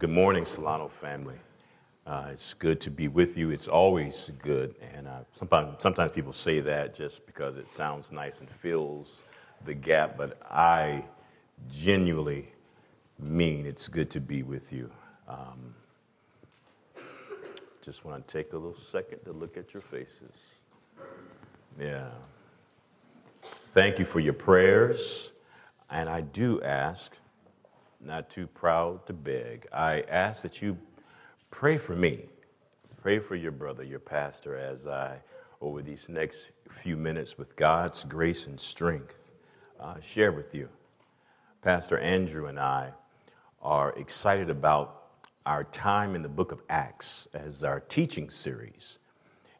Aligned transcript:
Good 0.00 0.08
morning, 0.08 0.46
Solano 0.46 0.88
family. 0.88 1.36
Uh, 2.06 2.28
it's 2.32 2.54
good 2.54 2.80
to 2.80 2.90
be 2.90 3.08
with 3.08 3.36
you. 3.36 3.50
It's 3.50 3.68
always 3.68 4.32
good. 4.42 4.74
And 4.94 5.06
uh, 5.06 5.24
sometimes, 5.32 5.82
sometimes 5.82 6.12
people 6.12 6.32
say 6.32 6.60
that 6.60 6.94
just 6.94 7.26
because 7.26 7.58
it 7.58 7.68
sounds 7.68 8.10
nice 8.10 8.40
and 8.40 8.48
fills 8.48 9.24
the 9.66 9.74
gap, 9.74 10.16
but 10.16 10.40
I 10.50 11.04
genuinely 11.68 12.50
mean 13.18 13.66
it's 13.66 13.88
good 13.88 14.08
to 14.12 14.20
be 14.20 14.42
with 14.42 14.72
you. 14.72 14.90
Um, 15.28 15.74
just 17.82 18.06
want 18.06 18.26
to 18.26 18.32
take 18.32 18.54
a 18.54 18.56
little 18.56 18.72
second 18.72 19.18
to 19.26 19.32
look 19.32 19.58
at 19.58 19.74
your 19.74 19.82
faces. 19.82 20.32
Yeah. 21.78 22.08
Thank 23.74 23.98
you 23.98 24.06
for 24.06 24.20
your 24.20 24.32
prayers. 24.32 25.32
And 25.90 26.08
I 26.08 26.22
do 26.22 26.62
ask, 26.62 27.18
not 28.00 28.30
too 28.30 28.46
proud 28.46 29.06
to 29.06 29.12
beg, 29.12 29.66
I 29.72 30.02
ask 30.08 30.42
that 30.42 30.62
you 30.62 30.78
pray 31.50 31.78
for 31.78 31.94
me. 31.94 32.24
Pray 33.02 33.18
for 33.18 33.34
your 33.34 33.52
brother, 33.52 33.82
your 33.82 33.98
pastor, 33.98 34.56
as 34.56 34.86
I, 34.86 35.18
over 35.60 35.82
these 35.82 36.08
next 36.08 36.50
few 36.68 36.96
minutes, 36.96 37.38
with 37.38 37.56
God's 37.56 38.04
grace 38.04 38.46
and 38.46 38.58
strength, 38.58 39.30
uh, 39.78 39.98
share 40.00 40.32
with 40.32 40.54
you. 40.54 40.68
Pastor 41.62 41.98
Andrew 41.98 42.46
and 42.46 42.58
I 42.58 42.92
are 43.62 43.92
excited 43.96 44.50
about 44.50 45.04
our 45.46 45.64
time 45.64 46.14
in 46.14 46.22
the 46.22 46.28
book 46.28 46.52
of 46.52 46.62
Acts 46.68 47.28
as 47.34 47.64
our 47.64 47.80
teaching 47.80 48.30
series. 48.30 48.98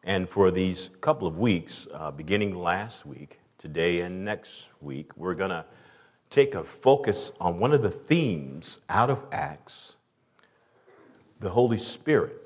And 0.04 0.28
for 0.28 0.50
these 0.50 0.90
couple 1.00 1.26
of 1.26 1.38
weeks, 1.38 1.88
uh, 1.92 2.10
beginning 2.10 2.54
last 2.54 3.04
week, 3.04 3.38
today 3.58 4.00
and 4.00 4.24
next 4.24 4.70
week, 4.80 5.14
we're 5.16 5.34
going 5.34 5.50
to 5.50 5.64
take 6.30 6.54
a 6.54 6.64
focus 6.64 7.32
on 7.40 7.58
one 7.58 7.72
of 7.72 7.82
the 7.82 7.90
themes 7.90 8.80
out 8.88 9.10
of 9.10 9.26
Acts 9.32 9.96
the 11.40 11.48
Holy 11.48 11.78
Spirit. 11.78 12.36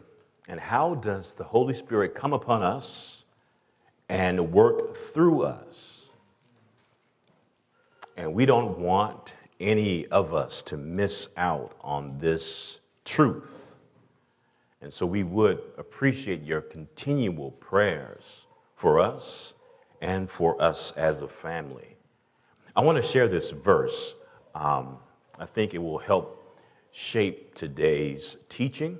And 0.48 0.58
how 0.58 0.94
does 0.94 1.34
the 1.34 1.44
Holy 1.44 1.74
Spirit 1.74 2.14
come 2.14 2.32
upon 2.32 2.62
us 2.62 3.24
and 4.08 4.52
work 4.52 4.96
through 4.96 5.42
us? 5.42 6.10
And 8.16 8.32
we 8.32 8.46
don't 8.46 8.78
want 8.78 9.34
any 9.58 10.06
of 10.06 10.32
us 10.32 10.62
to 10.62 10.76
miss 10.76 11.28
out 11.36 11.74
on 11.80 12.18
this 12.18 12.80
truth. 13.04 13.76
And 14.80 14.92
so 14.92 15.06
we 15.06 15.24
would 15.24 15.60
appreciate 15.78 16.42
your 16.42 16.60
continual 16.60 17.52
prayers 17.52 18.46
for 18.76 19.00
us 19.00 19.54
and 20.00 20.30
for 20.30 20.60
us 20.60 20.92
as 20.92 21.22
a 21.22 21.28
family. 21.28 21.93
I 22.76 22.80
want 22.80 22.96
to 22.96 23.02
share 23.02 23.28
this 23.28 23.52
verse. 23.52 24.16
Um, 24.54 24.98
I 25.38 25.46
think 25.46 25.74
it 25.74 25.78
will 25.78 25.98
help 25.98 26.58
shape 26.90 27.54
today's 27.54 28.36
teaching. 28.48 28.98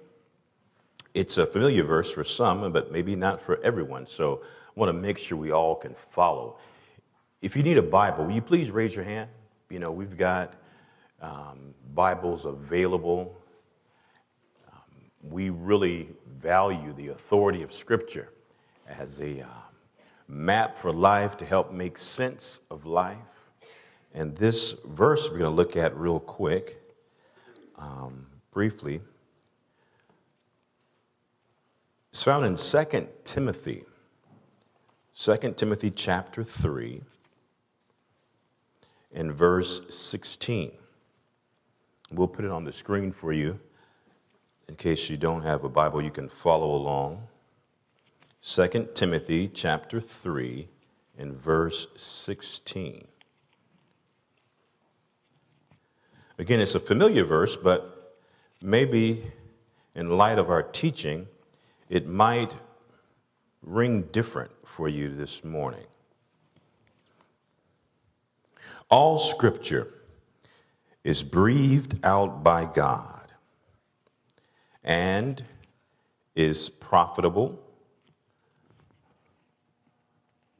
It's 1.12 1.38
a 1.38 1.46
familiar 1.46 1.82
verse 1.82 2.12
for 2.12 2.22
some, 2.22 2.72
but 2.72 2.92
maybe 2.92 3.16
not 3.16 3.40
for 3.40 3.60
everyone. 3.62 4.06
So 4.06 4.42
I 4.44 4.78
want 4.78 4.90
to 4.90 4.92
make 4.92 5.18
sure 5.18 5.36
we 5.36 5.50
all 5.50 5.74
can 5.74 5.94
follow. 5.94 6.58
If 7.42 7.56
you 7.56 7.64
need 7.64 7.78
a 7.78 7.82
Bible, 7.82 8.24
will 8.24 8.32
you 8.32 8.42
please 8.42 8.70
raise 8.70 8.94
your 8.94 9.04
hand? 9.04 9.28
You 9.70 9.80
know, 9.80 9.90
we've 9.90 10.16
got 10.16 10.54
um, 11.20 11.74
Bibles 11.94 12.46
available. 12.46 13.36
Um, 14.72 15.10
we 15.22 15.50
really 15.50 16.10
value 16.38 16.92
the 16.92 17.08
authority 17.08 17.62
of 17.62 17.72
Scripture 17.72 18.30
as 18.88 19.20
a 19.20 19.40
uh, 19.40 19.46
map 20.28 20.78
for 20.78 20.92
life 20.92 21.36
to 21.38 21.44
help 21.44 21.72
make 21.72 21.98
sense 21.98 22.60
of 22.70 22.86
life. 22.86 23.33
And 24.14 24.36
this 24.36 24.76
verse 24.86 25.28
we're 25.28 25.38
going 25.38 25.50
to 25.50 25.56
look 25.56 25.76
at 25.76 25.96
real 25.96 26.20
quick, 26.20 26.80
um, 27.76 28.26
briefly. 28.52 29.00
It's 32.12 32.22
found 32.22 32.46
in 32.46 32.54
2 32.54 33.08
Timothy, 33.24 33.84
2 35.16 35.54
Timothy 35.56 35.90
chapter 35.90 36.44
3, 36.44 37.02
in 39.10 39.32
verse 39.32 39.82
16. 39.92 40.70
We'll 42.12 42.28
put 42.28 42.44
it 42.44 42.52
on 42.52 42.62
the 42.62 42.72
screen 42.72 43.10
for 43.10 43.32
you. 43.32 43.58
In 44.68 44.76
case 44.76 45.10
you 45.10 45.16
don't 45.16 45.42
have 45.42 45.64
a 45.64 45.68
Bible, 45.68 46.00
you 46.00 46.12
can 46.12 46.28
follow 46.28 46.74
along. 46.76 47.26
2 48.42 48.90
Timothy 48.94 49.48
chapter 49.48 50.00
3 50.00 50.68
in 51.18 51.34
verse 51.34 51.88
16. 51.96 53.08
Again, 56.36 56.58
it's 56.58 56.74
a 56.74 56.80
familiar 56.80 57.24
verse, 57.24 57.56
but 57.56 58.16
maybe 58.60 59.30
in 59.94 60.16
light 60.16 60.38
of 60.38 60.50
our 60.50 60.64
teaching, 60.64 61.28
it 61.88 62.08
might 62.08 62.56
ring 63.62 64.02
different 64.10 64.50
for 64.64 64.88
you 64.88 65.14
this 65.14 65.44
morning. 65.44 65.86
All 68.90 69.18
scripture 69.18 69.94
is 71.04 71.22
breathed 71.22 72.04
out 72.04 72.42
by 72.42 72.64
God 72.64 73.32
and 74.82 75.44
is 76.34 76.68
profitable 76.68 77.60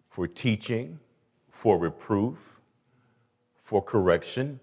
for 0.08 0.28
teaching, 0.28 1.00
for 1.50 1.76
reproof, 1.78 2.60
for 3.60 3.82
correction, 3.82 4.60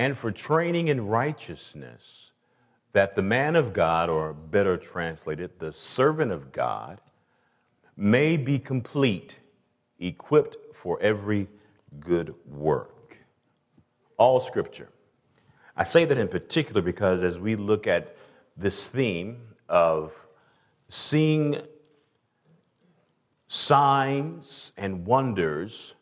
and 0.00 0.16
for 0.16 0.32
training 0.32 0.88
in 0.88 1.08
righteousness, 1.08 2.32
that 2.94 3.14
the 3.14 3.22
man 3.22 3.54
of 3.54 3.74
God, 3.74 4.08
or 4.08 4.32
better 4.32 4.78
translated, 4.78 5.50
the 5.58 5.74
servant 5.74 6.32
of 6.32 6.52
God, 6.52 7.02
may 7.98 8.38
be 8.38 8.58
complete, 8.58 9.36
equipped 9.98 10.56
for 10.74 10.98
every 11.02 11.48
good 11.98 12.34
work. 12.46 13.18
All 14.16 14.40
scripture. 14.40 14.88
I 15.76 15.84
say 15.84 16.06
that 16.06 16.16
in 16.16 16.28
particular 16.28 16.80
because 16.80 17.22
as 17.22 17.38
we 17.38 17.54
look 17.54 17.86
at 17.86 18.16
this 18.56 18.88
theme 18.88 19.36
of 19.68 20.26
seeing 20.88 21.58
signs 23.48 24.72
and 24.78 25.04
wonders 25.04 25.94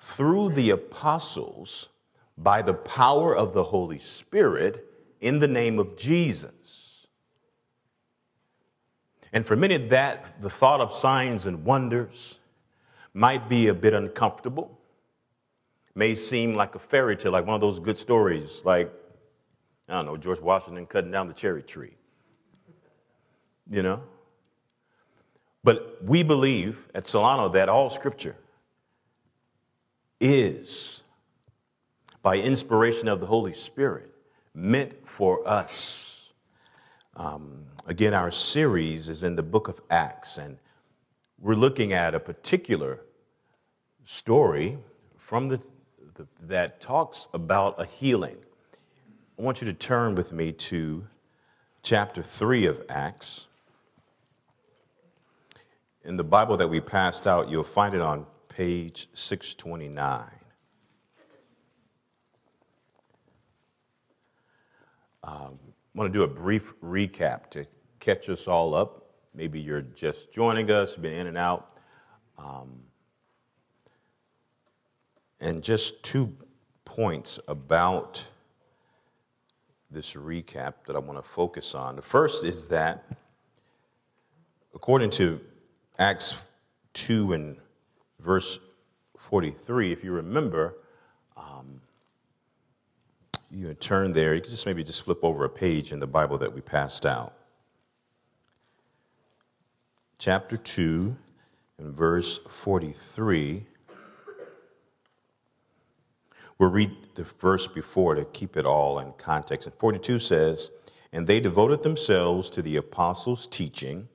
through 0.00 0.50
the 0.50 0.70
apostles, 0.70 1.90
by 2.36 2.62
the 2.62 2.74
power 2.74 3.34
of 3.34 3.52
the 3.54 3.62
Holy 3.62 3.98
Spirit 3.98 4.86
in 5.20 5.38
the 5.38 5.48
name 5.48 5.78
of 5.78 5.96
Jesus. 5.96 7.06
And 9.32 9.44
for 9.44 9.56
many, 9.56 9.76
that 9.76 10.40
the 10.40 10.50
thought 10.50 10.80
of 10.80 10.92
signs 10.92 11.46
and 11.46 11.64
wonders 11.64 12.38
might 13.12 13.48
be 13.48 13.68
a 13.68 13.74
bit 13.74 13.94
uncomfortable, 13.94 14.78
may 15.94 16.14
seem 16.14 16.54
like 16.54 16.74
a 16.74 16.78
fairy 16.78 17.16
tale, 17.16 17.32
like 17.32 17.46
one 17.46 17.54
of 17.54 17.60
those 17.60 17.78
good 17.78 17.96
stories, 17.96 18.64
like, 18.64 18.92
I 19.88 19.94
don't 19.94 20.06
know, 20.06 20.16
George 20.16 20.40
Washington 20.40 20.86
cutting 20.86 21.10
down 21.10 21.28
the 21.28 21.34
cherry 21.34 21.62
tree. 21.62 21.94
You 23.70 23.82
know? 23.82 24.02
But 25.62 26.04
we 26.04 26.22
believe 26.22 26.88
at 26.94 27.06
Solano 27.06 27.48
that 27.50 27.68
all 27.68 27.88
scripture 27.90 28.36
is 30.20 31.03
by 32.24 32.38
inspiration 32.38 33.06
of 33.06 33.20
the 33.20 33.26
Holy 33.26 33.52
Spirit, 33.52 34.10
meant 34.54 35.06
for 35.06 35.46
us. 35.46 36.32
Um, 37.16 37.66
again, 37.86 38.14
our 38.14 38.30
series 38.30 39.10
is 39.10 39.22
in 39.22 39.36
the 39.36 39.42
book 39.42 39.68
of 39.68 39.82
Acts, 39.90 40.38
and 40.38 40.56
we're 41.38 41.54
looking 41.54 41.92
at 41.92 42.14
a 42.14 42.18
particular 42.18 43.00
story 44.04 44.78
from 45.18 45.48
the, 45.48 45.60
the, 46.14 46.26
that 46.40 46.80
talks 46.80 47.28
about 47.34 47.78
a 47.78 47.84
healing. 47.84 48.38
I 49.38 49.42
want 49.42 49.60
you 49.60 49.66
to 49.66 49.74
turn 49.74 50.14
with 50.14 50.32
me 50.32 50.50
to 50.52 51.06
chapter 51.82 52.22
3 52.22 52.64
of 52.64 52.82
Acts. 52.88 53.48
In 56.04 56.16
the 56.16 56.24
Bible 56.24 56.56
that 56.56 56.70
we 56.70 56.80
passed 56.80 57.26
out, 57.26 57.50
you'll 57.50 57.64
find 57.64 57.94
it 57.94 58.00
on 58.00 58.24
page 58.48 59.08
629. 59.12 60.43
Um, 65.26 65.58
I 65.64 65.98
want 65.98 66.12
to 66.12 66.18
do 66.18 66.22
a 66.22 66.28
brief 66.28 66.78
recap 66.80 67.48
to 67.50 67.66
catch 67.98 68.28
us 68.28 68.46
all 68.46 68.74
up. 68.74 69.10
Maybe 69.34 69.58
you're 69.58 69.80
just 69.80 70.32
joining 70.32 70.70
us, 70.70 70.96
been 70.96 71.14
in 71.14 71.26
and 71.28 71.38
out. 71.38 71.78
Um, 72.36 72.80
and 75.40 75.62
just 75.62 76.02
two 76.02 76.36
points 76.84 77.40
about 77.48 78.22
this 79.90 80.12
recap 80.12 80.74
that 80.86 80.94
I 80.94 80.98
want 80.98 81.22
to 81.22 81.28
focus 81.28 81.74
on. 81.74 81.96
The 81.96 82.02
first 82.02 82.44
is 82.44 82.68
that, 82.68 83.06
according 84.74 85.08
to 85.10 85.40
Acts 85.98 86.44
2 86.92 87.32
and 87.32 87.56
verse 88.20 88.58
43, 89.16 89.90
if 89.90 90.04
you 90.04 90.12
remember, 90.12 90.76
you 93.54 93.72
turn 93.74 94.12
there, 94.12 94.34
you 94.34 94.40
can 94.40 94.50
just 94.50 94.66
maybe 94.66 94.82
just 94.82 95.02
flip 95.02 95.22
over 95.22 95.44
a 95.44 95.48
page 95.48 95.92
in 95.92 96.00
the 96.00 96.06
Bible 96.06 96.38
that 96.38 96.52
we 96.52 96.60
passed 96.60 97.06
out. 97.06 97.34
Chapter 100.18 100.56
2 100.56 101.16
and 101.78 101.94
verse 101.94 102.38
43. 102.48 103.66
We'll 106.58 106.70
read 106.70 106.96
the 107.14 107.24
verse 107.24 107.68
before 107.68 108.14
to 108.14 108.24
keep 108.24 108.56
it 108.56 108.66
all 108.66 108.98
in 108.98 109.12
context. 109.12 109.66
And 109.66 109.76
42 109.76 110.18
says, 110.18 110.70
And 111.12 111.26
they 111.26 111.40
devoted 111.40 111.82
themselves 111.82 112.48
to 112.50 112.62
the 112.62 112.76
apostles' 112.76 113.46
teaching 113.46 114.08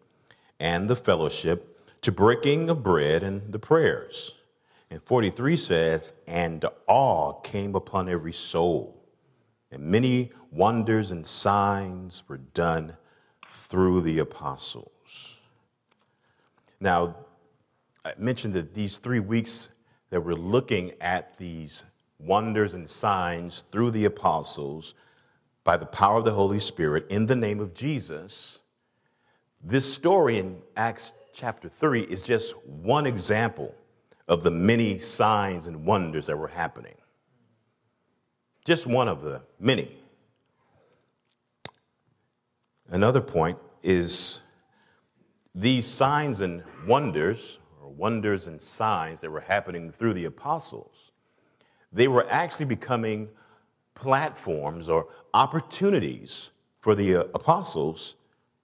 and 0.59 0.89
the 0.89 0.95
fellowship, 0.95 1.65
to 2.01 2.12
breaking 2.12 2.69
of 2.69 2.81
bread 2.81 3.24
and 3.24 3.51
the 3.51 3.59
prayers. 3.59 4.39
And 4.89 5.01
43 5.03 5.56
says, 5.57 6.13
And 6.27 6.65
awe 6.88 7.33
came 7.41 7.75
upon 7.75 8.09
every 8.09 8.33
soul, 8.33 8.99
and 9.71 9.83
many 9.83 10.31
wonders 10.51 11.12
and 11.12 11.25
signs 11.25 12.24
were 12.27 12.38
done 12.38 12.95
through 13.51 14.01
the 14.01 14.19
apostles. 14.19 15.39
Now, 16.80 17.16
I 18.04 18.13
mentioned 18.18 18.54
that 18.56 18.74
these 18.74 18.98
three 18.98 19.19
weeks 19.19 19.69
that 20.10 20.21
we're 20.21 20.33
looking 20.33 20.94
at 21.01 21.38
these 21.38 21.83
wonders 22.19 22.74
and 22.74 22.89
signs 22.89 23.63
through 23.71 23.92
the 23.92 24.06
apostles 24.06 24.95
by 25.63 25.77
the 25.77 25.86
power 25.86 26.18
of 26.18 26.25
the 26.25 26.31
Holy 26.31 26.60
Spirit 26.60 27.06
in 27.10 27.25
the 27.25 27.36
name 27.36 27.60
of 27.60 27.74
Jesus. 27.74 28.62
This 29.63 29.92
story 29.92 30.39
in 30.39 30.62
Acts 30.75 31.13
chapter 31.33 31.69
3 31.69 32.01
is 32.04 32.22
just 32.22 32.57
one 32.65 33.06
example 33.06 33.75
of 34.27 34.42
the 34.42 34.51
many 34.51 34.98
signs 34.98 35.68
and 35.68 35.86
wonders 35.86 36.27
that 36.27 36.38
were 36.38 36.48
happening. 36.48 36.95
Just 38.69 38.86
one 38.86 39.07
of 39.07 39.24
the 39.24 39.42
many. 39.60 39.89
Another 42.88 43.19
point 43.19 43.57
is 43.81 44.42
these 45.56 45.88
signs 45.88 46.42
and 46.42 46.62
wonders, 46.86 47.57
or 47.81 47.89
wonders 47.89 48.45
and 48.45 48.62
signs 48.62 49.21
that 49.21 49.31
were 49.31 49.39
happening 49.39 49.92
through 49.92 50.13
the 50.13 50.25
apostles, 50.25 51.13
they 51.92 52.07
were 52.07 52.30
actually 52.30 52.68
becoming 52.68 53.30
platforms 53.95 54.88
or 54.88 55.07
opportunities 55.33 56.51
for 56.80 56.94
the 56.94 57.15
uh, 57.15 57.24
apostles 57.33 58.18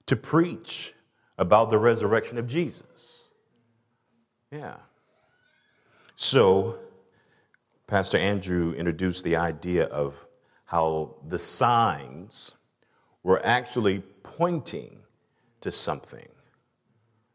to 0.05 0.15
preach 0.15 0.93
about 1.39 1.71
the 1.71 1.79
resurrection 1.79 2.37
of 2.37 2.45
Jesus. 2.45 3.31
Yeah. 4.51 4.75
So, 6.15 6.77
Pastor 7.87 8.17
Andrew 8.17 8.73
introduced 8.73 9.23
the 9.23 9.35
idea 9.35 9.85
of 9.85 10.25
how 10.65 11.15
the 11.27 11.37
signs 11.37 12.55
were 13.21 13.45
actually 13.45 13.99
pointing 14.23 14.97
to 15.61 15.71
something. 15.71 16.27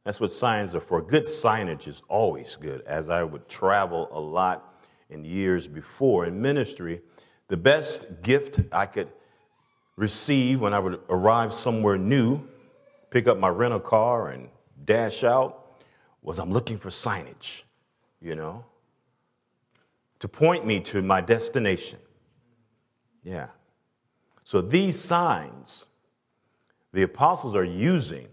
That's 0.04 0.20
what 0.20 0.32
signs 0.32 0.74
are 0.74 0.80
for. 0.80 1.02
Good 1.02 1.24
signage 1.24 1.86
is 1.86 2.02
always 2.08 2.56
good. 2.56 2.82
As 2.82 3.10
I 3.10 3.22
would 3.22 3.48
travel 3.48 4.08
a 4.10 4.18
lot 4.18 4.82
in 5.08 5.24
years 5.24 5.68
before 5.68 6.26
in 6.26 6.40
ministry, 6.40 7.00
the 7.46 7.56
best 7.56 8.22
gift 8.22 8.60
I 8.72 8.86
could 8.86 9.08
receive 9.96 10.60
when 10.60 10.72
I 10.72 10.80
would 10.80 11.00
arrive 11.08 11.54
somewhere 11.54 11.98
new, 11.98 12.40
pick 13.10 13.28
up 13.28 13.38
my 13.38 13.48
rental 13.48 13.80
car 13.80 14.30
and 14.30 14.48
dash 14.84 15.22
out, 15.22 15.80
was 16.22 16.40
I'm 16.40 16.50
looking 16.50 16.78
for 16.78 16.88
signage, 16.88 17.64
you 18.20 18.34
know, 18.34 18.64
to 20.20 20.28
point 20.28 20.64
me 20.64 20.80
to 20.80 21.02
my 21.02 21.20
destination. 21.20 21.98
Yeah. 23.22 23.48
So 24.44 24.60
these 24.60 24.98
signs 24.98 25.88
the 26.92 27.02
apostles 27.02 27.54
are 27.54 27.64
using 27.64 28.28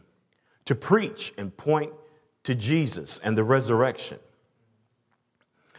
to 0.65 0.75
preach 0.75 1.33
and 1.37 1.55
point 1.55 1.93
to 2.43 2.55
Jesus 2.55 3.19
and 3.19 3.37
the 3.37 3.43
resurrection. 3.43 4.19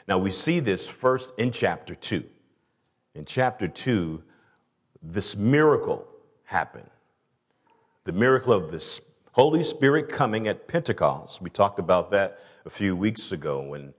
Now, 0.06 0.18
we 0.18 0.30
see 0.30 0.60
this 0.60 0.88
first 0.88 1.32
in 1.38 1.50
chapter 1.50 1.94
2. 1.94 2.24
In 3.14 3.24
chapter 3.24 3.68
2, 3.68 4.22
this 5.02 5.36
miracle 5.36 6.06
happened. 6.44 6.88
The 8.04 8.12
miracle 8.12 8.52
of 8.52 8.70
the 8.70 9.00
Holy 9.32 9.62
Spirit 9.62 10.08
coming 10.08 10.48
at 10.48 10.66
Pentecost. 10.66 11.42
We 11.42 11.50
talked 11.50 11.78
about 11.78 12.10
that 12.12 12.38
a 12.64 12.70
few 12.70 12.96
weeks 12.96 13.32
ago 13.32 13.60
when 13.60 13.92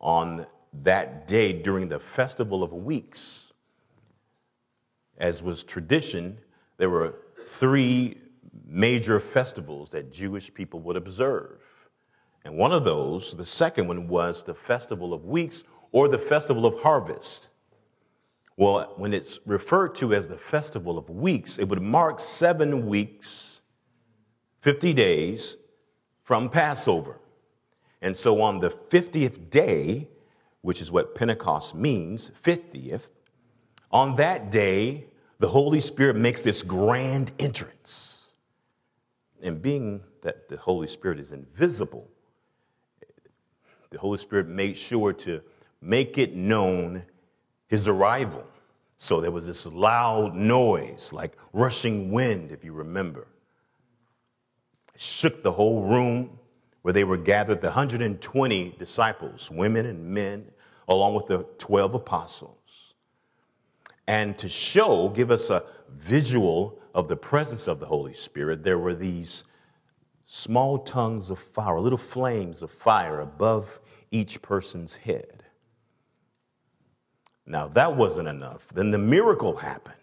on 0.00 0.46
that 0.82 1.26
day 1.26 1.52
during 1.52 1.88
the 1.88 1.98
Festival 1.98 2.62
of 2.62 2.72
Weeks, 2.72 3.52
as 5.18 5.42
was 5.42 5.64
tradition, 5.64 6.38
there 6.76 6.90
were 6.90 7.14
three 7.46 8.18
major 8.66 9.20
festivals 9.20 9.90
that 9.90 10.12
Jewish 10.12 10.52
people 10.52 10.80
would 10.80 10.96
observe. 10.96 11.60
And 12.44 12.56
one 12.56 12.72
of 12.72 12.84
those, 12.84 13.36
the 13.36 13.44
second 13.44 13.88
one, 13.88 14.08
was 14.08 14.42
the 14.42 14.54
Festival 14.54 15.12
of 15.12 15.24
Weeks 15.24 15.64
or 15.92 16.08
the 16.08 16.18
Festival 16.18 16.66
of 16.66 16.80
Harvest. 16.80 17.48
Well, 18.56 18.94
when 18.96 19.12
it's 19.12 19.38
referred 19.46 19.94
to 19.96 20.14
as 20.14 20.28
the 20.28 20.38
Festival 20.38 20.96
of 20.96 21.10
Weeks, 21.10 21.58
it 21.58 21.68
would 21.68 21.82
mark 21.82 22.20
seven 22.20 22.86
weeks, 22.86 23.60
50 24.60 24.94
days 24.94 25.56
from 26.22 26.48
Passover. 26.48 27.20
And 28.00 28.16
so 28.16 28.40
on 28.40 28.60
the 28.60 28.70
50th 28.70 29.50
day, 29.50 30.08
which 30.66 30.82
is 30.82 30.90
what 30.90 31.14
Pentecost 31.14 31.76
means, 31.76 32.32
50th, 32.42 33.02
on 33.92 34.16
that 34.16 34.50
day, 34.50 35.04
the 35.38 35.46
Holy 35.46 35.78
Spirit 35.78 36.16
makes 36.16 36.42
this 36.42 36.60
grand 36.60 37.30
entrance. 37.38 38.32
And 39.40 39.62
being 39.62 40.00
that 40.22 40.48
the 40.48 40.56
Holy 40.56 40.88
Spirit 40.88 41.20
is 41.20 41.30
invisible, 41.30 42.10
the 43.90 43.98
Holy 43.98 44.18
Spirit 44.18 44.48
made 44.48 44.76
sure 44.76 45.12
to 45.12 45.40
make 45.80 46.18
it 46.18 46.34
known 46.34 47.04
his 47.68 47.86
arrival. 47.86 48.44
So 48.96 49.20
there 49.20 49.30
was 49.30 49.46
this 49.46 49.68
loud 49.68 50.34
noise, 50.34 51.12
like 51.12 51.36
rushing 51.52 52.10
wind, 52.10 52.50
if 52.50 52.64
you 52.64 52.72
remember. 52.72 53.28
It 54.96 55.00
shook 55.00 55.44
the 55.44 55.52
whole 55.52 55.82
room 55.82 56.40
where 56.82 56.92
they 56.92 57.04
were 57.04 57.16
gathered, 57.16 57.60
the 57.60 57.68
120 57.68 58.74
disciples, 58.80 59.48
women 59.48 59.86
and 59.86 60.04
men, 60.04 60.50
along 60.88 61.14
with 61.14 61.26
the 61.26 61.46
12 61.58 61.94
apostles. 61.94 62.94
And 64.06 64.38
to 64.38 64.48
show, 64.48 65.08
give 65.08 65.30
us 65.30 65.50
a 65.50 65.64
visual 65.90 66.78
of 66.94 67.08
the 67.08 67.16
presence 67.16 67.68
of 67.68 67.80
the 67.80 67.86
Holy 67.86 68.14
Spirit, 68.14 68.62
there 68.62 68.78
were 68.78 68.94
these 68.94 69.44
small 70.26 70.78
tongues 70.78 71.30
of 71.30 71.38
fire, 71.38 71.80
little 71.80 71.98
flames 71.98 72.62
of 72.62 72.70
fire 72.70 73.20
above 73.20 73.80
each 74.10 74.40
person's 74.42 74.94
head. 74.94 75.44
Now, 77.46 77.68
that 77.68 77.96
wasn't 77.96 78.28
enough. 78.28 78.68
Then 78.68 78.90
the 78.90 78.98
miracle 78.98 79.56
happened, 79.56 79.96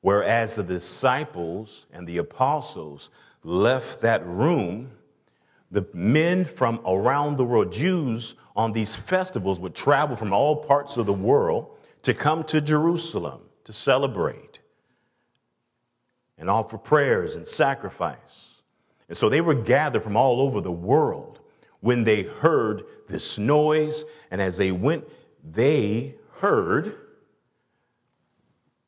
whereas 0.00 0.56
the 0.56 0.64
disciples 0.64 1.86
and 1.92 2.06
the 2.06 2.18
apostles 2.18 3.10
left 3.44 4.00
that 4.00 4.26
room, 4.26 4.90
the 5.74 5.84
men 5.92 6.44
from 6.44 6.80
around 6.86 7.36
the 7.36 7.44
world, 7.44 7.72
Jews 7.72 8.36
on 8.54 8.72
these 8.72 8.94
festivals, 8.94 9.58
would 9.58 9.74
travel 9.74 10.14
from 10.14 10.32
all 10.32 10.54
parts 10.54 10.96
of 10.96 11.04
the 11.04 11.12
world 11.12 11.76
to 12.02 12.14
come 12.14 12.44
to 12.44 12.60
Jerusalem 12.60 13.40
to 13.64 13.72
celebrate 13.72 14.60
and 16.38 16.48
offer 16.48 16.78
prayers 16.78 17.34
and 17.34 17.44
sacrifice. 17.44 18.62
And 19.08 19.16
so 19.16 19.28
they 19.28 19.40
were 19.40 19.54
gathered 19.54 20.04
from 20.04 20.16
all 20.16 20.40
over 20.40 20.60
the 20.60 20.70
world 20.70 21.40
when 21.80 22.04
they 22.04 22.22
heard 22.22 22.84
this 23.08 23.36
noise. 23.36 24.04
And 24.30 24.40
as 24.40 24.56
they 24.56 24.70
went, 24.70 25.08
they 25.42 26.14
heard 26.36 26.94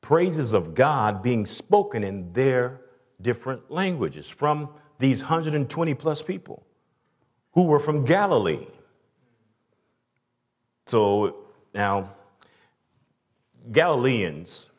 praises 0.03 0.53
of 0.53 0.77
God 0.77 1.21
being 1.21 1.47
spoken 1.47 2.05
in 2.05 2.33
their 2.33 2.81
different 3.21 3.73
languages 3.73 4.31
from 4.31 4.69
these 5.01 5.23
120 5.23 5.93
plus 5.95 6.23
people 6.23 6.63
who 7.57 7.63
were 7.63 7.81
from 7.81 8.05
Galilee. 8.05 8.67
So 10.85 11.47
now, 11.73 12.15
Galileans 13.73 14.71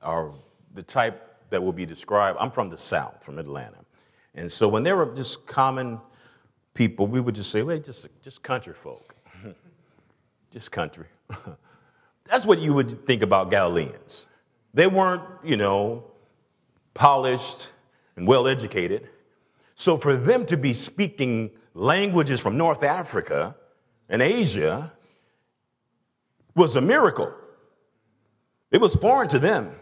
are 0.00 0.30
the 0.74 0.84
type 0.84 1.36
that 1.50 1.60
will 1.60 1.72
be 1.72 1.84
described. 1.84 2.38
I'm 2.40 2.52
from 2.52 2.70
the 2.70 2.78
South, 2.78 3.22
from 3.24 3.40
Atlanta. 3.40 3.78
And 4.36 4.50
so 4.50 4.68
when 4.68 4.84
they 4.84 4.92
were 4.92 5.12
just 5.12 5.44
common 5.44 6.00
people, 6.72 7.08
we 7.08 7.20
would 7.20 7.34
just 7.34 7.50
say, 7.50 7.62
well, 7.62 7.78
just, 7.78 8.06
just 8.22 8.44
country 8.44 8.74
folk. 8.74 9.16
just 10.52 10.70
country. 10.70 11.08
That's 12.26 12.46
what 12.46 12.60
you 12.60 12.72
would 12.74 13.04
think 13.08 13.22
about 13.22 13.50
Galileans. 13.50 14.26
They 14.72 14.86
weren't, 14.86 15.24
you 15.42 15.56
know, 15.56 16.04
polished 16.94 17.72
and 18.14 18.24
well 18.24 18.46
educated. 18.46 19.08
So 19.74 19.96
for 19.96 20.16
them 20.16 20.46
to 20.46 20.56
be 20.56 20.74
speaking 20.74 21.50
languages 21.74 22.40
from 22.40 22.56
North 22.56 22.82
Africa 22.82 23.56
and 24.08 24.20
Asia 24.22 24.92
was 26.54 26.76
a 26.76 26.80
miracle. 26.80 27.32
It 28.70 28.80
was 28.80 28.94
foreign 28.96 29.28
to 29.28 29.38
them. 29.38 29.74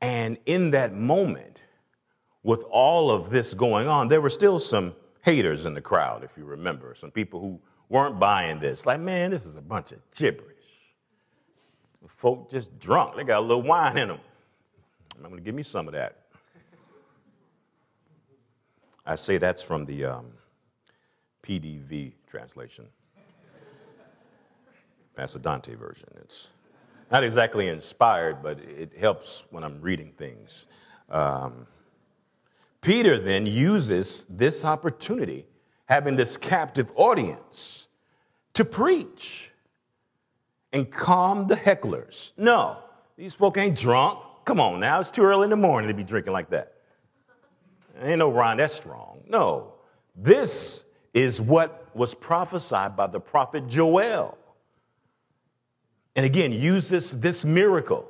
And 0.00 0.38
in 0.46 0.70
that 0.70 0.94
moment, 0.94 1.62
with 2.42 2.64
all 2.70 3.10
of 3.10 3.30
this 3.30 3.52
going 3.52 3.86
on, 3.86 4.08
there 4.08 4.20
were 4.20 4.30
still 4.30 4.58
some 4.58 4.94
haters 5.22 5.66
in 5.66 5.74
the 5.74 5.80
crowd, 5.80 6.24
if 6.24 6.30
you 6.36 6.44
remember, 6.44 6.94
some 6.94 7.10
people 7.10 7.40
who 7.40 7.60
weren't 7.88 8.18
buying 8.18 8.60
this. 8.60 8.86
Like, 8.86 9.00
man, 9.00 9.30
this 9.30 9.44
is 9.44 9.56
a 9.56 9.60
bunch 9.60 9.92
of 9.92 9.98
gibberish. 10.16 10.46
Folk 12.06 12.50
just 12.50 12.78
drunk, 12.78 13.16
they 13.16 13.24
got 13.24 13.40
a 13.40 13.46
little 13.46 13.62
wine 13.62 13.98
in 13.98 14.08
them. 14.08 14.20
I'm 15.16 15.22
going 15.24 15.36
to 15.36 15.42
give 15.42 15.54
me 15.54 15.62
some 15.62 15.86
of 15.86 15.92
that. 15.92 16.19
I 19.06 19.14
say 19.14 19.38
that's 19.38 19.62
from 19.62 19.84
the 19.86 20.04
um, 20.04 20.26
PDV 21.42 22.12
translation. 22.28 22.86
Pastor 25.16 25.38
Dante 25.38 25.74
version. 25.74 26.08
It's 26.22 26.48
not 27.10 27.24
exactly 27.24 27.68
inspired, 27.68 28.42
but 28.42 28.58
it 28.60 28.92
helps 28.98 29.44
when 29.50 29.64
I'm 29.64 29.80
reading 29.80 30.12
things. 30.16 30.66
Um, 31.08 31.66
Peter 32.80 33.18
then 33.18 33.46
uses 33.46 34.24
this 34.30 34.64
opportunity, 34.64 35.46
having 35.86 36.16
this 36.16 36.36
captive 36.36 36.92
audience, 36.94 37.88
to 38.54 38.64
preach 38.64 39.50
and 40.72 40.90
calm 40.90 41.46
the 41.46 41.56
hecklers. 41.56 42.32
No, 42.36 42.78
these 43.16 43.34
folk 43.34 43.58
ain't 43.58 43.76
drunk. 43.76 44.20
Come 44.44 44.60
on 44.60 44.80
now, 44.80 45.00
it's 45.00 45.10
too 45.10 45.22
early 45.22 45.44
in 45.44 45.50
the 45.50 45.56
morning 45.56 45.88
to 45.88 45.94
be 45.94 46.04
drinking 46.04 46.32
like 46.32 46.50
that. 46.50 46.74
Ain't 48.00 48.18
no 48.18 48.30
Ron 48.30 48.58
that's 48.58 48.74
strong. 48.74 49.22
No, 49.28 49.74
this 50.16 50.84
is 51.12 51.40
what 51.40 51.88
was 51.94 52.14
prophesied 52.14 52.96
by 52.96 53.06
the 53.06 53.20
prophet 53.20 53.66
Joel. 53.66 54.38
And 56.16 56.26
again, 56.26 56.52
uses 56.52 57.20
this 57.20 57.44
miracle 57.44 58.08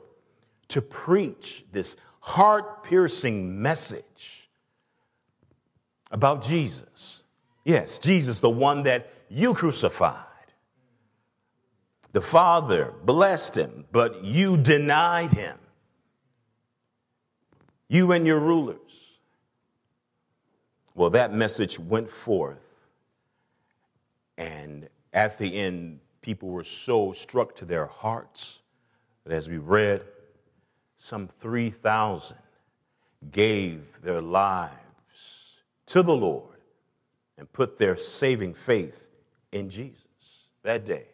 to 0.69 0.83
preach 0.83 1.65
this 1.73 1.97
heart 2.21 2.85
piercing 2.85 3.61
message 3.61 4.49
about 6.11 6.43
Jesus. 6.43 7.23
Yes, 7.65 7.99
Jesus, 7.99 8.41
the 8.41 8.51
one 8.51 8.85
that 8.85 9.13
you 9.29 9.55
crucified. 9.55 10.25
The 12.13 12.21
Father 12.21 12.93
blessed 13.05 13.57
him, 13.57 13.85
but 13.93 14.25
you 14.25 14.57
denied 14.57 15.33
him. 15.33 15.57
You 17.89 18.13
and 18.13 18.27
your 18.27 18.41
rulers. 18.41 19.10
Well, 20.95 21.11
that 21.11 21.33
message 21.33 21.79
went 21.79 22.11
forth. 22.11 22.59
And 24.37 24.89
at 25.13 25.39
the 25.39 25.57
end, 25.57 26.01
people 26.23 26.49
were 26.49 26.65
so 26.65 27.13
struck 27.13 27.55
to 27.57 27.65
their 27.65 27.87
hearts 27.87 28.63
that 29.25 29.35
as 29.35 29.49
we 29.49 29.59
read, 29.59 30.05
some 30.97 31.29
3,000 31.29 32.37
gave 33.33 34.01
their 34.03 34.21
lives 34.21 35.63
to 35.87 36.03
the 36.03 36.15
Lord 36.15 36.57
and 37.39 37.51
put 37.53 37.79
their 37.79 37.97
saving 37.97 38.55
faith 38.55 39.11
in 39.53 39.71
Jesus 39.71 40.49
that 40.63 40.85
day. 40.85 41.07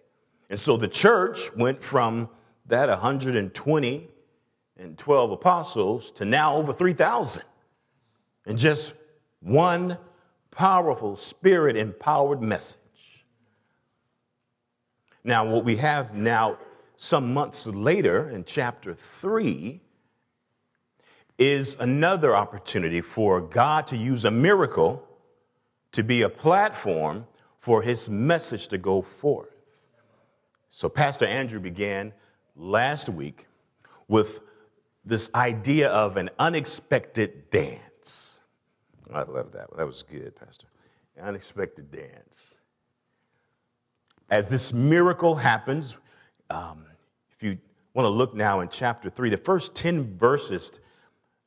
And 0.51 0.59
so 0.59 0.77
the 0.77 0.89
church 0.89 1.55
went 1.57 1.83
from 1.83 2.29
that 2.67 2.89
120 2.89 4.09
and 4.79 4.99
12 4.99 5.31
apostles 5.31 6.11
to 6.13 6.25
now 6.25 6.57
over 6.57 6.73
3,000. 6.73 7.43
And 8.47 8.59
just 8.59 8.95
one 9.41 9.99
powerful, 10.51 11.17
spirit 11.17 11.77
empowered 11.77 12.41
message. 12.41 12.81
Now, 15.23 15.45
what 15.45 15.65
we 15.65 15.77
have 15.77 16.15
now, 16.15 16.59
some 16.97 17.35
months 17.35 17.67
later 17.67 18.31
in 18.31 18.45
chapter 18.45 18.95
3, 18.95 19.81
is 21.39 21.77
another 21.79 22.35
opportunity 22.35 23.01
for 23.01 23.41
God 23.41 23.87
to 23.89 23.97
use 23.97 24.25
a 24.25 24.31
miracle 24.31 25.07
to 25.93 26.03
be 26.03 26.23
a 26.23 26.29
platform 26.29 27.27
for 27.59 27.83
his 27.83 28.09
message 28.09 28.69
to 28.69 28.79
go 28.79 29.03
forth. 29.03 29.51
So, 30.71 30.89
Pastor 30.89 31.27
Andrew 31.27 31.61
began 31.61 32.13
last 32.55 33.09
week 33.09 33.47
with 34.09 34.41
this 35.05 35.31
idea 35.35 35.89
of 35.89 36.17
an 36.17 36.31
unexpected 36.39 37.51
dance. 37.51 38.36
I 39.13 39.23
love 39.23 39.53
that. 39.53 39.69
That 39.77 39.87
was 39.87 40.03
good, 40.03 40.35
Pastor. 40.37 40.67
Unexpected 41.21 41.91
dance 41.91 42.59
as 44.31 44.49
this 44.49 44.73
miracle 44.73 45.35
happens, 45.37 45.97
um, 46.51 46.87
if 47.31 47.43
you 47.43 47.59
want 47.95 48.07
to 48.07 48.11
look 48.11 48.35
now 48.35 48.61
in 48.61 48.69
chapter 48.69 49.09
3, 49.09 49.31
the 49.31 49.37
first 49.37 49.75
10 49.75 50.17
verses 50.17 50.81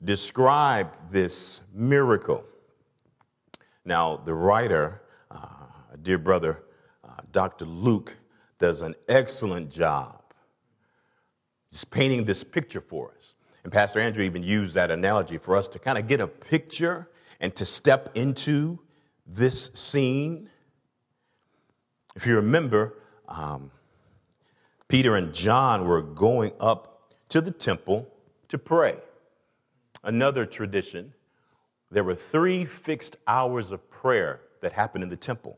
describe 0.04 0.96
this 1.12 1.62
miracle. 1.74 2.46
Now, 3.86 4.18
the 4.18 4.34
writer, 4.34 5.02
uh, 5.30 5.38
dear 6.04 6.18
brother, 6.18 6.64
uh, 7.04 7.16
Dr. 7.32 7.66
Luke, 7.66 8.16
does 8.60 8.82
an 8.82 8.96
excellent 9.08 9.70
job 9.72 10.22
just 11.72 11.92
painting 11.92 12.24
this 12.24 12.44
picture 12.44 12.82
for 12.82 13.14
us. 13.18 13.36
And 13.64 13.72
Pastor 13.72 14.00
Andrew 14.00 14.24
even 14.24 14.42
used 14.42 14.74
that 14.76 14.90
analogy 14.90 15.38
for 15.38 15.56
us 15.56 15.68
to 15.70 15.80
kind 15.80 15.98
of 15.98 16.08
get 16.08 16.20
a 16.22 16.28
picture 16.28 17.10
and 17.40 17.56
to 17.56 17.66
step 17.66 18.12
into 18.16 18.80
this 19.26 19.72
scene 19.74 20.50
if 22.20 22.28
you 22.28 22.36
remember, 22.36 22.96
um, 23.30 23.72
Peter 24.90 25.16
and 25.16 25.34
John 25.34 25.86
were 25.86 26.02
going 26.02 26.52
up 26.60 27.14
to 27.30 27.40
the 27.40 27.52
temple 27.52 28.12
to 28.50 28.58
pray. 28.58 28.98
Another 30.04 30.46
tradition, 30.46 31.14
there 31.92 32.04
were 32.04 32.16
three 32.16 32.66
fixed 32.66 33.16
hours 33.26 33.72
of 33.72 33.90
prayer 33.90 34.42
that 34.62 34.74
happened 34.74 35.04
in 35.04 35.10
the 35.10 35.16
temple. 35.16 35.58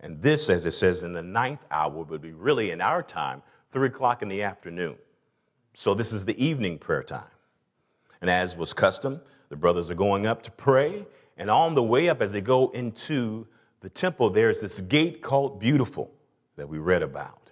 And 0.00 0.20
this, 0.20 0.50
as 0.50 0.66
it 0.66 0.72
says 0.72 1.02
in 1.02 1.14
the 1.14 1.22
ninth 1.22 1.64
hour, 1.70 2.04
would 2.04 2.20
be 2.20 2.32
really 2.32 2.70
in 2.70 2.82
our 2.82 3.02
time, 3.02 3.42
three 3.72 3.88
o'clock 3.88 4.20
in 4.20 4.28
the 4.28 4.42
afternoon. 4.42 4.96
So 5.72 5.94
this 5.94 6.12
is 6.12 6.26
the 6.26 6.44
evening 6.44 6.78
prayer 6.78 7.02
time. 7.02 7.24
And 8.20 8.28
as 8.28 8.54
was 8.54 8.74
custom, 8.74 9.20
the 9.48 9.56
brothers 9.56 9.90
are 9.90 9.94
going 9.94 10.26
up 10.26 10.42
to 10.42 10.50
pray. 10.50 11.06
And 11.36 11.50
on 11.50 11.74
the 11.74 11.82
way 11.82 12.08
up, 12.08 12.22
as 12.22 12.32
they 12.32 12.40
go 12.40 12.70
into 12.70 13.46
the 13.80 13.90
temple, 13.90 14.30
there's 14.30 14.60
this 14.60 14.80
gate 14.80 15.22
called 15.22 15.60
Beautiful 15.60 16.10
that 16.56 16.68
we 16.68 16.78
read 16.78 17.02
about. 17.02 17.50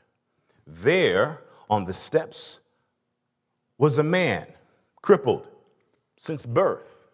There, 0.66 1.42
on 1.68 1.84
the 1.84 1.92
steps, 1.92 2.60
was 3.78 3.98
a 3.98 4.02
man 4.02 4.46
crippled 5.00 5.48
since 6.16 6.46
birth. 6.46 7.08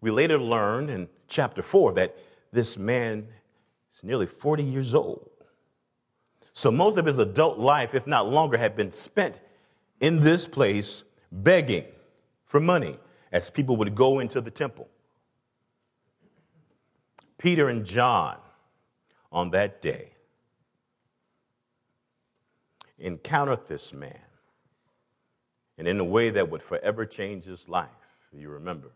We 0.00 0.10
later 0.10 0.38
learned 0.38 0.90
in 0.90 1.08
chapter 1.26 1.62
4 1.62 1.94
that 1.94 2.16
this 2.52 2.78
man 2.78 3.26
is 3.92 4.04
nearly 4.04 4.26
40 4.26 4.62
years 4.62 4.94
old. 4.94 5.28
So 6.52 6.70
most 6.70 6.98
of 6.98 7.06
his 7.06 7.18
adult 7.18 7.58
life, 7.58 7.94
if 7.94 8.06
not 8.06 8.28
longer, 8.28 8.56
had 8.56 8.76
been 8.76 8.92
spent 8.92 9.40
in 10.00 10.20
this 10.20 10.46
place 10.46 11.02
begging 11.32 11.86
for 12.46 12.60
money 12.60 12.98
as 13.34 13.50
people 13.50 13.76
would 13.76 13.96
go 13.96 14.20
into 14.20 14.40
the 14.40 14.50
temple. 14.50 14.88
Peter 17.36 17.68
and 17.68 17.84
John 17.84 18.38
on 19.32 19.50
that 19.50 19.82
day 19.82 20.12
encountered 22.96 23.66
this 23.66 23.92
man 23.92 24.16
and 25.76 25.88
in 25.88 25.98
a 25.98 26.04
way 26.04 26.30
that 26.30 26.48
would 26.48 26.62
forever 26.62 27.04
change 27.04 27.44
his 27.44 27.68
life. 27.68 27.88
You 28.32 28.50
remember. 28.50 28.92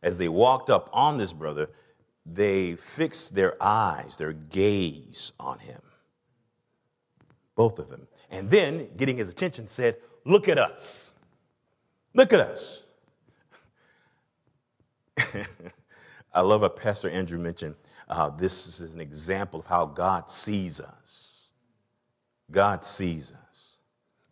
As 0.00 0.16
they 0.16 0.28
walked 0.28 0.70
up 0.70 0.88
on 0.92 1.18
this 1.18 1.32
brother, 1.32 1.70
they 2.24 2.76
fixed 2.76 3.34
their 3.34 3.56
eyes, 3.60 4.16
their 4.16 4.32
gaze 4.32 5.32
on 5.40 5.58
him. 5.58 5.82
Both 7.56 7.80
of 7.80 7.88
them. 7.88 8.06
And 8.30 8.48
then, 8.48 8.90
getting 8.96 9.16
his 9.16 9.28
attention, 9.28 9.66
said, 9.66 9.96
Look 10.24 10.48
at 10.48 10.58
us. 10.58 11.12
Look 12.14 12.32
at 12.32 12.40
us. 12.40 12.83
I 16.32 16.40
love 16.40 16.62
what 16.62 16.76
Pastor 16.76 17.08
Andrew 17.10 17.38
mentioned. 17.38 17.74
Uh, 18.08 18.30
this 18.30 18.80
is 18.80 18.92
an 18.92 19.00
example 19.00 19.60
of 19.60 19.66
how 19.66 19.86
God 19.86 20.28
sees 20.28 20.80
us. 20.80 21.48
God 22.50 22.84
sees 22.84 23.32
us. 23.32 23.78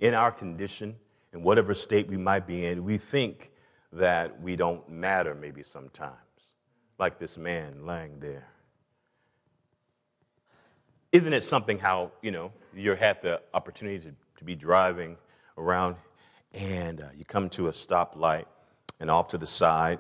In 0.01 0.15
our 0.15 0.31
condition, 0.31 0.97
in 1.33 1.43
whatever 1.43 1.75
state 1.75 2.09
we 2.09 2.17
might 2.17 2.47
be 2.47 2.67
in, 2.67 2.85
we 2.85 2.99
think 2.99 3.53
that 3.93 4.41
we 4.41 4.57
don't 4.57 4.87
matter 4.89 5.35
maybe 5.35 5.63
sometimes, 5.63 6.17
like 6.99 7.19
this 7.19 7.39
man 7.39 7.87
lying 7.87 8.19
there. 8.21 8.49
Isn't 11.13 11.33
it 11.33 11.45
something 11.45 11.79
how, 11.79 12.11
you 12.23 12.31
know, 12.31 12.53
you 12.75 12.95
had 12.95 13.21
the 13.23 13.41
opportunity 13.53 13.99
to, 13.99 14.15
to 14.39 14.45
be 14.45 14.55
driving 14.55 15.17
around 15.59 15.97
and 16.55 17.01
uh, 17.01 17.09
you 17.15 17.25
come 17.25 17.49
to 17.51 17.69
a 17.69 17.71
stoplight 17.71 18.47
and 19.01 19.11
off 19.11 19.29
to 19.29 19.39
the 19.39 19.47
side, 19.47 19.99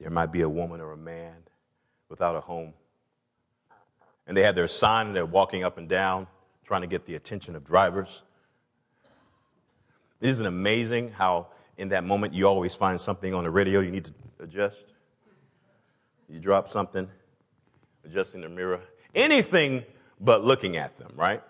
there 0.00 0.10
might 0.10 0.32
be 0.32 0.40
a 0.40 0.48
woman 0.48 0.80
or 0.80 0.92
a 0.92 0.96
man 0.96 1.36
without 2.08 2.34
a 2.34 2.40
home. 2.40 2.72
And 4.26 4.36
they 4.36 4.42
have 4.42 4.54
their 4.54 4.68
sign 4.68 5.08
and 5.08 5.16
they're 5.16 5.26
walking 5.26 5.62
up 5.62 5.78
and 5.78 5.88
down 5.88 6.26
trying 6.64 6.82
to 6.82 6.86
get 6.86 7.04
the 7.04 7.16
attention 7.16 7.56
of 7.56 7.64
drivers. 7.64 8.22
Isn't 10.20 10.46
amazing 10.46 11.10
how, 11.10 11.48
in 11.76 11.88
that 11.90 12.04
moment, 12.04 12.32
you 12.32 12.46
always 12.46 12.74
find 12.74 13.00
something 13.00 13.34
on 13.34 13.44
the 13.44 13.50
radio 13.50 13.80
you 13.80 13.90
need 13.90 14.04
to 14.04 14.14
adjust? 14.40 14.92
You 16.28 16.38
drop 16.38 16.68
something, 16.68 17.08
adjusting 18.04 18.42
the 18.42 18.48
mirror, 18.48 18.80
anything 19.14 19.84
but 20.20 20.44
looking 20.44 20.76
at 20.76 20.96
them, 20.96 21.12
right? 21.16 21.42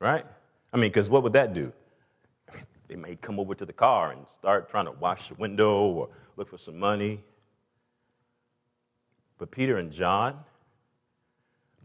Right? 0.00 0.26
I 0.72 0.76
mean, 0.76 0.90
because 0.90 1.08
what 1.08 1.22
would 1.22 1.34
that 1.34 1.54
do? 1.54 1.72
They 2.90 2.96
may 2.96 3.14
come 3.14 3.38
over 3.38 3.54
to 3.54 3.64
the 3.64 3.72
car 3.72 4.10
and 4.10 4.26
start 4.26 4.68
trying 4.68 4.86
to 4.86 4.90
wash 4.90 5.28
the 5.28 5.34
window 5.34 5.82
or 5.84 6.08
look 6.36 6.48
for 6.48 6.58
some 6.58 6.76
money. 6.76 7.22
But 9.38 9.52
Peter 9.52 9.78
and 9.78 9.92
John 9.92 10.40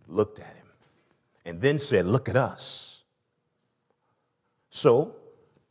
looked 0.08 0.40
at 0.40 0.48
him 0.48 0.66
and 1.46 1.62
then 1.62 1.78
said, 1.78 2.08
Look 2.08 2.28
at 2.28 2.36
us. 2.36 3.04
So 4.72 5.16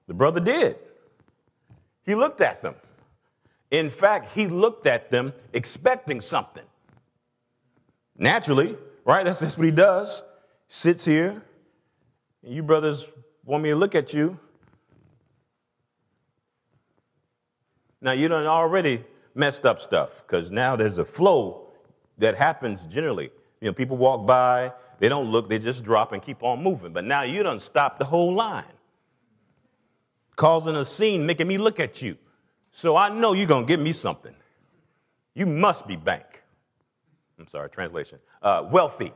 the 0.07 0.15
brother 0.15 0.39
did. 0.39 0.77
He 2.05 2.15
looked 2.15 2.41
at 2.41 2.63
them. 2.63 2.77
In 3.73 3.91
fact, 3.91 4.31
he 4.37 4.47
looked 4.47 4.87
at 4.87 5.11
them 5.11 5.33
expecting 5.53 6.21
something. 6.21 6.63
Naturally, 8.17 8.77
right? 9.05 9.25
That's, 9.25 9.41
that's 9.41 9.59
what 9.59 9.65
he 9.65 9.73
does. 9.73 10.23
Sits 10.69 11.05
here, 11.05 11.43
and 12.45 12.55
you 12.55 12.63
brothers 12.63 13.11
want 13.45 13.65
me 13.65 13.71
to 13.71 13.77
look 13.77 13.97
at 13.97 14.15
you. 14.15 14.39
Now, 18.05 18.13
you 18.13 18.29
done 18.29 18.47
already 18.47 19.03
messed 19.35 19.65
up 19.65 19.81
stuff 19.81 20.23
because 20.27 20.51
now 20.51 20.77
there's 20.77 20.99
a 20.99 21.07
flow 21.07 21.69
that 22.19 22.37
happens 22.37 22.87
generally. 22.87 23.31
You 23.63 23.69
know, 23.69 23.73
people 23.73 23.97
walk 23.97 24.27
by, 24.27 24.75
they 24.99 25.09
don't 25.09 25.31
look, 25.33 25.49
they 25.49 25.59
just 25.59 25.83
drop 25.83 26.13
and 26.13 26.21
keep 26.21 26.43
on 26.43 26.63
moving. 26.63 26.93
But 26.93 27.07
now 27.07 27.23
you 27.23 27.43
done 27.43 27.59
stop 27.59 27.99
the 27.99 28.05
whole 28.05 28.35
line, 28.35 28.75
causing 30.37 30.77
a 30.77 30.85
scene, 30.85 31.25
making 31.25 31.49
me 31.49 31.57
look 31.57 31.81
at 31.81 32.03
you. 32.03 32.19
So 32.73 32.95
I 32.95 33.09
know 33.09 33.33
you're 33.33 33.47
to 33.49 33.65
give 33.65 33.81
me 33.81 33.95
something. 33.95 34.35
You 35.35 35.47
must 35.47 35.89
be 35.89 35.97
bank. 35.97 36.43
I'm 37.39 37.47
sorry, 37.47 37.71
translation. 37.71 38.19
Uh, 38.43 38.69
wealthy. 38.71 39.15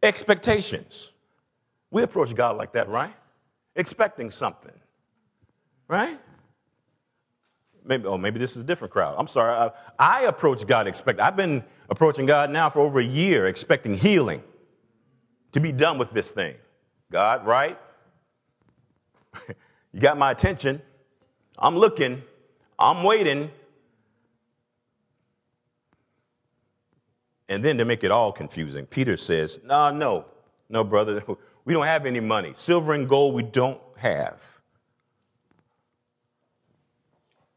Expectations. 0.00 1.10
We 1.90 2.04
approach 2.04 2.32
God 2.36 2.56
like 2.56 2.70
that, 2.74 2.88
right? 2.88 3.14
Expecting 3.74 4.30
something, 4.30 4.72
right? 5.88 6.18
Maybe, 7.84 8.06
oh, 8.06 8.18
maybe 8.18 8.38
this 8.38 8.56
is 8.56 8.62
a 8.62 8.66
different 8.66 8.92
crowd. 8.92 9.14
I'm 9.18 9.26
sorry. 9.26 9.52
I, 9.54 9.70
I 9.98 10.22
approach 10.24 10.66
God 10.66 10.86
expect. 10.86 11.20
I've 11.20 11.36
been 11.36 11.64
approaching 11.88 12.26
God 12.26 12.50
now 12.50 12.68
for 12.68 12.80
over 12.80 13.00
a 13.00 13.04
year, 13.04 13.46
expecting 13.46 13.94
healing 13.94 14.42
to 15.52 15.60
be 15.60 15.72
done 15.72 15.96
with 15.96 16.10
this 16.10 16.32
thing. 16.32 16.54
God, 17.10 17.46
right? 17.46 17.78
you 19.92 20.00
got 20.00 20.18
my 20.18 20.30
attention. 20.30 20.82
I'm 21.58 21.76
looking. 21.76 22.22
I'm 22.78 23.02
waiting. 23.02 23.50
And 27.48 27.64
then 27.64 27.78
to 27.78 27.86
make 27.86 28.04
it 28.04 28.10
all 28.10 28.30
confusing, 28.30 28.84
Peter 28.84 29.16
says, 29.16 29.60
No, 29.64 29.90
no, 29.90 30.26
no, 30.68 30.84
brother, 30.84 31.22
we 31.64 31.72
don't 31.72 31.86
have 31.86 32.04
any 32.04 32.20
money. 32.20 32.52
Silver 32.54 32.92
and 32.92 33.08
gold 33.08 33.34
we 33.34 33.42
don't 33.42 33.80
have. 33.96 34.57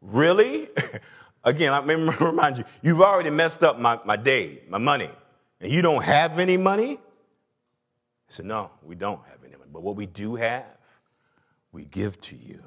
Really? 0.02 0.70
Again, 1.44 1.72
let 1.72 1.86
me 1.86 1.96
remind 2.20 2.58
you, 2.58 2.66
you've 2.82 3.02
already 3.02 3.30
messed 3.30 3.64
up 3.64 3.80
my, 3.80 4.00
my 4.06 4.16
day, 4.16 4.62
my 4.68 4.78
money, 4.78 5.10
and 5.60 5.72
you 5.72 5.82
don't 5.82 6.04
have 6.04 6.40
any 6.40 6.58
money? 6.58 6.94
I 6.94 6.98
said, 8.30 8.46
No, 8.46 8.72
we 8.84 8.96
don't 8.96 9.22
have 9.28 9.44
any 9.44 9.56
money. 9.56 9.70
But 9.72 9.84
what 9.84 9.96
we 9.96 10.06
do 10.06 10.36
have, 10.36 10.66
we 11.72 11.86
give 11.86 12.20
to 12.22 12.36
you. 12.36 12.62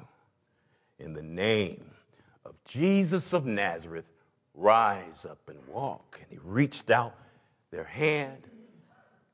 In 0.99 1.13
the 1.13 1.23
name 1.23 1.91
of 2.45 2.55
Jesus 2.63 3.33
of 3.33 3.45
Nazareth, 3.45 4.05
rise 4.53 5.25
up 5.25 5.39
and 5.47 5.57
walk. 5.67 6.19
And 6.21 6.31
he 6.31 6.37
reached 6.43 6.89
out 6.89 7.15
their 7.71 7.83
hand, 7.83 8.47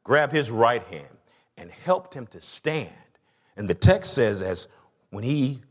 grabbed 0.04 0.34
his 0.34 0.50
right 0.50 0.84
hand, 0.84 1.18
and 1.58 1.70
helped 1.70 2.14
him 2.14 2.26
to 2.28 2.42
stand. 2.42 2.90
And 3.58 3.68
the 3.68 3.76
text 3.76 4.14
says, 4.14 4.42
as 4.42 4.68
when 5.12 5.24
he 5.24 5.62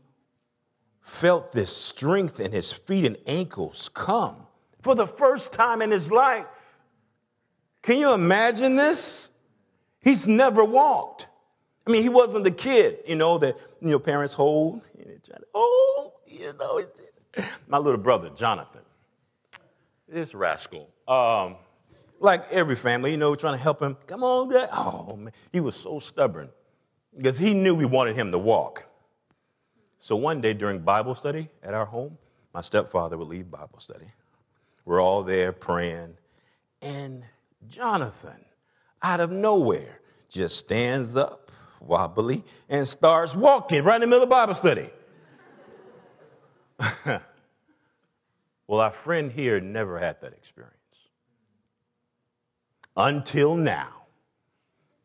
felt 1.11 1.51
this 1.51 1.75
strength 1.75 2.39
in 2.39 2.51
his 2.51 2.71
feet 2.71 3.05
and 3.05 3.17
ankles 3.27 3.89
come 3.93 4.47
for 4.81 4.95
the 4.95 5.05
first 5.05 5.51
time 5.51 5.81
in 5.81 5.91
his 5.91 6.11
life. 6.11 6.45
Can 7.83 7.99
you 7.99 8.13
imagine 8.13 8.75
this? 8.75 9.29
He's 9.99 10.27
never 10.27 10.63
walked. 10.63 11.27
I 11.85 11.91
mean, 11.91 12.01
he 12.01 12.09
wasn't 12.09 12.45
the 12.45 12.51
kid, 12.51 12.99
you 13.05 13.15
know, 13.15 13.37
that 13.39 13.57
you 13.81 13.89
know 13.89 13.99
parents 13.99 14.33
hold. 14.33 14.81
Oh, 15.53 16.13
you 16.25 16.53
know, 16.57 16.81
my 17.67 17.77
little 17.77 17.99
brother 17.99 18.29
Jonathan, 18.29 18.81
this 20.07 20.33
rascal. 20.33 20.89
Um, 21.07 21.57
like 22.19 22.49
every 22.51 22.75
family, 22.75 23.11
you 23.11 23.17
know, 23.17 23.35
trying 23.35 23.57
to 23.57 23.61
help 23.61 23.81
him. 23.81 23.97
Come 24.07 24.23
on, 24.23 24.49
Dad. 24.49 24.69
Oh 24.71 25.17
man, 25.17 25.33
he 25.51 25.59
was 25.59 25.75
so 25.75 25.99
stubborn 25.99 26.49
because 27.15 27.37
he 27.37 27.53
knew 27.53 27.75
we 27.75 27.85
wanted 27.85 28.15
him 28.15 28.31
to 28.31 28.39
walk. 28.39 28.87
So 30.01 30.15
one 30.15 30.41
day 30.41 30.55
during 30.55 30.79
Bible 30.79 31.13
study 31.13 31.47
at 31.61 31.75
our 31.75 31.85
home, 31.85 32.17
my 32.55 32.61
stepfather 32.61 33.19
would 33.19 33.27
lead 33.27 33.51
Bible 33.51 33.77
study. 33.77 34.07
We're 34.83 34.99
all 34.99 35.21
there 35.21 35.51
praying, 35.51 36.17
and 36.81 37.23
Jonathan, 37.67 38.43
out 39.03 39.19
of 39.19 39.29
nowhere, 39.29 39.99
just 40.27 40.57
stands 40.57 41.15
up 41.15 41.51
wobbly 41.79 42.43
and 42.67 42.87
starts 42.87 43.35
walking 43.35 43.83
right 43.83 43.97
in 43.97 44.01
the 44.01 44.07
middle 44.07 44.23
of 44.23 44.29
Bible 44.29 44.55
study. 44.55 44.89
well, 47.05 48.79
our 48.79 48.89
friend 48.89 49.31
here 49.31 49.59
never 49.59 49.99
had 49.99 50.19
that 50.21 50.33
experience 50.33 50.77
until 52.97 53.55
now. 53.55 54.00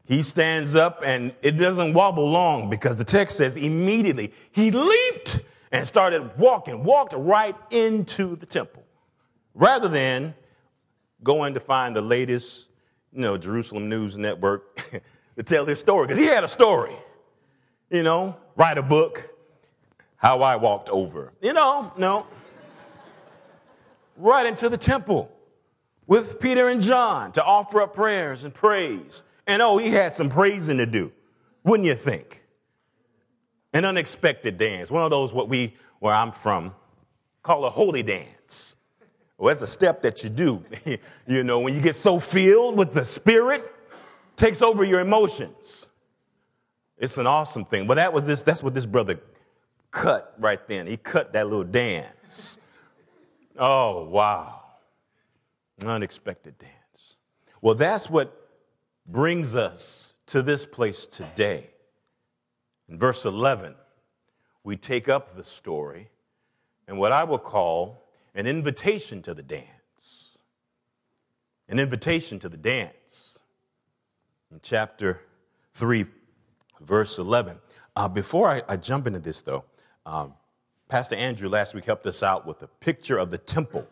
He 0.07 0.23
stands 0.23 0.77
up 0.77 1.03
and 1.05 1.35
it 1.43 1.53
doesn't 1.53 1.93
wobble 1.93 2.31
long 2.31 2.71
because 2.71 2.97
the 2.97 3.05
text 3.05 3.37
says 3.37 3.57
immediately 3.57 4.33
he 4.53 4.71
leaped 4.71 5.41
and 5.73 5.87
started 5.87 6.39
walking, 6.39 6.85
walked 6.85 7.13
right 7.17 7.57
into 7.71 8.37
the 8.37 8.47
temple. 8.47 8.85
Rather 9.55 9.89
than 9.89 10.35
going 11.25 11.55
to 11.55 11.61
find 11.61 11.97
the 11.97 12.01
latest, 12.01 12.69
you 13.13 13.21
know, 13.21 13.37
Jerusalem 13.37 13.89
News 13.89 14.17
Network 14.17 14.77
to 15.37 15.43
tell 15.43 15.67
his 15.67 15.81
story 15.81 16.07
because 16.07 16.23
he 16.23 16.27
had 16.27 16.45
a 16.45 16.49
story, 16.49 16.95
you 17.91 18.05
know, 18.05 18.37
write 18.55 18.79
a 18.79 18.83
book, 18.83 19.29
how 20.17 20.41
I 20.41 20.55
walked 20.55 20.89
over, 20.89 21.33
you 21.43 21.53
know, 21.53 21.93
no. 21.97 22.27
right 24.17 24.47
into 24.47 24.69
the 24.69 24.77
temple 24.77 25.33
with 26.07 26.39
Peter 26.39 26.69
and 26.69 26.81
John 26.81 27.33
to 27.33 27.43
offer 27.43 27.83
up 27.83 27.95
prayers 27.95 28.45
and 28.45 28.55
praise 28.55 29.25
and 29.47 29.63
oh, 29.63 29.79
he 29.79 29.91
had 29.91 30.13
some 30.13 30.29
praising 30.29 30.79
to 30.79 30.87
do, 30.87 31.13
wouldn't 31.65 31.87
you 31.87 31.95
think? 31.95 32.43
An 33.73 33.85
unexpected 33.85 34.57
dance, 34.59 34.91
one 34.91 35.03
of 35.03 35.11
those 35.11 35.35
what 35.35 35.49
we, 35.49 35.75
where 35.99 36.15
I'm 36.15 36.33
from, 36.33 36.75
call 37.43 37.65
a 37.65 37.71
holy 37.71 38.03
dance. 38.03 38.77
Well, 39.39 39.53
it's 39.53 39.63
a 39.63 39.67
step 39.67 40.03
that 40.03 40.25
you 40.25 40.31
do, 40.31 40.65
you 41.27 41.45
know, 41.45 41.61
when 41.61 41.75
you 41.75 41.81
get 41.81 41.95
so 41.95 42.19
filled 42.19 42.77
with 42.77 42.93
the 42.93 43.05
Spirit, 43.05 43.73
takes 44.37 44.63
over 44.63 44.85
your 44.85 45.01
emotions. 45.01 45.89
It's 46.99 47.19
an 47.19 47.27
awesome 47.27 47.65
thing. 47.65 47.87
But 47.87 47.95
that 47.95 48.13
was 48.13 48.27
this, 48.27 48.43
that's 48.43 48.63
what 48.63 48.75
this 48.75 48.87
brother 48.87 49.21
cut 49.91 50.35
right 50.39 50.67
then. 50.67 50.87
He 50.87 50.97
cut 50.97 51.33
that 51.35 51.47
little 51.49 51.65
dance. 51.65 52.59
Oh, 53.59 54.05
wow. 54.05 54.63
Unexpected 55.85 56.59
dance. 56.59 57.17
Well, 57.61 57.75
that's 57.75 58.09
what 58.09 58.46
brings 59.09 59.55
us 59.55 60.15
to 60.27 60.43
this 60.43 60.67
place 60.67 61.07
today. 61.07 61.71
In 62.89 62.99
verse 62.99 63.25
11, 63.25 63.75
we 64.65 64.77
take 64.77 65.09
up 65.09 65.37
the 65.37 65.45
story 65.45 66.11
and 66.89 66.99
what 66.99 67.13
I 67.13 67.25
will 67.25 67.39
call 67.39 68.09
an 68.35 68.47
invitation 68.47 69.23
to 69.23 69.35
the 69.35 69.43
dance. 69.43 70.39
An 71.69 71.79
invitation 71.79 72.39
to 72.41 72.49
the 72.49 72.57
dance. 72.57 73.39
In 74.53 74.61
chapter 74.63 75.21
3, 75.75 76.05
verse 76.81 77.19
11. 77.19 77.59
Uh, 77.97 78.09
before 78.09 78.51
I, 78.51 78.63
I, 78.69 78.77
jump 78.77 79.07
into 79.07 79.19
this, 79.19 79.43
though, 79.43 79.65
um, 80.05 80.35
Pastor 80.89 81.17
Andrew 81.17 81.49
last 81.49 81.75
week 81.75 81.87
helped 81.87 82.07
us 82.07 82.23
out 82.23 82.47
with 82.47 82.63
a 82.63 82.69
picture 82.69 83.19
of 83.19 83.31
the 83.31 83.39
temple. 83.39 83.87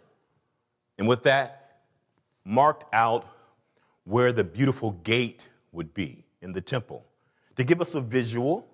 And 0.98 1.09
with 1.09 1.24
that, 1.24 1.81
marked 2.44 2.85
out 2.92 3.27
where 4.05 4.33
the 4.33 4.45
beautiful 4.45 4.93
gate 5.03 5.49
would 5.73 5.93
be 5.95 6.25
in 6.43 6.53
the 6.53 6.61
temple 6.61 7.05
to 7.57 7.64
give 7.64 7.81
us 7.81 7.95
a 7.95 8.01
visual, 8.01 8.67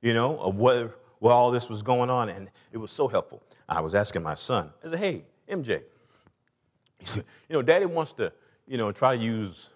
you 0.00 0.14
know, 0.14 0.38
of 0.38 0.58
where, 0.58 0.94
where 1.18 1.32
all 1.32 1.50
this 1.50 1.68
was 1.68 1.82
going 1.82 2.10
on. 2.10 2.28
And 2.28 2.50
it 2.72 2.78
was 2.78 2.90
so 2.90 3.08
helpful. 3.08 3.42
I 3.68 3.80
was 3.80 3.94
asking 3.94 4.22
my 4.22 4.34
son, 4.34 4.70
I 4.84 4.88
said, 4.88 4.98
hey, 4.98 5.24
MJ, 5.50 5.82
you 7.16 7.22
know, 7.50 7.62
daddy 7.62 7.86
wants 7.86 8.12
to, 8.14 8.32
you 8.66 8.78
know, 8.78 8.92
try 8.92 9.16
to 9.16 9.22
use 9.22 9.70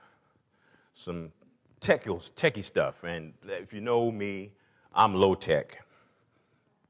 some 0.95 1.33
techie, 1.81 2.33
techie 2.33 2.65
stuff. 2.65 3.05
And 3.05 3.33
if 3.47 3.73
you 3.73 3.81
know 3.81 4.11
me, 4.11 4.53
I'm 4.95 5.15
low 5.15 5.35
tech, 5.35 5.85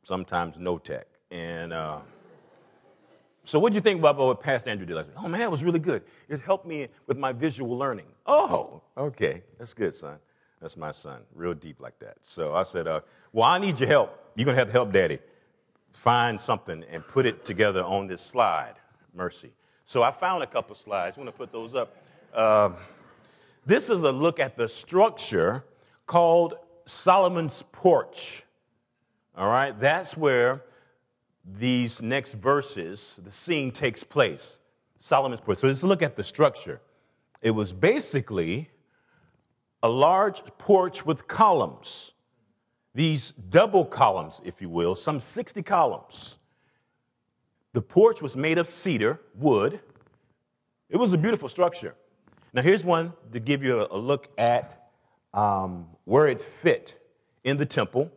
sometimes 0.02 0.58
no 0.58 0.78
tech. 0.78 1.06
And 1.30 1.72
uh, 1.72 2.00
so, 3.48 3.58
what 3.58 3.72
do 3.72 3.76
you 3.76 3.80
think 3.80 3.98
about 3.98 4.18
what 4.18 4.40
Pastor 4.40 4.68
Andrew 4.68 4.84
did 4.84 4.94
last 4.94 5.08
week? 5.08 5.16
Oh 5.18 5.26
man, 5.26 5.40
it 5.40 5.50
was 5.50 5.64
really 5.64 5.78
good. 5.78 6.02
It 6.28 6.42
helped 6.42 6.66
me 6.66 6.88
with 7.06 7.16
my 7.16 7.32
visual 7.32 7.78
learning. 7.78 8.04
Oh, 8.26 8.82
okay, 8.94 9.42
that's 9.58 9.72
good, 9.72 9.94
son. 9.94 10.18
That's 10.60 10.76
my 10.76 10.92
son, 10.92 11.22
real 11.34 11.54
deep 11.54 11.80
like 11.80 11.98
that. 12.00 12.18
So 12.20 12.52
I 12.52 12.62
said, 12.62 12.86
uh, 12.86 13.00
Well, 13.32 13.46
I 13.46 13.58
need 13.58 13.80
your 13.80 13.88
help. 13.88 14.22
You're 14.36 14.52
to 14.52 14.54
have 14.54 14.66
to 14.66 14.72
help 14.72 14.92
daddy 14.92 15.18
find 15.94 16.38
something 16.38 16.84
and 16.92 17.02
put 17.08 17.24
it 17.24 17.46
together 17.46 17.82
on 17.82 18.06
this 18.06 18.20
slide. 18.20 18.74
Mercy. 19.14 19.50
So 19.86 20.02
I 20.02 20.10
found 20.10 20.42
a 20.42 20.46
couple 20.46 20.74
slides. 20.74 21.16
I'm 21.16 21.24
to 21.24 21.32
put 21.32 21.50
those 21.50 21.74
up. 21.74 21.96
Uh, 22.34 22.72
this 23.64 23.88
is 23.88 24.02
a 24.02 24.12
look 24.12 24.40
at 24.40 24.58
the 24.58 24.68
structure 24.68 25.64
called 26.04 26.56
Solomon's 26.84 27.62
porch. 27.72 28.42
All 29.34 29.48
right, 29.48 29.72
that's 29.80 30.18
where 30.18 30.64
these 31.56 32.02
next 32.02 32.34
verses, 32.34 33.18
the 33.22 33.30
scene 33.30 33.70
takes 33.70 34.04
place. 34.04 34.58
Solomon's 34.98 35.40
porch. 35.40 35.58
So 35.58 35.68
let's 35.68 35.82
look 35.82 36.02
at 36.02 36.16
the 36.16 36.24
structure. 36.24 36.80
It 37.40 37.52
was 37.52 37.72
basically 37.72 38.68
a 39.82 39.88
large 39.88 40.42
porch 40.58 41.06
with 41.06 41.28
columns, 41.28 42.12
these 42.94 43.30
double 43.30 43.84
columns, 43.84 44.42
if 44.44 44.60
you 44.60 44.68
will, 44.68 44.96
some 44.96 45.20
60 45.20 45.62
columns. 45.62 46.38
The 47.74 47.82
porch 47.82 48.20
was 48.20 48.36
made 48.36 48.58
of 48.58 48.68
cedar, 48.68 49.20
wood. 49.36 49.80
It 50.88 50.96
was 50.96 51.12
a 51.12 51.18
beautiful 51.18 51.48
structure. 51.48 51.94
Now, 52.52 52.62
here's 52.62 52.84
one 52.84 53.12
to 53.30 53.38
give 53.38 53.62
you 53.62 53.86
a, 53.88 53.96
look 53.96 54.28
at 54.36 54.90
um, 55.32 55.86
where 56.04 56.26
it 56.26 56.40
fit 56.40 56.98
in 57.44 57.56
the 57.56 57.66
temple. 57.66 58.10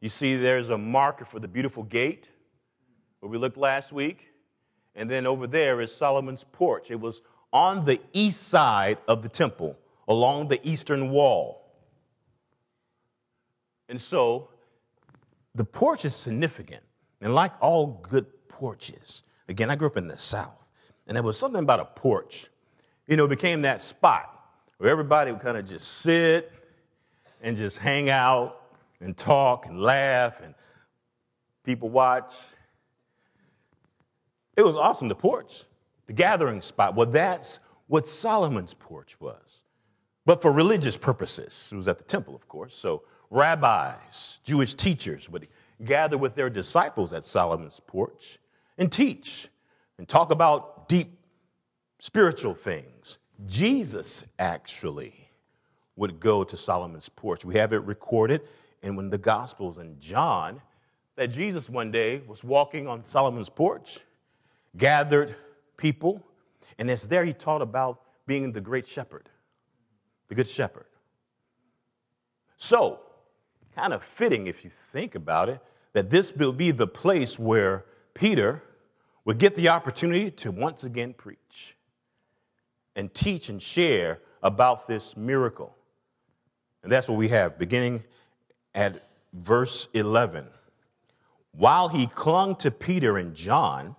You 0.00 0.10
see, 0.10 0.36
there's 0.36 0.68
a 0.68 0.76
marker 0.76 1.24
for 1.24 1.40
the 1.40 1.48
beautiful 1.48 1.84
gate 1.84 2.28
where 3.20 3.30
we 3.30 3.38
looked 3.38 3.56
last 3.56 3.92
week. 3.92 4.28
And 4.94 5.10
then 5.10 5.26
over 5.26 5.46
there 5.46 5.80
is 5.80 5.94
Solomon's 5.94 6.44
porch. 6.52 6.90
It 6.90 7.00
was 7.00 7.22
on 7.52 7.84
the 7.84 8.00
east 8.12 8.42
side 8.48 8.98
of 9.06 9.22
the 9.22 9.28
temple 9.28 9.76
along 10.06 10.48
the 10.48 10.60
eastern 10.68 11.10
wall. 11.10 11.64
And 13.88 14.00
so 14.00 14.48
the 15.54 15.64
porch 15.64 16.04
is 16.04 16.14
significant. 16.14 16.82
And 17.20 17.34
like 17.34 17.52
all 17.60 18.00
good 18.02 18.26
porches, 18.48 19.22
again, 19.48 19.70
I 19.70 19.76
grew 19.76 19.88
up 19.88 19.96
in 19.96 20.08
the 20.08 20.18
South, 20.18 20.66
and 21.06 21.16
there 21.16 21.22
was 21.22 21.38
something 21.38 21.62
about 21.62 21.80
a 21.80 21.84
porch. 21.84 22.48
You 23.06 23.16
know, 23.16 23.24
it 23.24 23.28
became 23.28 23.62
that 23.62 23.80
spot 23.82 24.34
where 24.78 24.90
everybody 24.90 25.32
would 25.32 25.40
kind 25.40 25.56
of 25.56 25.66
just 25.66 25.88
sit 25.88 26.52
and 27.40 27.56
just 27.56 27.78
hang 27.78 28.10
out 28.10 28.62
and 29.00 29.16
talk 29.16 29.66
and 29.66 29.80
laugh 29.80 30.40
and 30.40 30.54
people 31.64 31.88
watch. 31.88 32.34
It 34.58 34.62
was 34.62 34.76
awesome, 34.76 35.08
the 35.08 35.14
porch, 35.14 35.64
the 36.06 36.12
gathering 36.12 36.60
spot. 36.60 36.94
Well, 36.94 37.06
that's 37.06 37.60
what 37.86 38.06
Solomon's 38.06 38.74
porch 38.74 39.18
was 39.18 39.64
but 40.28 40.42
for 40.42 40.52
religious 40.52 40.98
purposes. 40.98 41.70
It 41.72 41.76
was 41.76 41.88
at 41.88 41.96
the 41.96 42.04
temple, 42.04 42.34
of 42.34 42.46
course. 42.48 42.74
So 42.74 43.02
rabbis, 43.30 44.40
Jewish 44.44 44.74
teachers 44.74 45.26
would 45.30 45.48
gather 45.86 46.18
with 46.18 46.34
their 46.34 46.50
disciples 46.50 47.14
at 47.14 47.24
Solomon's 47.24 47.80
porch 47.86 48.36
and 48.76 48.92
teach 48.92 49.48
and 49.96 50.06
talk 50.06 50.30
about 50.30 50.86
deep 50.86 51.18
spiritual 51.98 52.52
things. 52.52 53.16
Jesus 53.46 54.22
actually 54.38 55.30
would 55.96 56.20
go 56.20 56.44
to 56.44 56.58
Solomon's 56.58 57.08
porch. 57.08 57.42
We 57.42 57.54
have 57.54 57.72
it 57.72 57.82
recorded 57.84 58.42
in 58.82 59.08
the 59.08 59.16
Gospels 59.16 59.78
in 59.78 59.98
John 59.98 60.60
that 61.16 61.28
Jesus 61.28 61.70
one 61.70 61.90
day 61.90 62.20
was 62.26 62.44
walking 62.44 62.86
on 62.86 63.02
Solomon's 63.02 63.48
porch, 63.48 64.00
gathered 64.76 65.34
people, 65.76 66.24
and 66.78 66.90
it's 66.90 67.06
there 67.06 67.24
he 67.24 67.32
taught 67.32 67.62
about 67.62 68.00
being 68.26 68.52
the 68.52 68.60
great 68.60 68.86
shepherd 68.86 69.28
the 70.28 70.34
Good 70.34 70.46
Shepherd. 70.46 70.86
So, 72.56 73.00
kind 73.74 73.92
of 73.92 74.04
fitting 74.04 74.46
if 74.46 74.64
you 74.64 74.70
think 74.92 75.14
about 75.14 75.48
it, 75.48 75.60
that 75.94 76.10
this 76.10 76.34
will 76.34 76.52
be 76.52 76.70
the 76.70 76.86
place 76.86 77.38
where 77.38 77.84
Peter 78.14 78.62
would 79.24 79.38
get 79.38 79.54
the 79.54 79.68
opportunity 79.68 80.30
to 80.30 80.50
once 80.50 80.84
again 80.84 81.14
preach 81.14 81.76
and 82.94 83.12
teach 83.12 83.48
and 83.48 83.62
share 83.62 84.20
about 84.42 84.86
this 84.86 85.16
miracle. 85.16 85.74
And 86.82 86.92
that's 86.92 87.08
what 87.08 87.18
we 87.18 87.28
have 87.28 87.58
beginning 87.58 88.04
at 88.74 89.08
verse 89.32 89.88
11. 89.94 90.46
While 91.52 91.88
he 91.88 92.06
clung 92.06 92.56
to 92.56 92.70
Peter 92.70 93.18
and 93.18 93.34
John, 93.34 93.96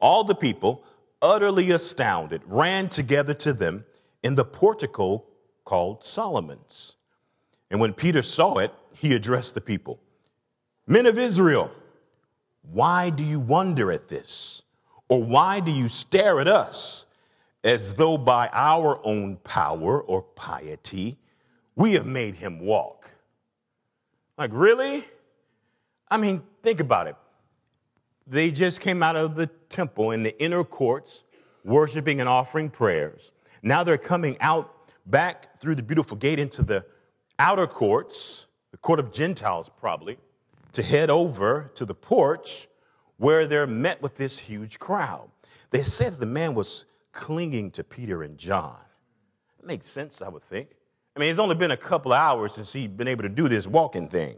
all 0.00 0.24
the 0.24 0.34
people, 0.34 0.84
utterly 1.22 1.70
astounded, 1.70 2.42
ran 2.46 2.88
together 2.88 3.34
to 3.34 3.52
them 3.52 3.84
in 4.22 4.34
the 4.34 4.44
portico 4.44 5.24
called 5.64 6.04
Solomon's. 6.04 6.96
And 7.70 7.80
when 7.80 7.92
Peter 7.92 8.22
saw 8.22 8.58
it, 8.58 8.72
he 8.94 9.14
addressed 9.14 9.54
the 9.54 9.60
people 9.60 10.00
Men 10.86 11.06
of 11.06 11.18
Israel, 11.18 11.70
why 12.62 13.10
do 13.10 13.22
you 13.22 13.38
wonder 13.38 13.92
at 13.92 14.08
this? 14.08 14.62
Or 15.08 15.22
why 15.22 15.60
do 15.60 15.70
you 15.70 15.88
stare 15.88 16.40
at 16.40 16.48
us 16.48 17.06
as 17.62 17.94
though 17.94 18.18
by 18.18 18.48
our 18.52 19.00
own 19.04 19.36
power 19.36 20.00
or 20.00 20.22
piety 20.22 21.18
we 21.76 21.94
have 21.94 22.06
made 22.06 22.34
him 22.34 22.60
walk? 22.60 23.10
Like, 24.36 24.50
really? 24.52 25.04
I 26.08 26.16
mean, 26.16 26.42
think 26.62 26.80
about 26.80 27.06
it. 27.06 27.16
They 28.26 28.50
just 28.50 28.80
came 28.80 29.02
out 29.02 29.16
of 29.16 29.34
the 29.34 29.46
temple 29.68 30.12
in 30.12 30.22
the 30.22 30.40
inner 30.42 30.64
courts, 30.64 31.24
worshiping 31.64 32.20
and 32.20 32.28
offering 32.28 32.70
prayers. 32.70 33.32
Now 33.62 33.84
they're 33.84 33.98
coming 33.98 34.36
out 34.40 34.74
back 35.06 35.58
through 35.60 35.74
the 35.74 35.82
beautiful 35.82 36.16
gate 36.16 36.38
into 36.38 36.62
the 36.62 36.84
outer 37.38 37.66
courts, 37.66 38.46
the 38.70 38.76
court 38.78 38.98
of 39.00 39.12
Gentiles 39.12 39.70
probably, 39.78 40.18
to 40.72 40.82
head 40.82 41.10
over 41.10 41.70
to 41.74 41.84
the 41.84 41.94
porch 41.94 42.68
where 43.16 43.46
they're 43.46 43.66
met 43.66 44.00
with 44.00 44.14
this 44.16 44.38
huge 44.38 44.78
crowd. 44.78 45.28
They 45.70 45.82
said 45.82 46.18
the 46.18 46.26
man 46.26 46.54
was 46.54 46.86
clinging 47.12 47.70
to 47.72 47.84
Peter 47.84 48.22
and 48.22 48.38
John. 48.38 48.78
It 49.58 49.66
makes 49.66 49.88
sense, 49.88 50.22
I 50.22 50.28
would 50.28 50.42
think. 50.42 50.70
I 51.16 51.20
mean, 51.20 51.28
it's 51.28 51.38
only 51.38 51.54
been 51.54 51.72
a 51.72 51.76
couple 51.76 52.12
of 52.12 52.18
hours 52.18 52.54
since 52.54 52.72
he's 52.72 52.88
been 52.88 53.08
able 53.08 53.22
to 53.22 53.28
do 53.28 53.48
this 53.48 53.66
walking 53.66 54.08
thing. 54.08 54.36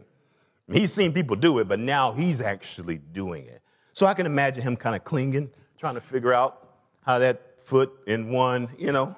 He's 0.71 0.91
seen 0.91 1.13
people 1.13 1.35
do 1.35 1.59
it, 1.59 1.67
but 1.67 1.79
now 1.79 2.11
he's 2.11 2.41
actually 2.41 2.97
doing 2.97 3.45
it. 3.45 3.61
So 3.93 4.05
I 4.05 4.13
can 4.13 4.25
imagine 4.25 4.63
him 4.63 4.75
kind 4.75 4.95
of 4.95 5.03
clinging, 5.03 5.49
trying 5.79 5.95
to 5.95 6.01
figure 6.01 6.33
out 6.33 6.67
how 7.05 7.19
that 7.19 7.59
foot 7.63 7.91
in 8.07 8.29
one, 8.29 8.69
you 8.77 8.91
know, 8.91 9.15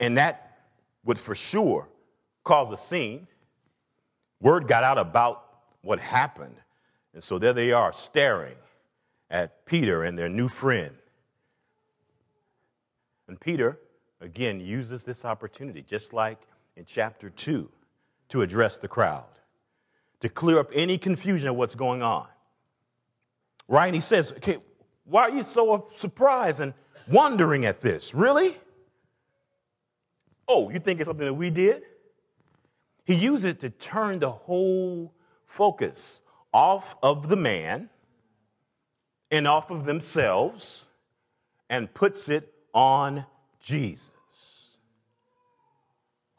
And 0.00 0.18
that 0.18 0.58
would 1.04 1.18
for 1.18 1.34
sure 1.34 1.88
cause 2.42 2.70
a 2.70 2.76
scene. 2.76 3.26
Word 4.40 4.68
got 4.68 4.84
out 4.84 4.98
about 4.98 5.44
what 5.82 5.98
happened. 5.98 6.56
And 7.14 7.22
so 7.22 7.38
there 7.38 7.52
they 7.52 7.72
are 7.72 7.90
staring 7.92 8.56
at 9.30 9.64
Peter 9.64 10.04
and 10.04 10.18
their 10.18 10.28
new 10.28 10.48
friend. 10.48 10.94
And 13.28 13.40
Peter, 13.40 13.78
again, 14.20 14.60
uses 14.60 15.04
this 15.04 15.24
opportunity, 15.24 15.80
just 15.80 16.12
like 16.12 16.38
in 16.76 16.84
chapter 16.84 17.30
2, 17.30 17.70
to 18.28 18.42
address 18.42 18.76
the 18.76 18.88
crowd, 18.88 19.24
to 20.24 20.30
clear 20.30 20.58
up 20.58 20.70
any 20.72 20.96
confusion 20.96 21.48
of 21.50 21.56
what's 21.56 21.74
going 21.74 22.02
on. 22.02 22.26
Right? 23.68 23.84
And 23.84 23.94
he 23.94 24.00
says, 24.00 24.32
okay, 24.32 24.56
why 25.04 25.24
are 25.24 25.30
you 25.30 25.42
so 25.42 25.86
surprised 25.94 26.60
and 26.60 26.72
wondering 27.06 27.66
at 27.66 27.82
this? 27.82 28.14
Really? 28.14 28.56
Oh, 30.48 30.70
you 30.70 30.78
think 30.78 31.00
it's 31.00 31.08
something 31.08 31.26
that 31.26 31.34
we 31.34 31.50
did? 31.50 31.82
He 33.04 33.14
used 33.14 33.44
it 33.44 33.60
to 33.60 33.68
turn 33.68 34.18
the 34.18 34.30
whole 34.30 35.12
focus 35.44 36.22
off 36.54 36.96
of 37.02 37.28
the 37.28 37.36
man 37.36 37.90
and 39.30 39.46
off 39.46 39.70
of 39.70 39.84
themselves 39.84 40.86
and 41.68 41.92
puts 41.92 42.30
it 42.30 42.50
on 42.72 43.26
Jesus. 43.60 44.78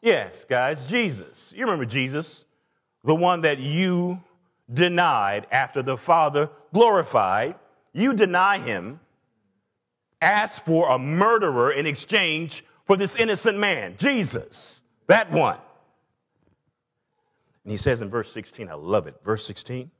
Yes, 0.02 0.44
guys, 0.44 0.88
Jesus. 0.88 1.54
You 1.56 1.66
remember 1.66 1.84
Jesus, 1.84 2.45
the 3.06 3.14
one 3.14 3.42
that 3.42 3.58
you 3.60 4.20
denied 4.72 5.46
after 5.50 5.80
the 5.80 5.96
Father 5.96 6.50
glorified. 6.74 7.54
You 7.92 8.12
deny 8.12 8.58
him, 8.58 9.00
ask 10.20 10.64
for 10.64 10.90
a 10.90 10.98
murderer 10.98 11.70
in 11.70 11.86
exchange 11.86 12.64
for 12.84 12.96
this 12.96 13.16
innocent 13.16 13.58
man, 13.58 13.94
Jesus, 13.96 14.82
that 15.06 15.30
one. 15.30 15.56
And 17.64 17.70
he 17.70 17.78
says 17.78 18.02
in 18.02 18.10
verse 18.10 18.30
16, 18.32 18.68
I 18.68 18.74
love 18.74 19.06
it. 19.06 19.14
Verse 19.24 19.46
16, 19.46 19.90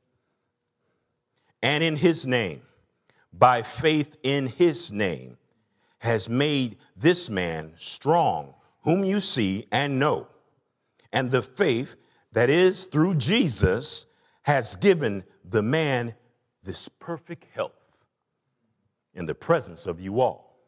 and 1.62 1.82
in 1.82 1.96
his 1.96 2.26
name, 2.26 2.62
by 3.32 3.62
faith 3.62 4.16
in 4.22 4.48
his 4.48 4.92
name, 4.92 5.36
has 5.98 6.28
made 6.28 6.76
this 6.96 7.30
man 7.30 7.72
strong, 7.76 8.54
whom 8.82 9.04
you 9.04 9.20
see 9.20 9.66
and 9.72 9.98
know. 9.98 10.26
And 11.12 11.30
the 11.30 11.42
faith 11.42 11.96
that 12.36 12.50
is 12.50 12.84
through 12.84 13.14
Jesus 13.14 14.04
has 14.42 14.76
given 14.76 15.24
the 15.42 15.62
man 15.62 16.14
this 16.62 16.86
perfect 16.86 17.46
health 17.54 17.72
in 19.14 19.24
the 19.24 19.34
presence 19.34 19.86
of 19.86 20.02
you 20.02 20.20
all. 20.20 20.60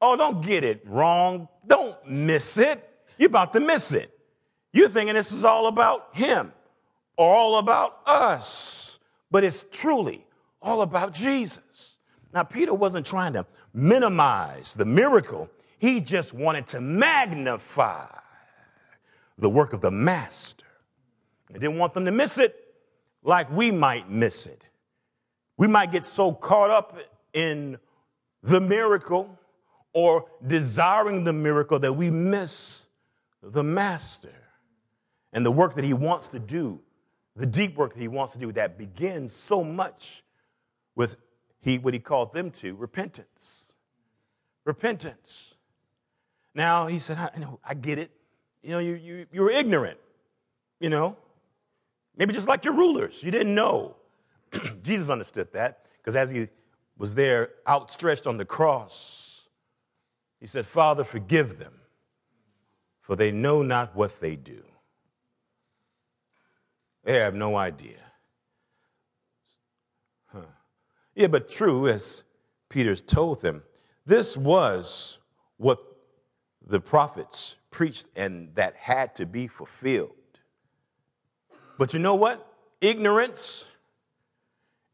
Oh, 0.00 0.16
don't 0.16 0.44
get 0.44 0.64
it 0.64 0.82
wrong. 0.86 1.46
Don't 1.64 1.96
miss 2.08 2.58
it. 2.58 2.84
You're 3.16 3.28
about 3.28 3.52
to 3.52 3.60
miss 3.60 3.92
it. 3.92 4.10
You're 4.72 4.88
thinking 4.88 5.14
this 5.14 5.30
is 5.30 5.44
all 5.44 5.68
about 5.68 6.08
him 6.16 6.52
all 7.16 7.58
about 7.58 8.00
us, 8.04 8.98
but 9.30 9.44
it's 9.44 9.64
truly 9.70 10.26
all 10.60 10.82
about 10.82 11.14
Jesus. 11.14 11.96
Now, 12.32 12.42
Peter 12.42 12.74
wasn't 12.74 13.06
trying 13.06 13.34
to 13.34 13.46
minimize 13.72 14.74
the 14.74 14.84
miracle, 14.84 15.48
he 15.78 16.00
just 16.00 16.34
wanted 16.34 16.66
to 16.68 16.80
magnify 16.80 18.08
the 19.38 19.50
work 19.50 19.72
of 19.72 19.80
the 19.80 19.90
master. 19.90 20.66
He 21.52 21.58
didn't 21.58 21.78
want 21.78 21.94
them 21.94 22.04
to 22.04 22.12
miss 22.12 22.38
it 22.38 22.56
like 23.22 23.50
we 23.50 23.70
might 23.70 24.10
miss 24.10 24.46
it. 24.46 24.64
We 25.56 25.66
might 25.66 25.92
get 25.92 26.04
so 26.04 26.32
caught 26.32 26.70
up 26.70 26.98
in 27.32 27.78
the 28.42 28.60
miracle 28.60 29.38
or 29.92 30.26
desiring 30.46 31.24
the 31.24 31.32
miracle 31.32 31.78
that 31.78 31.92
we 31.92 32.10
miss 32.10 32.86
the 33.42 33.62
master 33.62 34.34
and 35.32 35.44
the 35.44 35.50
work 35.50 35.74
that 35.74 35.84
he 35.84 35.94
wants 35.94 36.28
to 36.28 36.38
do, 36.38 36.80
the 37.36 37.46
deep 37.46 37.76
work 37.76 37.94
that 37.94 38.00
he 38.00 38.08
wants 38.08 38.32
to 38.34 38.38
do 38.38 38.52
that 38.52 38.78
begins 38.78 39.32
so 39.32 39.62
much 39.64 40.22
with 40.94 41.16
he, 41.60 41.78
what 41.78 41.94
he 41.94 42.00
called 42.00 42.32
them 42.32 42.50
to 42.50 42.74
repentance. 42.74 43.72
Repentance. 44.64 45.56
Now, 46.54 46.86
he 46.86 46.98
said, 46.98 47.18
I, 47.18 47.38
know, 47.38 47.58
I 47.64 47.74
get 47.74 47.98
it. 47.98 48.10
You 48.64 48.70
know, 48.70 48.78
you, 48.78 48.94
you, 48.94 49.26
you 49.30 49.42
were 49.42 49.50
ignorant, 49.50 49.98
you 50.80 50.88
know. 50.88 51.18
Maybe 52.16 52.32
just 52.32 52.48
like 52.48 52.64
your 52.64 52.72
rulers, 52.72 53.22
you 53.22 53.30
didn't 53.30 53.54
know. 53.54 53.96
Jesus 54.82 55.10
understood 55.10 55.52
that 55.52 55.84
because 55.98 56.16
as 56.16 56.30
he 56.30 56.48
was 56.96 57.14
there 57.14 57.50
outstretched 57.68 58.26
on 58.26 58.38
the 58.38 58.44
cross, 58.44 59.42
he 60.40 60.46
said, 60.46 60.66
Father, 60.66 61.04
forgive 61.04 61.58
them, 61.58 61.74
for 63.02 63.16
they 63.16 63.30
know 63.30 63.62
not 63.62 63.94
what 63.94 64.20
they 64.20 64.34
do. 64.34 64.62
They 67.04 67.16
have 67.18 67.34
no 67.34 67.56
idea. 67.56 67.98
Huh. 70.32 70.40
Yeah, 71.14 71.26
but 71.26 71.50
true, 71.50 71.86
as 71.86 72.24
Peter's 72.70 73.02
told 73.02 73.42
them, 73.42 73.62
this 74.06 74.38
was 74.38 75.18
what 75.58 75.78
the 76.66 76.80
prophets 76.80 77.56
preached 77.74 78.06
and 78.14 78.54
that 78.54 78.76
had 78.76 79.16
to 79.16 79.26
be 79.26 79.48
fulfilled. 79.48 80.12
But 81.76 81.92
you 81.92 81.98
know 81.98 82.14
what? 82.14 82.46
Ignorance 82.80 83.66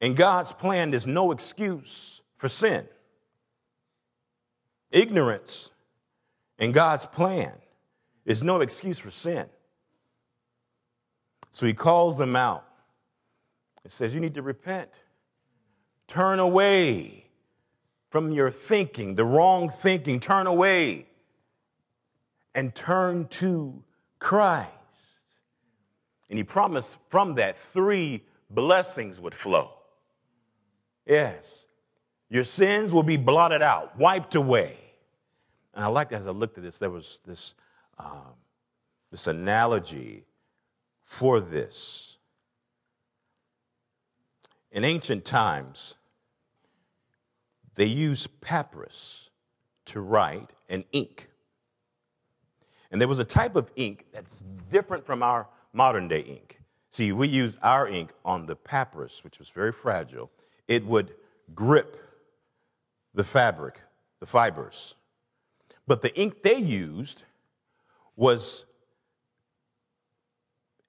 in 0.01 0.14
God's 0.14 0.51
plan 0.51 0.95
is 0.95 1.07
no 1.07 1.31
excuse 1.31 2.23
for 2.38 2.49
sin. 2.49 2.88
Ignorance 4.90 5.71
in 6.59 6.73
God's 6.73 7.05
plan 7.05 7.53
is 8.25 8.43
no 8.43 8.62
excuse 8.62 8.99
for 8.99 9.11
sin. 9.11 9.45
So 11.53 11.66
he 11.66 11.75
calls 11.75 12.16
them 12.16 12.35
out. 12.35 12.64
He 13.83 13.90
says, 13.90 14.14
You 14.14 14.23
need 14.23 14.35
to 14.35 14.43
repent. 14.43 14.88
Turn 16.09 16.38
away 16.38 17.27
from 18.09 18.33
your 18.33 18.51
thinking, 18.51 19.16
the 19.16 19.27
wrong 19.27 19.69
thinking. 19.69 20.19
Turn 20.19 20.47
away 20.47 21.10
and 22.61 22.75
turn 22.75 23.27
to 23.27 23.83
Christ. 24.18 24.68
And 26.29 26.38
he 26.38 26.44
promised 26.44 26.99
from 27.09 27.37
that 27.37 27.57
three 27.57 28.23
blessings 28.51 29.18
would 29.18 29.35
flow. 29.35 29.70
Yes, 31.07 31.64
your 32.29 32.44
sins 32.44 32.92
will 32.92 33.03
be 33.03 33.16
blotted 33.16 33.62
out, 33.62 33.99
wiped 33.99 34.35
away. 34.35 34.77
And 35.73 35.83
I 35.83 35.88
like 35.88 36.12
as 36.12 36.27
I 36.27 36.33
looked 36.33 36.59
at 36.59 36.62
this, 36.62 36.79
there 36.79 36.90
was 36.90 37.20
this, 37.25 37.55
um, 37.99 38.35
this 39.11 39.27
analogy 39.27 40.27
for 41.03 41.40
this. 41.40 42.18
In 44.70 44.85
ancient 44.85 45.25
times, 45.25 45.94
they 47.75 47.87
used 47.87 48.42
papyrus 48.42 49.31
to 49.87 50.03
write 50.03 50.53
and 50.68 50.85
ink. 50.92 51.30
And 52.90 53.00
there 53.00 53.09
was 53.09 53.18
a 53.18 53.24
type 53.24 53.57
of 53.57 53.70
ink 53.76 54.07
that's 54.12 54.44
different 54.68 55.05
from 55.05 55.22
our 55.22 55.46
modern 55.72 56.09
day 56.09 56.20
ink. 56.20 56.61
See, 56.90 57.12
we 57.12 57.29
use 57.29 57.57
our 57.62 57.87
ink 57.87 58.12
on 58.24 58.46
the 58.46 58.57
papyrus, 58.57 59.22
which 59.22 59.38
was 59.38 59.48
very 59.48 59.72
fragile. 59.72 60.31
It 60.66 60.85
would 60.85 61.14
grip 61.55 61.96
the 63.14 63.24
fabric, 63.24 63.81
the 64.18 64.26
fibers. 64.26 64.96
But 65.87 66.03
the 66.03 66.14
ink 66.18 66.42
they 66.42 66.57
used 66.57 67.22
was 68.16 68.64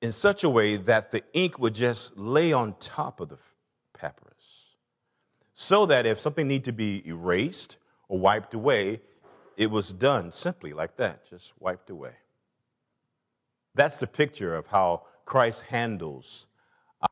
in 0.01 0.11
such 0.11 0.43
a 0.43 0.49
way 0.49 0.77
that 0.77 1.11
the 1.11 1.23
ink 1.33 1.59
would 1.59 1.75
just 1.75 2.17
lay 2.17 2.51
on 2.51 2.75
top 2.79 3.19
of 3.19 3.29
the 3.29 3.37
papyrus. 3.93 4.75
So 5.53 5.85
that 5.85 6.07
if 6.07 6.19
something 6.19 6.47
needed 6.47 6.65
to 6.65 6.73
be 6.73 7.07
erased 7.07 7.77
or 8.07 8.17
wiped 8.17 8.55
away, 8.55 9.01
it 9.57 9.69
was 9.69 9.93
done 9.93 10.31
simply 10.31 10.73
like 10.73 10.97
that, 10.97 11.29
just 11.29 11.53
wiped 11.59 11.89
away. 11.89 12.13
That's 13.75 13.99
the 13.99 14.07
picture 14.07 14.55
of 14.55 14.67
how 14.67 15.03
Christ 15.25 15.63
handles 15.63 16.47
uh, 17.01 17.07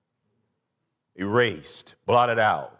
erased, 1.15 1.95
blotted 2.05 2.39
out. 2.39 2.79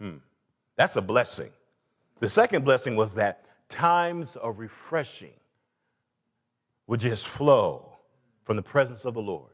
Hmm. 0.00 0.18
That's 0.76 0.96
a 0.96 1.02
blessing. 1.02 1.50
The 2.20 2.28
second 2.28 2.64
blessing 2.64 2.96
was 2.96 3.14
that 3.14 3.46
times 3.68 4.36
of 4.36 4.58
refreshing 4.58 5.34
would 6.86 7.00
just 7.00 7.26
flow 7.26 7.96
from 8.44 8.56
the 8.56 8.62
presence 8.62 9.04
of 9.04 9.14
the 9.14 9.22
Lord. 9.22 9.50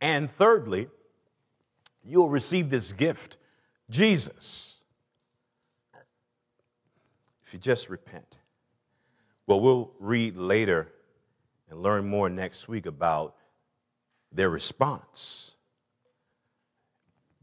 And 0.00 0.30
thirdly, 0.30 0.88
you'll 2.04 2.28
receive 2.28 2.68
this 2.68 2.92
gift, 2.92 3.38
Jesus, 3.88 4.75
if 7.46 7.54
you 7.54 7.60
just 7.60 7.88
repent. 7.88 8.38
Well, 9.46 9.60
we'll 9.60 9.92
read 10.00 10.36
later 10.36 10.92
and 11.70 11.80
learn 11.80 12.08
more 12.08 12.28
next 12.28 12.68
week 12.68 12.86
about 12.86 13.36
their 14.32 14.50
response. 14.50 15.54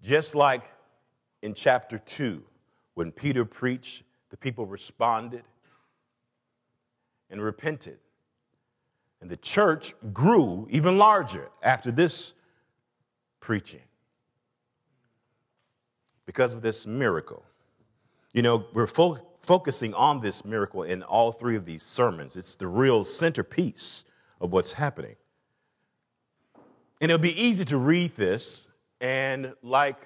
Just 0.02 0.36
like 0.36 0.70
in 1.42 1.54
chapter 1.54 1.98
2, 1.98 2.44
when 2.96 3.12
Peter 3.12 3.46
preached, 3.46 4.04
the 4.30 4.36
people 4.36 4.66
responded 4.66 5.44
and 7.30 7.42
repented. 7.42 7.98
And 9.22 9.30
the 9.30 9.38
church 9.38 9.94
grew 10.12 10.68
even 10.70 10.98
larger 10.98 11.50
after 11.62 11.92
this 11.92 12.34
preaching 13.40 13.82
because 16.26 16.54
of 16.54 16.62
this 16.62 16.86
miracle. 16.86 17.46
You 18.34 18.42
know, 18.42 18.66
we're 18.74 18.88
fo- 18.88 19.20
focusing 19.44 19.94
on 19.94 20.22
this 20.22 20.46
miracle 20.46 20.84
in 20.84 21.04
all 21.04 21.32
three 21.32 21.58
of 21.58 21.66
these 21.66 21.84
sermons. 21.84 22.38
It's 22.38 22.56
the 22.56 22.68
real 22.68 23.04
centerpiece 23.04 24.06
of 24.40 24.52
what's 24.52 24.74
happening. 24.74 25.16
And 27.02 27.12
it'll 27.12 27.22
be 27.22 27.40
easy 27.40 27.66
to 27.66 27.78
read 27.78 28.12
this 28.12 28.68
and, 29.02 29.54
like, 29.62 29.98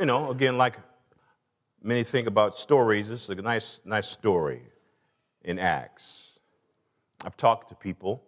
you 0.00 0.06
know, 0.06 0.32
again, 0.32 0.58
like 0.58 0.78
many 1.80 2.02
think 2.02 2.26
about 2.26 2.58
stories, 2.58 3.08
this 3.08 3.22
is 3.22 3.30
a 3.30 3.36
nice, 3.36 3.80
nice 3.84 4.08
story 4.08 4.62
in 5.42 5.60
Acts. 5.60 6.40
I've 7.24 7.36
talked 7.36 7.68
to 7.68 7.76
people 7.76 8.24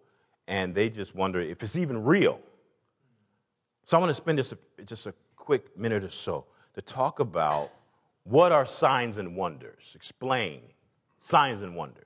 and 0.47 0.73
they 0.73 0.89
just 0.89 1.17
wonder 1.17 1.41
if 1.41 1.63
it's 1.65 1.77
even 1.77 2.05
real. 2.05 2.39
So 3.85 3.97
I 3.97 4.01
want 4.01 4.11
to 4.11 4.15
spend 4.15 4.39
just 4.39 4.53
a, 4.53 4.59
just 4.85 5.07
a 5.09 5.15
quick 5.35 5.77
minute 5.77 6.05
or 6.05 6.11
so 6.11 6.45
to 6.75 6.81
talk 6.81 7.19
about 7.19 7.73
what 8.29 8.51
are 8.51 8.67
signs 8.67 9.19
and 9.19 9.37
wonders. 9.37 9.93
Explain 9.95 10.61
signs 11.19 11.63
and 11.63 11.77
wonders. 11.77 12.05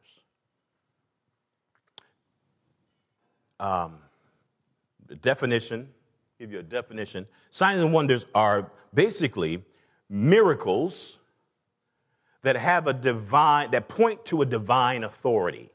Um, 3.59 3.99
definition, 5.23 5.89
give 6.39 6.53
you 6.53 6.59
a 6.59 6.63
definition. 6.63 7.27
Signs 7.51 7.81
and 7.81 7.93
wonders 7.93 8.27
are 8.35 8.71
basically 8.95 9.63
miracles 10.09 11.19
that 12.43 12.57
have 12.57 12.87
a 12.87 12.93
divine, 12.93 13.71
that 13.71 13.89
point 13.89 14.25
to 14.27 14.43
a 14.43 14.47
divine 14.47 15.05
authority. 15.05 15.71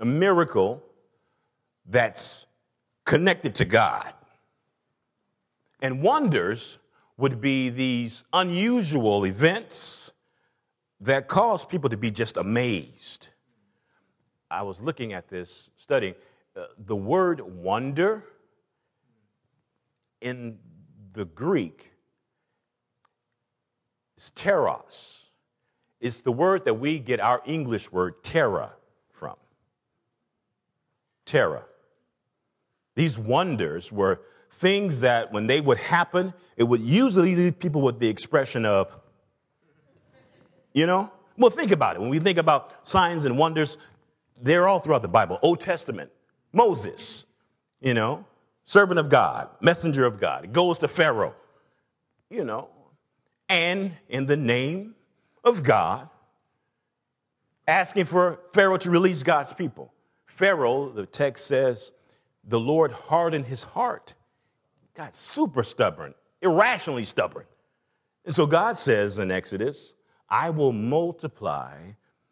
A 0.00 0.04
miracle 0.04 0.82
that's 1.86 2.46
connected 3.04 3.54
to 3.56 3.64
God. 3.64 4.12
And 5.82 6.02
wonders 6.02 6.78
would 7.16 7.40
be 7.40 7.68
these 7.68 8.24
unusual 8.32 9.24
events 9.24 10.12
that 11.00 11.28
cause 11.28 11.64
people 11.64 11.90
to 11.90 11.96
be 11.96 12.10
just 12.10 12.36
amazed. 12.36 13.28
I 14.50 14.62
was 14.62 14.80
looking 14.80 15.12
at 15.12 15.28
this, 15.28 15.70
studying. 15.76 16.14
Uh, 16.56 16.66
the 16.78 16.96
word 16.96 17.40
wonder 17.40 18.24
in 20.20 20.58
the 21.12 21.24
Greek 21.24 21.92
is 24.16 24.32
teros. 24.34 25.26
It's 26.00 26.22
the 26.22 26.32
word 26.32 26.64
that 26.64 26.74
we 26.74 26.98
get 26.98 27.20
our 27.20 27.42
English 27.44 27.90
word 27.90 28.22
terror 28.22 28.76
from. 29.10 29.36
Terror. 31.24 31.66
These 32.94 33.18
wonders 33.18 33.90
were 33.90 34.20
things 34.54 35.00
that 35.00 35.32
when 35.32 35.46
they 35.46 35.60
would 35.60 35.78
happen, 35.78 36.32
it 36.56 36.64
would 36.64 36.80
usually 36.80 37.34
leave 37.34 37.58
people 37.58 37.80
with 37.82 37.98
the 37.98 38.08
expression 38.08 38.64
of, 38.64 38.94
you 40.72 40.86
know? 40.86 41.10
Well, 41.36 41.50
think 41.50 41.72
about 41.72 41.96
it. 41.96 42.00
When 42.00 42.10
we 42.10 42.20
think 42.20 42.38
about 42.38 42.86
signs 42.86 43.24
and 43.24 43.36
wonders, 43.36 43.76
they're 44.40 44.68
all 44.68 44.78
throughout 44.78 45.02
the 45.02 45.08
Bible. 45.08 45.38
Old 45.42 45.60
Testament, 45.60 46.10
Moses, 46.52 47.26
you 47.80 47.94
know, 47.94 48.24
servant 48.64 49.00
of 49.00 49.08
God, 49.08 49.48
messenger 49.60 50.06
of 50.06 50.20
God. 50.20 50.52
Goes 50.52 50.78
to 50.78 50.88
Pharaoh, 50.88 51.34
you 52.30 52.44
know, 52.44 52.68
and 53.48 53.92
in 54.08 54.26
the 54.26 54.36
name 54.36 54.94
of 55.42 55.62
God, 55.62 56.08
asking 57.66 58.04
for 58.04 58.40
Pharaoh 58.52 58.76
to 58.78 58.90
release 58.90 59.22
God's 59.22 59.52
people. 59.52 59.92
Pharaoh, 60.26 60.88
the 60.90 61.06
text 61.06 61.46
says, 61.46 61.92
the 62.44 62.60
Lord 62.60 62.92
hardened 62.92 63.46
his 63.46 63.62
heart, 63.62 64.14
got 64.94 65.14
super 65.14 65.62
stubborn, 65.62 66.14
irrationally 66.42 67.04
stubborn. 67.04 67.44
And 68.24 68.34
so 68.34 68.46
God 68.46 68.76
says 68.76 69.18
in 69.18 69.30
Exodus, 69.30 69.94
I 70.28 70.50
will 70.50 70.72
multiply 70.72 71.76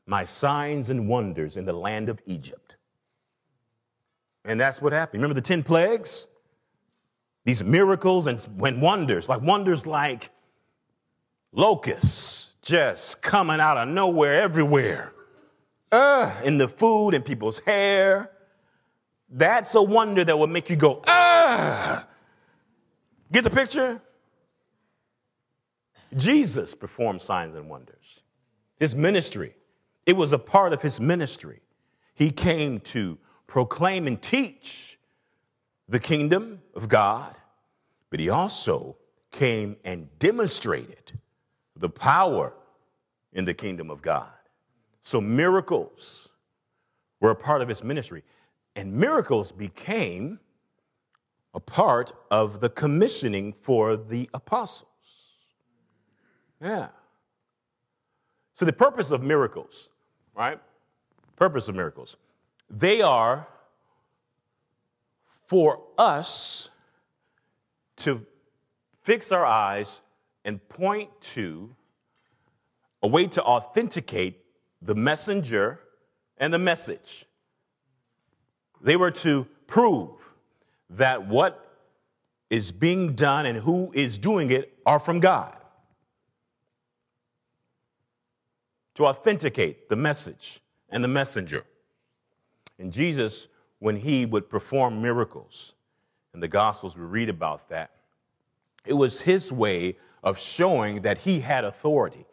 my 0.07 0.25
signs 0.25 0.90
and 0.90 1.09
wonders 1.09 1.57
in 1.57 1.64
the 1.64 1.72
land 1.72 2.09
of 2.09 2.20
Egypt. 2.27 2.77
And 4.44 4.61
that's 4.61 4.83
what 4.83 4.92
happened. 4.92 5.22
Remember 5.22 5.40
the 5.40 5.46
10 5.46 5.62
plagues? 5.62 6.27
These 7.44 7.62
miracles 7.64 8.27
and 8.27 8.40
when 8.57 8.81
wonders, 8.81 9.29
like 9.29 9.42
wonders 9.42 9.87
like 9.87 10.31
locusts 11.53 12.57
just 12.62 13.20
coming 13.20 13.61
out 13.61 13.77
of 13.77 13.88
nowhere 13.88 14.42
everywhere. 14.42 15.12
Uh, 15.90 16.33
in 16.42 16.57
the 16.57 16.68
food 16.68 17.11
and 17.11 17.22
people's 17.22 17.59
hair. 17.59 18.31
That's 19.29 19.75
a 19.75 19.83
wonder 19.83 20.25
that 20.25 20.38
will 20.38 20.46
make 20.46 20.70
you 20.70 20.77
go, 20.77 21.03
ah. 21.07 22.07
Get 23.32 23.44
the 23.44 23.50
picture? 23.50 24.00
Jesus 26.14 26.74
performed 26.74 27.22
signs 27.22 27.54
and 27.54 27.68
wonders. 27.68 28.20
His 28.78 28.94
ministry, 28.94 29.54
it 30.04 30.16
was 30.16 30.32
a 30.32 30.38
part 30.38 30.74
of 30.74 30.82
his 30.82 31.00
ministry. 31.00 31.60
He 32.14 32.30
came 32.30 32.80
to 32.80 33.18
proclaim 33.46 34.06
and 34.06 34.20
teach 34.20 34.98
the 35.88 35.98
kingdom 35.98 36.60
of 36.74 36.88
God, 36.88 37.34
but 38.10 38.20
he 38.20 38.28
also 38.28 38.96
came 39.30 39.76
and 39.84 40.08
demonstrated 40.18 41.18
the 41.74 41.88
power 41.88 42.52
in 43.32 43.46
the 43.46 43.54
kingdom 43.54 43.90
of 43.90 44.02
God. 44.02 44.30
So 45.00 45.20
miracles 45.20 46.28
were 47.20 47.30
a 47.30 47.36
part 47.36 47.62
of 47.62 47.68
his 47.68 47.82
ministry, 47.82 48.24
and 48.76 48.92
miracles 48.92 49.52
became 49.52 50.38
a 51.54 51.60
part 51.60 52.12
of 52.30 52.60
the 52.60 52.68
commissioning 52.68 53.52
for 53.52 53.96
the 53.96 54.28
apostles. 54.32 54.88
Yeah. 56.60 56.88
So 58.52 58.64
the 58.64 58.72
purpose 58.72 59.10
of 59.10 59.22
miracles, 59.22 59.90
right? 60.34 60.60
Purpose 61.36 61.68
of 61.68 61.74
miracles. 61.74 62.16
They 62.70 63.02
are 63.02 63.48
for 65.46 65.82
us 65.98 66.70
to 67.96 68.24
fix 69.02 69.32
our 69.32 69.44
eyes 69.44 70.00
and 70.44 70.66
point 70.68 71.10
to 71.20 71.74
a 73.02 73.08
way 73.08 73.26
to 73.26 73.42
authenticate 73.42 74.44
the 74.80 74.94
messenger 74.94 75.80
and 76.38 76.52
the 76.54 76.58
message. 76.58 77.26
They 78.80 78.96
were 78.96 79.10
to 79.10 79.46
prove 79.66 80.31
that 80.96 81.26
what 81.26 81.59
is 82.50 82.70
being 82.70 83.14
done 83.14 83.46
and 83.46 83.59
who 83.59 83.90
is 83.94 84.18
doing 84.18 84.50
it 84.50 84.76
are 84.85 84.98
from 84.98 85.20
God. 85.20 85.57
To 88.96 89.07
authenticate 89.07 89.88
the 89.88 89.96
message 89.96 90.61
and 90.90 91.02
the 91.02 91.09
messenger. 91.09 91.64
And 92.78 92.92
Jesus, 92.92 93.48
when 93.78 93.96
he 93.96 94.26
would 94.26 94.50
perform 94.50 95.00
miracles, 95.00 95.74
in 96.35 96.40
the 96.40 96.48
Gospels 96.48 96.96
we 96.96 97.05
read 97.05 97.28
about 97.28 97.68
that, 97.70 97.90
it 98.85 98.94
was 98.94 99.22
his 99.22 99.50
way 99.50 99.96
of 100.22 100.38
showing 100.38 101.02
that 101.02 101.18
he 101.18 101.40
had 101.40 101.64
authority. 101.64 102.26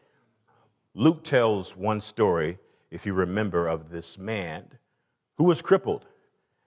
Luke 0.94 1.24
tells 1.24 1.78
one 1.78 2.02
story, 2.02 2.58
if 2.92 3.06
you 3.06 3.14
remember, 3.14 3.68
of 3.68 3.90
this 3.90 4.18
man 4.18 4.66
who 5.36 5.46
was 5.46 5.62
crippled, 5.62 6.08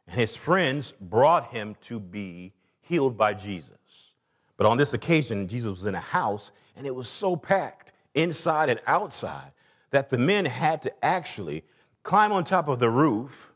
and 0.07 0.21
his 0.21 0.37
friends 0.37 0.93
brought 1.01 1.49
him 1.49 1.77
to 1.83 2.01
be 2.01 2.53
healed 2.81 3.17
by 3.17 3.35
Jesus. 3.35 4.15
But 4.57 4.67
on 4.67 4.77
this 4.77 4.95
occasion, 4.95 5.49
Jesus 5.49 5.71
was 5.71 5.87
in 5.87 5.95
a 5.95 6.01
house, 6.01 6.53
and 6.77 6.87
it 6.87 6.95
was 6.95 7.09
so 7.09 7.37
packed 7.37 7.93
inside 8.15 8.69
and 8.69 8.81
outside 8.87 9.53
that 9.91 10.11
the 10.11 10.19
men 10.19 10.45
had 10.45 10.83
to 10.83 11.05
actually 11.05 11.65
climb 12.03 12.33
on 12.33 12.45
top 12.45 12.69
of 12.69 12.79
the 12.79 12.91
roof, 12.91 13.53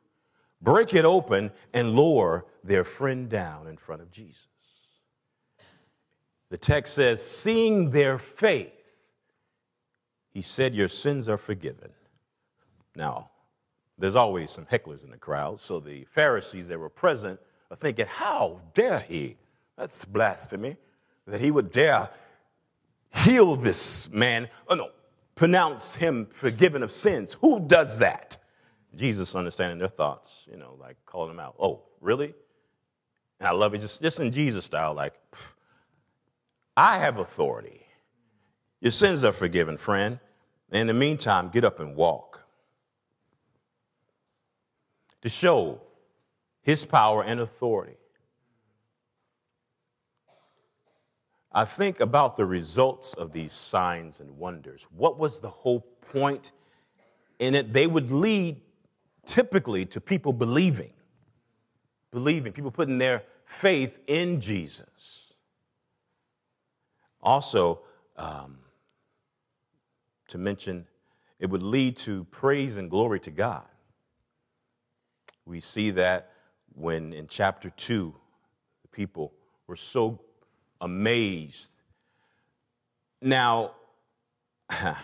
break 0.61 0.95
it 0.95 1.05
open, 1.05 1.51
and 1.73 1.95
lower 1.95 2.47
their 2.63 2.85
friend 2.85 3.29
down 3.29 3.67
in 3.67 3.77
front 3.77 4.03
of 4.03 4.11
Jesus. 4.11 4.47
The 6.49 6.59
text 6.59 6.95
says, 6.95 7.25
seeing 7.25 7.91
their 7.91 8.19
faith, 8.19 8.73
he 10.31 10.43
said, 10.43 10.75
Your 10.75 10.89
sins 10.89 11.29
are 11.29 11.39
forgiven. 11.39 11.91
Now, 12.95 13.31
there's 13.99 14.17
always 14.17 14.51
some 14.51 14.67
hecklers 14.67 15.05
in 15.05 15.11
the 15.11 15.17
crowd, 15.17 15.61
so 15.61 15.81
the 15.81 16.05
Pharisees 16.05 16.69
that 16.69 16.79
were 16.79 16.89
present 16.89 17.41
are 17.71 17.77
thinking, 17.77 18.07
How 18.07 18.61
dare 18.75 19.01
he? 19.01 19.37
That's 19.77 20.05
blasphemy 20.05 20.77
that 21.27 21.41
he 21.41 21.51
would 21.51 21.71
dare 21.71 22.09
heal 23.25 23.57
this 23.57 24.11
man. 24.11 24.49
Oh, 24.69 24.75
no, 24.75 24.91
pronounce 25.35 25.95
him 25.95 26.27
forgiven 26.27 26.83
of 26.83 26.93
sins. 26.93 27.35
Who 27.35 27.61
does 27.61 27.99
that? 27.99 28.37
Jesus 28.95 29.35
understanding 29.35 29.79
their 29.79 29.89
thoughts, 29.89 30.49
you 30.51 30.57
know, 30.57 30.77
like 30.81 30.97
calling 31.05 31.29
them 31.29 31.41
out. 31.41 31.57
Oh, 31.59 31.83
really? 32.01 32.35
And 33.39 33.49
I 33.49 33.53
love 33.53 33.75
it 33.75 33.79
just, 33.79 34.01
just 34.01 34.21
in 34.21 34.33
Jesus 34.33 34.65
style, 34.65 34.95
like, 34.95 35.15
I 36.77 36.99
have 36.99 37.19
authority. 37.19 37.87
Your 38.81 38.93
sins 38.93 39.25
are 39.25 39.33
forgiven, 39.33 39.77
friend. 39.77 40.19
In 40.73 40.87
the 40.87 40.95
meantime, 40.95 41.51
get 41.51 41.65
up 41.65 41.81
and 41.81 41.97
walk. 41.97 42.46
To 45.27 45.31
show 45.31 45.81
his 46.63 46.85
power 46.85 47.25
and 47.25 47.41
authority. 47.41 47.97
I 51.51 51.65
think 51.65 51.99
about 51.99 52.37
the 52.37 52.47
results 52.47 53.13
of 53.13 53.33
these 53.33 53.51
signs 53.51 54.21
and 54.21 54.39
wonders. 54.39 54.87
What 54.95 55.19
was 55.19 55.41
the 55.41 55.49
whole 55.49 55.81
point 56.13 56.53
in 57.41 57.57
it? 57.57 57.73
They 57.73 57.89
would 57.89 58.13
lead 58.13 58.61
typically 59.25 59.85
to 59.87 60.01
people 60.01 60.33
believing, 60.33 60.93
believing, 62.13 62.53
people 62.53 62.71
putting 62.71 62.99
their 62.99 63.25
faith 63.47 63.99
in 64.07 64.41
Jesus. 64.41 65.35
Also, 67.21 67.81
um, 68.15 68.59
to 70.29 70.39
mention, 70.39 70.87
it 71.41 71.51
would 71.51 71.65
lead 71.65 71.97
to 71.97 72.23
praise 72.31 72.77
and 72.77 72.89
glory 72.89 73.19
to 73.19 73.33
God. 73.33 73.65
We 75.47 75.61
see 75.61 75.91
that 75.93 76.33
when 76.75 77.13
in 77.13 77.29
chapter 77.29 77.71
2, 77.71 78.15
the 78.83 78.89
people 78.89 79.33
were 79.67 79.77
so 79.77 80.21
amazed. 80.81 81.71
Now, 83.23 83.73
I 84.71 84.97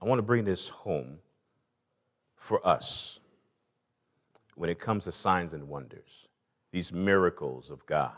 want 0.00 0.20
to 0.20 0.22
bring 0.22 0.44
this 0.44 0.68
home 0.68 1.18
for 2.36 2.66
us 2.66 3.18
when 4.54 4.70
it 4.70 4.78
comes 4.78 5.04
to 5.04 5.12
signs 5.12 5.52
and 5.52 5.68
wonders, 5.68 6.28
these 6.70 6.92
miracles 6.92 7.70
of 7.70 7.84
God. 7.86 8.12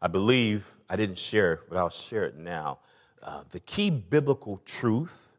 I 0.00 0.08
believe, 0.08 0.66
I 0.88 0.96
didn't 0.96 1.18
share, 1.18 1.60
but 1.68 1.78
I'll 1.78 1.90
share 1.90 2.24
it 2.24 2.36
now. 2.36 2.78
Uh, 3.22 3.44
the 3.50 3.60
key 3.60 3.90
biblical 3.90 4.58
truth, 4.58 5.36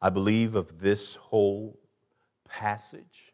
I 0.00 0.10
believe, 0.10 0.54
of 0.54 0.78
this 0.78 1.16
whole 1.16 1.78
passage 2.48 3.32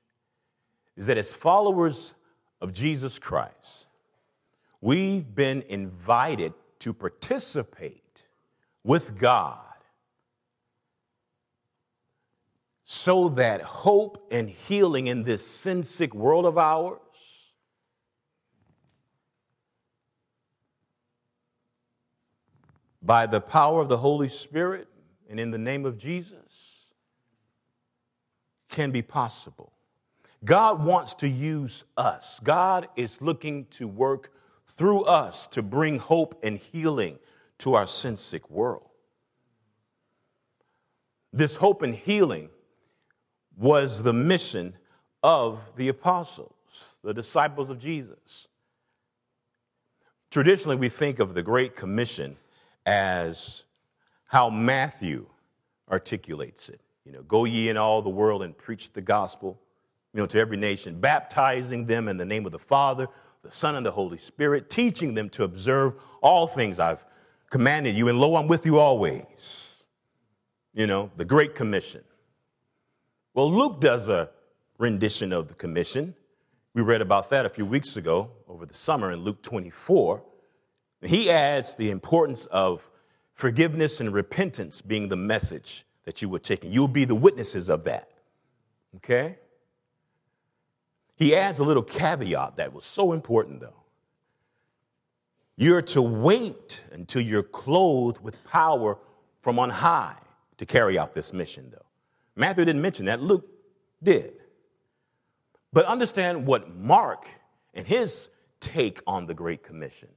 is 0.96 1.06
that 1.06 1.18
as 1.18 1.32
followers 1.32 2.14
of 2.60 2.72
Jesus 2.72 3.18
Christ, 3.18 3.86
We've 4.82 5.32
been 5.32 5.62
invited 5.68 6.54
to 6.80 6.92
participate 6.92 8.24
with 8.82 9.16
God 9.16 9.60
so 12.82 13.28
that 13.30 13.62
hope 13.62 14.26
and 14.32 14.50
healing 14.50 15.06
in 15.06 15.22
this 15.22 15.46
sin 15.46 15.84
sick 15.84 16.12
world 16.12 16.44
of 16.44 16.58
ours 16.58 16.98
by 23.00 23.26
the 23.26 23.40
power 23.40 23.80
of 23.80 23.88
the 23.88 23.98
Holy 23.98 24.28
Spirit 24.28 24.88
and 25.30 25.38
in 25.38 25.52
the 25.52 25.58
name 25.58 25.86
of 25.86 25.96
Jesus 25.96 26.88
can 28.68 28.90
be 28.90 29.00
possible. 29.00 29.72
God 30.44 30.84
wants 30.84 31.14
to 31.16 31.28
use 31.28 31.84
us. 31.96 32.40
God 32.40 32.88
is 32.96 33.20
looking 33.22 33.66
to 33.72 33.86
work 33.86 34.32
through 34.76 35.02
us 35.02 35.46
to 35.48 35.62
bring 35.62 35.98
hope 35.98 36.40
and 36.42 36.58
healing 36.58 37.18
to 37.58 37.74
our 37.74 37.86
sin 37.86 38.16
sick 38.16 38.50
world. 38.50 38.88
This 41.32 41.56
hope 41.56 41.82
and 41.82 41.94
healing 41.94 42.50
was 43.56 44.02
the 44.02 44.12
mission 44.12 44.74
of 45.22 45.60
the 45.76 45.88
apostles, 45.88 46.98
the 47.02 47.14
disciples 47.14 47.70
of 47.70 47.78
Jesus. 47.78 48.48
Traditionally, 50.30 50.76
we 50.76 50.88
think 50.88 51.18
of 51.20 51.34
the 51.34 51.42
Great 51.42 51.76
Commission 51.76 52.36
as 52.84 53.64
how 54.24 54.50
Matthew 54.50 55.26
articulates 55.90 56.68
it. 56.68 56.80
You 57.04 57.12
know, 57.12 57.22
go 57.22 57.44
ye 57.44 57.68
in 57.68 57.76
all 57.76 58.02
the 58.02 58.10
world 58.10 58.42
and 58.42 58.56
preach 58.56 58.92
the 58.92 59.02
gospel, 59.02 59.60
you 60.12 60.20
know, 60.20 60.26
to 60.26 60.38
every 60.38 60.56
nation, 60.56 61.00
baptizing 61.00 61.86
them 61.86 62.08
in 62.08 62.16
the 62.16 62.24
name 62.24 62.44
of 62.46 62.52
the 62.52 62.58
Father, 62.58 63.08
the 63.42 63.52
Son, 63.52 63.76
and 63.76 63.84
the 63.84 63.90
Holy 63.90 64.18
Spirit, 64.18 64.70
teaching 64.70 65.14
them 65.14 65.28
to 65.30 65.44
observe 65.44 65.94
all 66.22 66.46
things 66.46 66.78
I've 66.78 67.04
commanded 67.50 67.94
you, 67.94 68.08
and 68.08 68.18
lo, 68.18 68.36
I'm 68.36 68.48
with 68.48 68.66
you 68.66 68.78
always. 68.78 69.82
You 70.74 70.86
know, 70.86 71.10
the 71.16 71.24
Great 71.24 71.54
Commission. 71.54 72.02
Well, 73.34 73.52
Luke 73.52 73.80
does 73.80 74.08
a 74.08 74.30
rendition 74.78 75.32
of 75.32 75.48
the 75.48 75.54
commission. 75.54 76.14
We 76.74 76.82
read 76.82 77.02
about 77.02 77.30
that 77.30 77.44
a 77.44 77.48
few 77.48 77.66
weeks 77.66 77.96
ago 77.96 78.30
over 78.48 78.64
the 78.64 78.74
summer 78.74 79.12
in 79.12 79.20
Luke 79.20 79.42
24. 79.42 80.22
He 81.02 81.30
adds 81.30 81.74
the 81.76 81.90
importance 81.90 82.46
of 82.46 82.88
forgiveness 83.34 84.00
and 84.00 84.12
repentance 84.12 84.80
being 84.80 85.08
the 85.08 85.16
message 85.16 85.84
that 86.04 86.22
you 86.22 86.28
were 86.28 86.38
taking. 86.38 86.72
You'll 86.72 86.88
be 86.88 87.04
the 87.04 87.14
witnesses 87.14 87.68
of 87.68 87.84
that. 87.84 88.08
Okay? 88.96 89.36
He 91.22 91.36
adds 91.36 91.60
a 91.60 91.64
little 91.64 91.84
caveat 91.84 92.56
that 92.56 92.72
was 92.72 92.84
so 92.84 93.12
important, 93.12 93.60
though. 93.60 93.84
You're 95.56 95.82
to 95.82 96.02
wait 96.02 96.82
until 96.90 97.22
you're 97.22 97.44
clothed 97.44 98.20
with 98.20 98.42
power 98.42 98.98
from 99.40 99.60
on 99.60 99.70
high 99.70 100.16
to 100.56 100.66
carry 100.66 100.98
out 100.98 101.14
this 101.14 101.32
mission, 101.32 101.70
though. 101.70 101.86
Matthew 102.34 102.64
didn't 102.64 102.82
mention 102.82 103.06
that, 103.06 103.22
Luke 103.22 103.46
did. 104.02 104.32
But 105.72 105.84
understand 105.84 106.44
what 106.44 106.74
Mark 106.74 107.28
and 107.72 107.86
his 107.86 108.30
take 108.58 109.00
on 109.06 109.26
the 109.26 109.34
Great 109.34 109.62
Commission. 109.62 110.08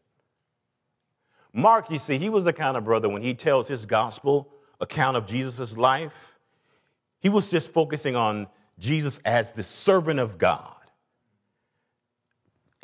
Mark, 1.54 1.92
you 1.92 2.00
see, 2.00 2.18
he 2.18 2.30
was 2.30 2.46
the 2.46 2.54
kind 2.54 2.76
of 2.76 2.84
brother 2.84 3.10
when 3.10 3.22
he 3.22 3.36
tells 3.36 3.68
his 3.68 3.86
gospel 3.86 4.52
account 4.82 5.18
of 5.18 5.28
Jesus' 5.28 5.78
life, 5.78 6.40
he 7.20 7.30
was 7.30 7.52
just 7.52 7.72
focusing 7.72 8.16
on 8.16 8.48
Jesus 8.80 9.20
as 9.24 9.52
the 9.52 9.62
servant 9.62 10.20
of 10.20 10.40
God. 10.40 10.75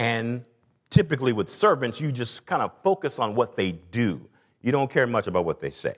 And 0.01 0.43
typically 0.89 1.31
with 1.31 1.47
servants, 1.47 2.01
you 2.01 2.11
just 2.11 2.47
kind 2.47 2.63
of 2.63 2.71
focus 2.81 3.19
on 3.19 3.35
what 3.35 3.55
they 3.55 3.73
do. 3.73 4.27
You 4.63 4.71
don't 4.71 4.89
care 4.89 5.05
much 5.05 5.27
about 5.27 5.45
what 5.45 5.59
they 5.59 5.69
say, 5.69 5.95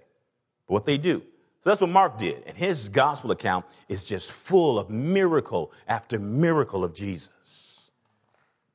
but 0.68 0.74
what 0.74 0.86
they 0.86 0.98
do. 0.98 1.22
So 1.62 1.70
that's 1.70 1.80
what 1.80 1.90
Mark 1.90 2.18
did. 2.18 2.44
And 2.46 2.58
his 2.58 2.90
gospel 2.90 3.32
account 3.32 3.66
is 3.88 4.04
just 4.04 4.34
full 4.34 4.78
of 4.78 4.90
miracle 4.90 5.72
after 5.88 6.20
miracle 6.20 6.84
of 6.84 6.94
Jesus. 6.94 7.92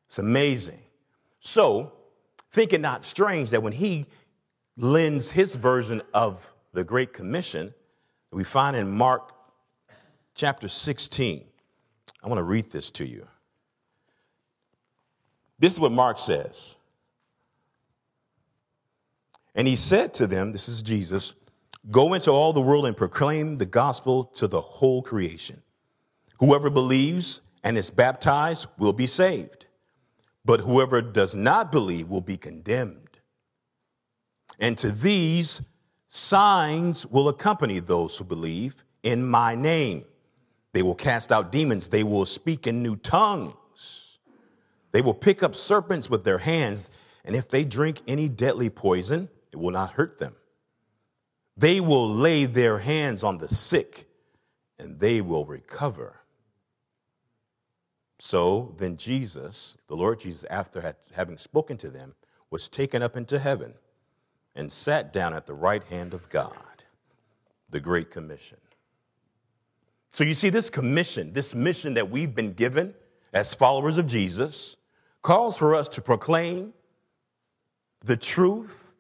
It's 0.06 0.18
amazing. 0.18 0.80
So, 1.40 1.92
think 2.50 2.72
it 2.72 2.80
not 2.80 3.04
strange 3.04 3.50
that 3.50 3.62
when 3.62 3.74
he 3.74 4.06
lends 4.78 5.30
his 5.30 5.56
version 5.56 6.00
of 6.14 6.54
the 6.72 6.84
Great 6.84 7.12
Commission, 7.12 7.74
we 8.30 8.44
find 8.44 8.74
in 8.74 8.90
Mark 8.90 9.34
chapter 10.34 10.68
16. 10.68 11.44
I 12.22 12.28
want 12.28 12.38
to 12.38 12.44
read 12.44 12.70
this 12.70 12.90
to 12.92 13.06
you. 13.06 13.28
This 15.58 15.72
is 15.72 15.80
what 15.80 15.92
Mark 15.92 16.18
says. 16.18 16.76
And 19.54 19.66
he 19.66 19.76
said 19.76 20.14
to 20.14 20.26
them, 20.26 20.52
This 20.52 20.68
is 20.68 20.82
Jesus, 20.82 21.34
go 21.90 22.14
into 22.14 22.30
all 22.30 22.52
the 22.52 22.60
world 22.60 22.86
and 22.86 22.96
proclaim 22.96 23.56
the 23.56 23.66
gospel 23.66 24.24
to 24.36 24.46
the 24.46 24.60
whole 24.60 25.02
creation. 25.02 25.62
Whoever 26.38 26.70
believes 26.70 27.40
and 27.64 27.76
is 27.76 27.90
baptized 27.90 28.66
will 28.78 28.92
be 28.92 29.06
saved 29.06 29.66
but 30.48 30.60
whoever 30.60 31.02
does 31.02 31.36
not 31.36 31.70
believe 31.70 32.08
will 32.08 32.22
be 32.22 32.38
condemned. 32.38 33.20
And 34.58 34.78
to 34.78 34.90
these 34.90 35.60
signs 36.08 37.06
will 37.06 37.28
accompany 37.28 37.80
those 37.80 38.16
who 38.16 38.24
believe 38.24 38.82
in 39.02 39.28
my 39.28 39.54
name. 39.54 40.06
They 40.72 40.80
will 40.80 40.94
cast 40.94 41.32
out 41.32 41.52
demons, 41.52 41.88
they 41.88 42.02
will 42.02 42.24
speak 42.24 42.66
in 42.66 42.82
new 42.82 42.96
tongues, 42.96 43.52
they 44.98 45.02
will 45.02 45.14
pick 45.14 45.44
up 45.44 45.54
serpents 45.54 46.10
with 46.10 46.24
their 46.24 46.38
hands, 46.38 46.90
and 47.24 47.36
if 47.36 47.48
they 47.48 47.62
drink 47.62 48.02
any 48.08 48.28
deadly 48.28 48.68
poison, 48.68 49.28
it 49.52 49.56
will 49.56 49.70
not 49.70 49.92
hurt 49.92 50.18
them. 50.18 50.34
They 51.56 51.78
will 51.78 52.12
lay 52.12 52.46
their 52.46 52.80
hands 52.80 53.22
on 53.22 53.38
the 53.38 53.46
sick, 53.46 54.08
and 54.76 54.98
they 54.98 55.20
will 55.20 55.44
recover. 55.44 56.16
So 58.18 58.74
then 58.78 58.96
Jesus, 58.96 59.78
the 59.86 59.94
Lord 59.94 60.18
Jesus, 60.18 60.44
after 60.50 60.96
having 61.12 61.38
spoken 61.38 61.76
to 61.76 61.90
them, 61.90 62.16
was 62.50 62.68
taken 62.68 63.00
up 63.00 63.16
into 63.16 63.38
heaven 63.38 63.74
and 64.56 64.72
sat 64.72 65.12
down 65.12 65.32
at 65.32 65.46
the 65.46 65.54
right 65.54 65.84
hand 65.84 66.12
of 66.12 66.28
God, 66.28 66.82
the 67.70 67.78
Great 67.78 68.10
Commission. 68.10 68.58
So 70.10 70.24
you 70.24 70.34
see, 70.34 70.50
this 70.50 70.68
commission, 70.68 71.34
this 71.34 71.54
mission 71.54 71.94
that 71.94 72.10
we've 72.10 72.34
been 72.34 72.52
given 72.52 72.94
as 73.32 73.54
followers 73.54 73.96
of 73.96 74.08
Jesus, 74.08 74.74
calls 75.28 75.58
for 75.58 75.74
us 75.74 75.90
to 75.90 76.00
proclaim 76.00 76.72
the 78.02 78.16
truth 78.16 78.94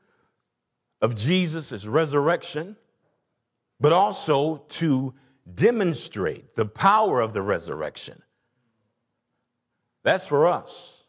of 1.00 1.16
Jesus' 1.16 1.86
resurrection, 1.86 2.76
but 3.80 3.92
also 3.92 4.58
to 4.68 5.14
demonstrate 5.54 6.54
the 6.54 6.66
power 6.66 7.22
of 7.22 7.32
the 7.32 7.40
resurrection 7.40 8.22
that's 10.02 10.26
for 10.26 10.46
us, 10.46 11.02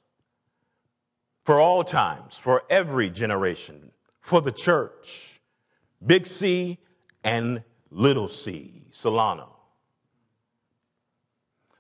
for 1.44 1.60
all 1.60 1.84
times, 1.84 2.38
for 2.38 2.64
every 2.70 3.10
generation, 3.10 3.92
for 4.22 4.40
the 4.40 4.54
church, 4.54 5.42
big 6.06 6.28
C 6.28 6.78
and 7.26 7.62
little 7.92 8.30
c, 8.30 8.86
Solano. 8.92 9.54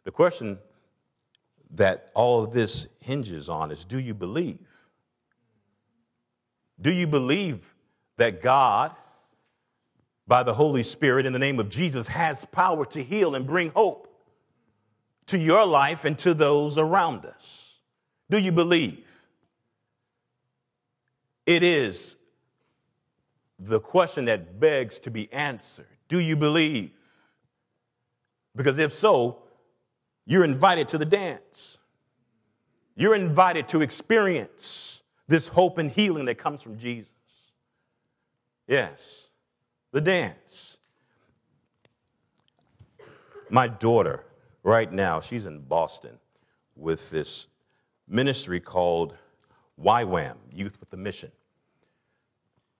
The 0.04 0.12
question 0.12 0.60
that 1.72 2.09
all 2.15 2.43
of 2.43 2.51
this 2.51 2.88
hinges 2.99 3.49
on 3.49 3.72
is 3.72 3.86
do 3.86 3.99
you 3.99 4.13
believe? 4.13 4.59
Do 6.82 6.91
you 6.91 7.07
believe 7.07 7.74
that 8.17 8.41
God, 8.41 8.95
by 10.28 10.43
the 10.43 10.53
Holy 10.53 10.84
Spirit, 10.84 11.26
in 11.26 11.34
the 11.34 11.39
name 11.39 11.59
of 11.59 11.70
Jesus, 11.70 12.07
has 12.07 12.45
power 12.45 12.86
to 12.88 13.03
heal 13.03 13.36
and 13.36 13.45
bring 13.45 13.70
hope? 13.72 14.09
to 15.30 15.38
your 15.38 15.65
life 15.65 16.05
and 16.05 16.17
to 16.17 16.34
those 16.34 16.78
around 16.78 17.26
us? 17.26 17.80
Do 18.30 18.38
you 18.38 18.51
believe? 18.51 19.05
It 21.45 21.63
is 21.63 22.17
the 23.59 23.80
question 23.80 24.26
that 24.26 24.59
begs 24.59 24.99
to 25.01 25.11
be 25.11 25.32
answered. 25.32 25.88
Do 26.07 26.20
you 26.20 26.36
believe? 26.36 26.91
Because 28.55 28.80
if 28.80 28.93
so, 28.93 29.43
you're 30.26 30.43
invited 30.43 30.89
to 30.89 30.97
the 30.97 31.05
dance. 31.05 31.80
You're 32.95 33.15
invited 33.15 33.67
to 33.70 33.82
experience 33.82 35.01
this 35.28 35.47
hope 35.47 35.78
and 35.78 35.89
healing 35.89 36.26
that 36.26 36.38
comes 36.38 36.61
from 36.61 36.78
Jesus. 36.78 37.13
Yes, 38.67 39.30
the 39.91 40.01
dance. 40.01 40.78
My 43.49 43.67
daughter 43.67 44.26
right 44.61 44.91
now, 44.91 45.20
she's 45.22 45.45
in 45.45 45.61
Boston 45.61 46.20
with 46.76 47.09
this 47.09 47.47
ministry 48.07 48.59
called 48.59 49.17
YWAM, 49.84 50.36
Youth 50.53 50.80
with 50.80 50.93
a 50.93 50.97
Mission. 50.97 51.32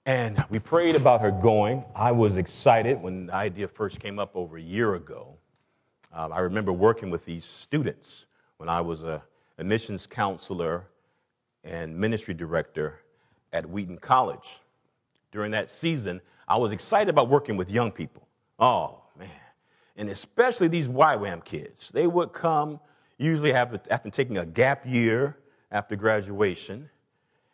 And 0.06 0.44
we 0.50 0.60
prayed 0.60 0.96
about 0.96 1.22
her 1.22 1.32
going. 1.32 1.84
I 1.96 2.12
was 2.12 2.38
excited 2.38 3.02
when 3.02 3.28
the 3.28 3.34
idea 3.34 3.68
first 3.68 4.00
came 4.00 4.20
up 4.20 4.36
over 4.36 4.58
a 4.58 4.62
year 4.62 4.94
ago. 4.94 5.39
Um, 6.12 6.34
I 6.34 6.40
remember 6.40 6.74
working 6.74 7.10
with 7.10 7.26
these 7.26 7.46
students 7.46 8.26
when 8.58 8.70
I 8.70 8.82
was 8.82 9.04
a, 9.04 9.22
admissions 9.60 10.08
counselor 10.08 10.88
and 11.64 11.96
ministry 11.96 12.34
director 12.34 13.02
at 13.54 13.70
Wheaton 13.70 13.98
College. 13.98 14.62
During 15.32 15.52
that 15.52 15.70
season, 15.70 16.22
I 16.48 16.58
was 16.58 16.72
excited 16.72 17.10
about 17.10 17.30
working 17.30 17.58
with 17.58 17.70
young 17.70 17.92
people. 17.92 18.28
Oh, 18.58 19.02
man. 19.18 19.30
And 19.98 20.10
especially 20.10 20.70
these 20.70 20.88
YWAM 20.88 21.44
kids. 21.44 21.90
They 21.90 22.08
would 22.08 22.32
come, 22.32 22.80
usually 23.18 23.54
after, 23.54 23.80
after 23.92 24.10
taking 24.10 24.38
a 24.38 24.46
gap 24.46 24.86
year 24.88 25.38
after 25.72 25.96
graduation, 25.96 26.90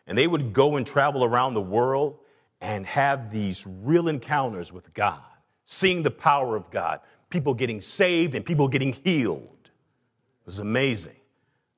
and 0.08 0.18
they 0.18 0.28
would 0.28 0.54
go 0.54 0.78
and 0.78 0.86
travel 0.86 1.26
around 1.26 1.56
the 1.56 1.62
world 1.62 2.20
and 2.62 2.86
have 2.86 3.32
these 3.32 3.66
real 3.68 4.08
encounters 4.08 4.72
with 4.72 4.94
God, 4.94 5.22
seeing 5.66 6.04
the 6.04 6.12
power 6.12 6.56
of 6.56 6.70
God, 6.70 7.00
people 7.36 7.54
getting 7.54 7.82
saved 7.82 8.34
and 8.34 8.46
people 8.46 8.70
getting 8.70 8.94
healed. 8.94 9.60
It 9.66 10.46
was 10.46 10.60
amazing. 10.60 11.18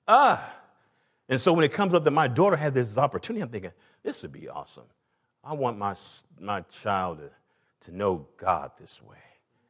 Ah, 0.07 0.53
and 1.27 1.41
so 1.41 1.51
when 1.51 1.65
it 1.65 1.73
comes 1.73 1.95
up 1.95 2.03
that 2.03 2.11
my 2.11 2.27
daughter 2.27 2.55
had 2.55 2.75
this 2.75 2.95
opportunity, 2.95 3.41
I'm 3.41 3.49
thinking, 3.49 3.71
this 4.03 4.21
would 4.21 4.31
be 4.31 4.47
awesome. 4.47 4.83
I 5.43 5.53
want 5.53 5.79
my, 5.79 5.95
my 6.39 6.61
child 6.61 7.17
to, 7.17 7.31
to 7.89 7.97
know 7.97 8.27
God 8.37 8.71
this 8.79 9.01
way. 9.01 9.17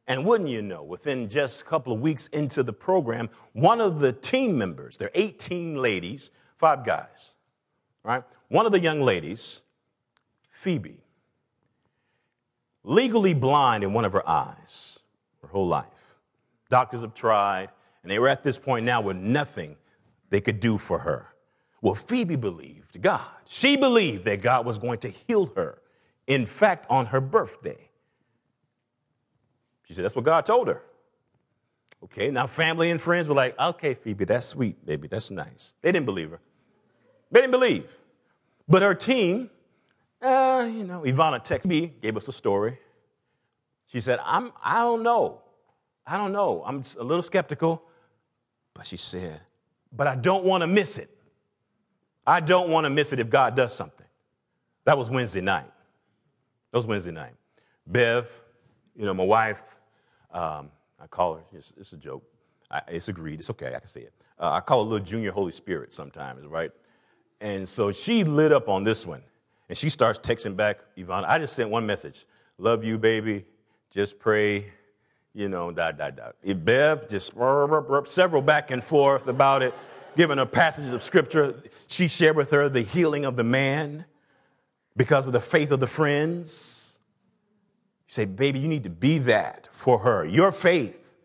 And 0.06 0.26
wouldn't 0.26 0.50
you 0.50 0.60
know, 0.60 0.82
within 0.82 1.26
just 1.26 1.62
a 1.62 1.64
couple 1.64 1.94
of 1.94 2.00
weeks 2.00 2.28
into 2.28 2.62
the 2.62 2.72
program, 2.74 3.30
one 3.54 3.80
of 3.80 3.98
the 3.98 4.12
team 4.12 4.58
members, 4.58 4.98
there 4.98 5.08
are 5.08 5.12
18 5.14 5.76
ladies, 5.76 6.30
five 6.58 6.84
guys, 6.84 7.32
right? 8.02 8.24
One 8.48 8.66
of 8.66 8.72
the 8.72 8.80
young 8.80 9.00
ladies, 9.00 9.62
Phoebe, 10.50 11.00
legally 12.84 13.32
blind 13.32 13.84
in 13.84 13.94
one 13.94 14.04
of 14.04 14.12
her 14.12 14.28
eyes 14.28 14.97
her 15.48 15.52
whole 15.52 15.66
life. 15.66 15.86
Doctors 16.70 17.00
have 17.00 17.14
tried, 17.14 17.70
and 18.02 18.12
they 18.12 18.18
were 18.18 18.28
at 18.28 18.42
this 18.42 18.58
point 18.58 18.84
now 18.84 19.00
with 19.00 19.16
nothing 19.16 19.76
they 20.30 20.40
could 20.40 20.60
do 20.60 20.78
for 20.78 20.98
her. 21.00 21.34
Well, 21.80 21.94
Phoebe 21.94 22.36
believed 22.36 23.00
God. 23.00 23.30
She 23.46 23.76
believed 23.76 24.24
that 24.24 24.42
God 24.42 24.66
was 24.66 24.78
going 24.78 24.98
to 25.00 25.08
heal 25.08 25.46
her. 25.56 25.78
In 26.26 26.46
fact, 26.46 26.86
on 26.90 27.06
her 27.06 27.20
birthday. 27.20 27.88
She 29.84 29.94
said, 29.94 30.04
That's 30.04 30.14
what 30.14 30.24
God 30.24 30.44
told 30.44 30.68
her. 30.68 30.82
Okay, 32.04 32.30
now 32.30 32.46
family 32.46 32.90
and 32.90 33.00
friends 33.00 33.28
were 33.28 33.34
like, 33.34 33.58
Okay, 33.58 33.94
Phoebe, 33.94 34.24
that's 34.24 34.46
sweet, 34.46 34.84
baby, 34.84 35.08
that's 35.08 35.30
nice. 35.30 35.74
They 35.80 35.90
didn't 35.90 36.06
believe 36.06 36.30
her. 36.30 36.40
They 37.30 37.40
didn't 37.40 37.52
believe. 37.52 37.86
But 38.68 38.82
her 38.82 38.94
team, 38.94 39.50
uh, 40.20 40.68
you 40.70 40.84
know, 40.84 41.02
Ivana 41.02 41.42
texted 41.44 41.66
me, 41.66 41.94
gave 42.02 42.16
us 42.16 42.28
a 42.28 42.32
story. 42.32 42.78
She 43.88 44.00
said, 44.00 44.20
I'm, 44.24 44.52
I 44.62 44.80
don't 44.80 45.02
know. 45.02 45.40
I 46.06 46.16
don't 46.16 46.32
know. 46.32 46.62
I'm 46.64 46.82
a 46.98 47.04
little 47.04 47.22
skeptical. 47.22 47.82
But 48.74 48.86
she 48.86 48.96
said, 48.96 49.40
But 49.92 50.06
I 50.06 50.14
don't 50.14 50.44
want 50.44 50.62
to 50.62 50.66
miss 50.66 50.98
it. 50.98 51.10
I 52.26 52.40
don't 52.40 52.70
want 52.70 52.84
to 52.84 52.90
miss 52.90 53.12
it 53.12 53.18
if 53.18 53.30
God 53.30 53.56
does 53.56 53.74
something. 53.74 54.06
That 54.84 54.96
was 54.96 55.10
Wednesday 55.10 55.40
night. 55.40 55.70
That 56.70 56.78
was 56.78 56.86
Wednesday 56.86 57.10
night. 57.10 57.34
Bev, 57.86 58.30
you 58.94 59.06
know, 59.06 59.14
my 59.14 59.24
wife, 59.24 59.62
um, 60.30 60.70
I 61.00 61.06
call 61.06 61.36
her, 61.36 61.42
it's, 61.52 61.72
it's 61.78 61.92
a 61.92 61.96
joke. 61.96 62.22
I, 62.70 62.82
it's 62.88 63.08
agreed. 63.08 63.38
It's 63.38 63.50
okay. 63.50 63.74
I 63.74 63.78
can 63.78 63.88
say 63.88 64.02
it. 64.02 64.12
Uh, 64.38 64.50
I 64.52 64.60
call 64.60 64.84
her 64.84 64.90
little 64.90 65.04
junior 65.04 65.32
Holy 65.32 65.52
Spirit 65.52 65.94
sometimes, 65.94 66.46
right? 66.46 66.70
And 67.40 67.68
so 67.68 67.92
she 67.92 68.24
lit 68.24 68.52
up 68.52 68.68
on 68.68 68.84
this 68.84 69.06
one. 69.06 69.22
And 69.68 69.76
she 69.76 69.90
starts 69.90 70.18
texting 70.18 70.56
back, 70.56 70.78
Yvonne. 70.96 71.24
I 71.24 71.38
just 71.38 71.54
sent 71.54 71.70
one 71.70 71.86
message 71.86 72.26
Love 72.58 72.82
you, 72.82 72.98
baby. 72.98 73.44
Just 73.90 74.18
pray, 74.18 74.72
you 75.34 75.48
know, 75.48 75.70
da, 75.70 75.92
da, 75.92 76.10
da. 76.10 76.54
Bev 76.54 77.08
just 77.08 77.32
several 77.32 78.42
back 78.42 78.70
and 78.70 78.84
forth 78.84 79.26
about 79.28 79.62
it 79.62 79.74
giving 80.16 80.38
her 80.38 80.46
passages 80.46 80.92
of 80.92 81.02
scripture. 81.02 81.62
She 81.86 82.08
shared 82.08 82.36
with 82.36 82.50
her 82.50 82.68
the 82.68 82.82
healing 82.82 83.24
of 83.24 83.36
the 83.36 83.44
man 83.44 84.04
because 84.96 85.26
of 85.26 85.32
the 85.32 85.40
faith 85.40 85.70
of 85.70 85.80
the 85.80 85.86
friends. 85.86 86.98
You 88.08 88.12
say, 88.12 88.24
baby, 88.24 88.58
you 88.58 88.68
need 88.68 88.84
to 88.84 88.90
be 88.90 89.18
that 89.18 89.68
for 89.70 89.98
her. 89.98 90.24
Your 90.24 90.50
faith 90.50 91.16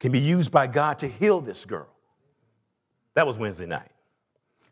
can 0.00 0.10
be 0.10 0.18
used 0.18 0.50
by 0.50 0.66
God 0.66 0.98
to 0.98 1.08
heal 1.08 1.40
this 1.40 1.64
girl. 1.64 1.88
That 3.14 3.26
was 3.26 3.38
Wednesday 3.38 3.66
night. 3.66 3.90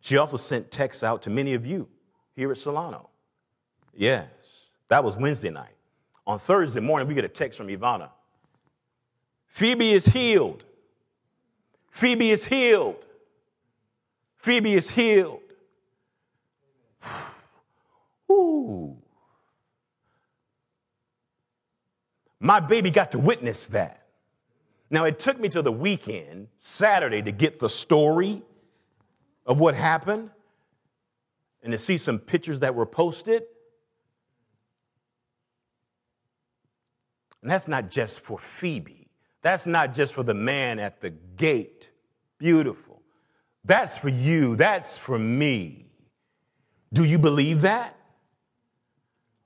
She 0.00 0.16
also 0.16 0.36
sent 0.36 0.72
texts 0.72 1.04
out 1.04 1.22
to 1.22 1.30
many 1.30 1.54
of 1.54 1.64
you 1.64 1.88
here 2.34 2.50
at 2.50 2.58
Solano. 2.58 3.10
Yes, 3.94 4.26
that 4.88 5.04
was 5.04 5.16
Wednesday 5.16 5.50
night. 5.50 5.76
On 6.26 6.38
Thursday 6.38 6.80
morning, 6.80 7.08
we 7.08 7.14
get 7.14 7.24
a 7.24 7.28
text 7.28 7.58
from 7.58 7.68
Ivana. 7.68 8.10
Phoebe 9.48 9.92
is 9.92 10.06
healed. 10.06 10.64
Phoebe 11.90 12.30
is 12.30 12.46
healed. 12.46 13.04
Phoebe 14.36 14.74
is 14.74 14.90
healed. 14.90 15.40
Ooh. 18.30 18.96
My 22.40 22.60
baby 22.60 22.90
got 22.90 23.12
to 23.12 23.18
witness 23.18 23.68
that. 23.68 24.06
Now, 24.90 25.04
it 25.04 25.18
took 25.18 25.38
me 25.40 25.48
to 25.50 25.62
the 25.62 25.72
weekend, 25.72 26.48
Saturday, 26.58 27.22
to 27.22 27.32
get 27.32 27.58
the 27.58 27.68
story 27.68 28.42
of 29.46 29.60
what 29.60 29.74
happened 29.74 30.30
and 31.62 31.72
to 31.72 31.78
see 31.78 31.96
some 31.96 32.18
pictures 32.18 32.60
that 32.60 32.74
were 32.74 32.86
posted. 32.86 33.44
And 37.42 37.50
that's 37.50 37.68
not 37.68 37.90
just 37.90 38.20
for 38.20 38.38
Phoebe, 38.38 39.08
that's 39.42 39.66
not 39.66 39.92
just 39.92 40.14
for 40.14 40.22
the 40.22 40.34
man 40.34 40.78
at 40.78 41.00
the 41.00 41.10
gate. 41.10 41.90
Beautiful. 42.38 43.02
That's 43.64 43.98
for 43.98 44.08
you. 44.08 44.56
That's 44.56 44.98
for 44.98 45.18
me. 45.18 45.86
Do 46.92 47.04
you 47.04 47.18
believe 47.18 47.62
that? 47.62 47.96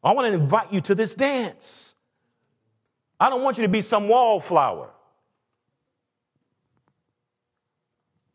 I 0.03 0.13
want 0.13 0.33
to 0.33 0.41
invite 0.41 0.73
you 0.73 0.81
to 0.83 0.95
this 0.95 1.15
dance. 1.15 1.95
I 3.19 3.29
don't 3.29 3.43
want 3.43 3.59
you 3.59 3.63
to 3.63 3.69
be 3.69 3.81
some 3.81 4.09
wallflower. 4.09 4.91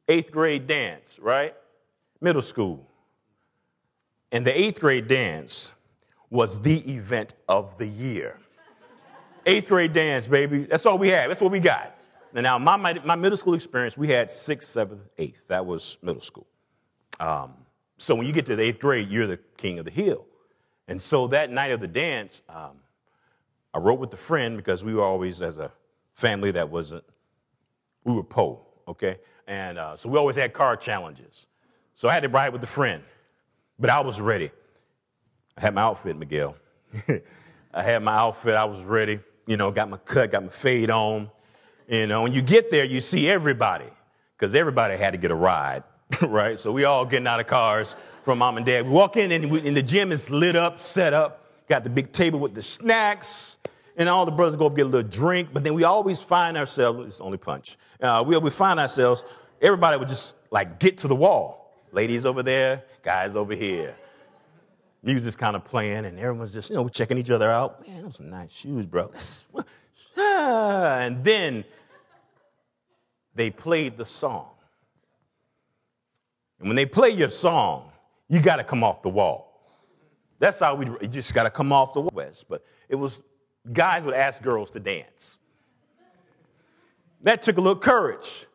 Eighth 0.08 0.32
grade 0.32 0.68
dance, 0.68 1.18
right? 1.20 1.56
Middle 2.20 2.42
school. 2.42 2.88
And 4.32 4.46
the 4.46 4.58
eighth 4.58 4.80
grade 4.80 5.08
dance 5.08 5.72
was 6.30 6.62
the 6.62 6.80
event 6.92 7.34
of 7.48 7.78
the 7.78 7.88
year. 7.88 8.41
Eighth 9.46 9.68
grade 9.68 9.94
dance, 9.94 10.28
baby. 10.28 10.66
That's 10.66 10.86
all 10.86 10.98
we 10.98 11.10
had. 11.10 11.30
That's 11.30 11.42
what 11.42 11.52
we 11.52 11.60
got. 11.60 11.96
Now, 12.34 12.58
my, 12.58 12.78
my, 12.78 12.94
my, 13.04 13.16
middle 13.16 13.38
school 13.38 13.56
experience, 13.56 13.98
we 13.98 14.08
had 14.08 14.32
sixth, 14.32 14.70
seventh, 14.70 15.02
eighth. 15.18 15.42
That 15.48 15.66
was 15.66 15.98
middle 16.02 16.22
school. 16.22 16.48
Um, 17.20 17.54
so 17.98 18.16
when 18.16 18.26
you 18.26 18.34
get 18.34 18.46
to 18.46 18.56
the 18.56 18.64
eighth 18.64 18.80
grade, 18.80 19.10
you're 19.10 19.28
the 19.28 19.40
king 19.58 19.80
of 19.80 19.86
the 19.86 19.92
hill. 19.92 20.26
And 20.88 21.02
so 21.02 21.28
that 21.28 21.52
night 21.52 21.72
of 21.72 21.80
the 21.80 21.88
dance, 21.88 22.42
um, 22.50 22.78
I 23.74 23.80
wrote 23.80 24.00
with 24.00 24.14
a 24.14 24.18
friend 24.18 24.58
because 24.58 24.84
we 24.84 24.94
were 24.94 25.04
always, 25.04 25.42
as 25.42 25.58
a 25.58 25.72
family 26.14 26.52
that 26.52 26.70
wasn't, 26.70 27.04
we 28.04 28.14
were 28.14 28.24
po, 28.24 28.66
okay? 28.88 29.18
And 29.48 29.78
uh, 29.78 29.96
so 29.96 30.10
we 30.10 30.18
always 30.18 30.36
had 30.36 30.54
car 30.54 30.76
challenges. 30.78 31.48
So 31.94 32.10
I 32.10 32.14
had 32.14 32.24
to 32.24 32.30
ride 32.30 32.54
with 32.54 32.64
a 32.64 32.68
friend, 32.68 33.04
but 33.78 33.90
I 33.90 34.00
was 34.00 34.22
ready. 34.22 34.52
I 35.58 35.62
had 35.62 35.76
my 35.76 35.82
outfit, 35.82 36.18
Miguel. 36.18 36.56
I 37.74 37.84
had 37.84 38.04
my 38.04 38.14
outfit, 38.14 38.56
I 38.56 38.66
was 38.66 38.82
ready. 38.82 39.20
You 39.52 39.58
know, 39.58 39.70
got 39.70 39.90
my 39.90 39.98
cut, 39.98 40.32
got 40.32 40.46
my 40.46 40.50
fade 40.50 40.90
on. 40.90 41.30
You 41.90 42.08
know, 42.08 42.22
when 42.22 42.32
you 42.32 42.42
get 42.42 42.72
there, 42.72 42.86
you 42.86 43.02
see 43.02 43.28
everybody 43.28 43.90
because 44.38 44.56
everybody 44.56 44.96
had 44.96 45.12
to 45.12 45.18
get 45.18 45.30
a 45.30 45.36
ride, 45.36 45.84
right? 46.22 46.58
So 46.58 46.72
we 46.72 46.86
all 46.86 47.06
getting 47.06 47.28
out 47.28 47.42
of 47.42 47.48
cars 47.48 47.98
from 48.24 48.38
mom 48.38 48.56
and 48.56 48.66
dad. 48.66 48.86
We 48.86 48.92
walk 48.92 49.18
in 49.18 49.30
and, 49.34 49.52
we, 49.52 49.68
and 49.68 49.76
the 49.76 49.84
gym 49.84 50.14
is 50.14 50.30
lit 50.30 50.56
up, 50.56 50.80
set 50.80 51.12
up, 51.12 51.52
got 51.68 51.84
the 51.84 51.90
big 51.90 52.14
table 52.14 52.40
with 52.40 52.56
the 52.56 52.62
snacks, 52.62 53.60
and 53.98 54.08
all 54.08 54.24
the 54.24 54.32
brothers 54.32 54.56
go 54.56 54.68
up 54.68 54.74
get 54.74 54.86
a 54.86 54.90
little 54.90 55.10
drink. 55.10 55.50
But 55.52 55.66
then 55.66 55.74
we 55.74 55.84
always 55.84 56.22
find 56.22 56.56
ourselves, 56.56 57.06
it's 57.06 57.20
only 57.20 57.38
punch. 57.38 57.76
Uh, 58.00 58.24
we, 58.26 58.38
we 58.38 58.52
find 58.52 58.80
ourselves, 58.80 59.26
everybody 59.62 59.98
would 59.98 60.08
just 60.08 60.36
like 60.50 60.80
get 60.80 60.98
to 61.00 61.10
the 61.10 61.16
wall. 61.16 61.76
Ladies 61.92 62.26
over 62.26 62.42
there, 62.42 62.84
guys 63.04 63.36
over 63.36 63.54
here. 63.54 63.98
Music's 65.04 65.36
kind 65.36 65.56
of 65.56 65.66
playing, 65.66 66.06
and 66.06 66.20
everyone's 66.20 66.54
just, 66.54 66.70
you 66.70 66.76
know, 66.76 66.88
checking 66.88 67.18
each 67.18 67.32
other 67.32 67.50
out. 67.50 67.88
Man, 67.88 68.04
those 68.04 68.20
are 68.20 68.24
nice 68.24 68.52
shoes, 68.52 68.86
bro. 68.86 69.12
and 70.18 71.24
then 71.24 71.64
they 73.34 73.50
played 73.50 73.98
the 73.98 74.06
song. 74.06 74.50
And 76.60 76.68
when 76.68 76.76
they 76.76 76.86
play 76.86 77.10
your 77.10 77.30
song, 77.30 77.92
you 78.30 78.40
got 78.40 78.58
to 78.58 78.64
come 78.64 78.84
off 78.84 79.02
the 79.02 79.10
wall. 79.10 79.48
That's 80.38 80.60
how 80.60 80.76
we 80.76 81.08
just 81.08 81.34
got 81.34 81.44
to 81.44 81.50
come 81.50 81.74
off 81.74 81.94
the 81.94 82.02
west. 82.02 82.48
But 82.48 82.64
it 82.88 82.96
was 82.96 83.22
guys 83.72 84.04
would 84.04 84.14
ask 84.14 84.42
girls 84.42 84.70
to 84.72 84.80
dance. 84.80 85.40
That 87.24 87.42
took 87.42 87.58
a 87.58 87.62
little 87.62 87.80
courage. 87.80 88.46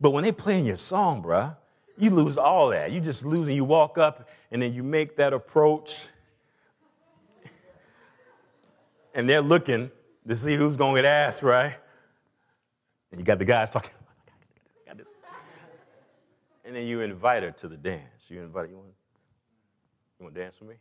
But 0.00 0.10
when 0.10 0.24
they 0.24 0.32
playing 0.32 0.66
your 0.66 0.76
song, 0.76 1.22
bruh, 1.22 1.56
you 1.98 2.10
lose 2.10 2.36
all 2.36 2.68
that. 2.68 2.92
You 2.92 3.00
just 3.00 3.24
lose 3.24 3.46
and 3.46 3.56
you 3.56 3.64
walk 3.64 3.98
up 3.98 4.28
and 4.50 4.60
then 4.60 4.74
you 4.74 4.82
make 4.82 5.16
that 5.16 5.32
approach. 5.32 6.08
And 9.14 9.28
they're 9.28 9.42
looking 9.42 9.90
to 10.28 10.36
see 10.36 10.56
who's 10.56 10.76
going 10.76 10.94
to 10.96 11.02
get 11.02 11.08
asked, 11.08 11.42
right? 11.42 11.74
And 13.10 13.18
you 13.18 13.24
got 13.24 13.38
the 13.38 13.44
guys 13.44 13.70
talking. 13.70 13.90
And 16.66 16.74
then 16.74 16.86
you 16.86 17.00
invite 17.00 17.44
her 17.44 17.52
to 17.52 17.68
the 17.68 17.76
dance. 17.76 18.28
You 18.28 18.42
invite 18.42 18.64
her, 18.64 18.70
you 18.70 18.76
want, 18.76 18.88
You 20.18 20.24
want 20.24 20.34
to 20.34 20.40
dance 20.40 20.58
with 20.60 20.68
me? 20.70 20.74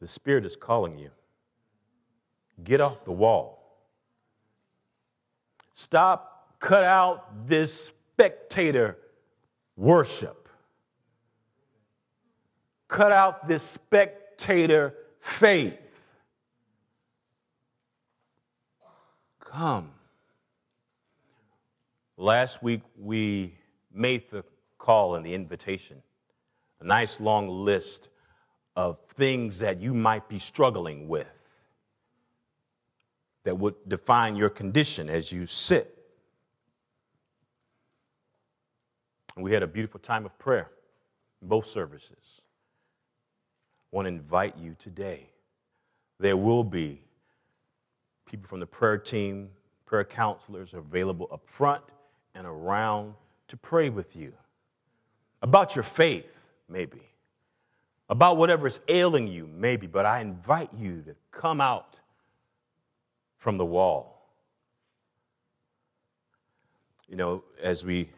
The 0.00 0.06
Spirit 0.06 0.46
is 0.46 0.54
calling 0.54 0.98
you. 0.98 1.10
Get 2.62 2.80
off 2.80 3.04
the 3.04 3.12
wall. 3.12 3.55
Stop, 5.78 6.56
cut 6.58 6.84
out 6.84 7.46
this 7.46 7.88
spectator 7.88 8.96
worship. 9.76 10.48
Cut 12.88 13.12
out 13.12 13.46
this 13.46 13.62
spectator 13.62 14.94
faith. 15.20 16.14
Come. 19.38 19.90
Last 22.16 22.62
week 22.62 22.80
we 22.98 23.58
made 23.92 24.30
the 24.30 24.44
call 24.78 25.16
and 25.16 25.26
the 25.26 25.34
invitation, 25.34 26.02
a 26.80 26.84
nice 26.84 27.20
long 27.20 27.50
list 27.50 28.08
of 28.76 28.98
things 29.10 29.58
that 29.58 29.78
you 29.78 29.92
might 29.92 30.26
be 30.26 30.38
struggling 30.38 31.06
with 31.06 31.35
that 33.46 33.56
would 33.56 33.76
define 33.86 34.34
your 34.34 34.50
condition 34.50 35.08
as 35.08 35.30
you 35.30 35.46
sit. 35.46 35.96
We 39.36 39.52
had 39.52 39.62
a 39.62 39.68
beautiful 39.68 40.00
time 40.00 40.26
of 40.26 40.36
prayer 40.36 40.68
in 41.40 41.46
both 41.46 41.64
services. 41.64 42.42
I 43.92 43.96
want 43.96 44.06
to 44.06 44.08
invite 44.08 44.58
you 44.58 44.74
today. 44.80 45.30
There 46.18 46.36
will 46.36 46.64
be 46.64 47.02
people 48.28 48.48
from 48.48 48.58
the 48.58 48.66
prayer 48.66 48.98
team, 48.98 49.50
prayer 49.84 50.04
counselors 50.04 50.74
available 50.74 51.28
up 51.30 51.48
front 51.48 51.84
and 52.34 52.48
around 52.48 53.14
to 53.46 53.56
pray 53.56 53.90
with 53.90 54.16
you 54.16 54.32
about 55.42 55.76
your 55.76 55.84
faith, 55.84 56.48
maybe, 56.68 57.02
about 58.08 58.38
whatever 58.38 58.66
is 58.66 58.80
ailing 58.88 59.28
you, 59.28 59.48
maybe, 59.54 59.86
but 59.86 60.04
I 60.04 60.20
invite 60.20 60.70
you 60.76 61.02
to 61.02 61.14
come 61.30 61.60
out 61.60 62.00
from 63.38 63.56
the 63.58 63.64
wall. 63.64 64.30
You 67.08 67.16
know, 67.16 67.44
as 67.62 67.84
we 67.84 68.10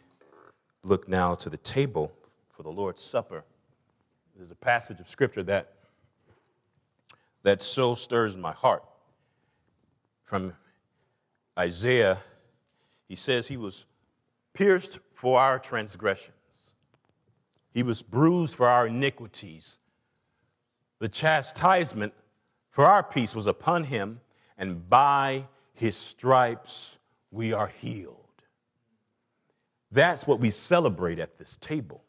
look 0.85 1.09
now 1.09 1.35
to 1.35 1.51
the 1.51 1.59
table 1.59 2.13
for 2.51 2.63
the 2.63 2.71
Lord's 2.71 3.03
Supper, 3.03 3.45
there's 4.37 4.51
a 4.51 4.57
passage 4.57 5.01
of 5.01 5.09
scripture 5.09 5.43
that 5.45 5.75
that 7.43 7.63
so 7.63 7.95
stirs 7.95 8.37
my 8.37 8.53
heart. 8.53 8.85
From 10.25 10.53
Isaiah, 11.59 12.19
he 13.09 13.17
says 13.17 13.49
he 13.49 13.57
was 13.57 13.87
pierced 14.53 14.99
for 15.15 15.41
our 15.41 15.59
transgressions. 15.59 16.35
He 17.73 17.83
was 17.83 18.03
bruised 18.03 18.55
for 18.55 18.69
our 18.69 18.87
iniquities. 18.87 19.79
The 20.99 21.09
chastisement 21.09 22.13
for 22.71 22.85
our 22.85 23.03
peace 23.03 23.35
was 23.35 23.47
upon 23.47 23.85
him, 23.85 24.21
and 24.59 24.89
by 24.91 25.45
his 25.73 25.97
stripes 25.97 26.99
we 27.31 27.53
are 27.53 27.69
healed. 27.69 28.17
That's 29.91 30.27
what 30.27 30.41
we 30.41 30.51
celebrate 30.51 31.19
at 31.19 31.39
this 31.39 31.57
table. 31.57 32.03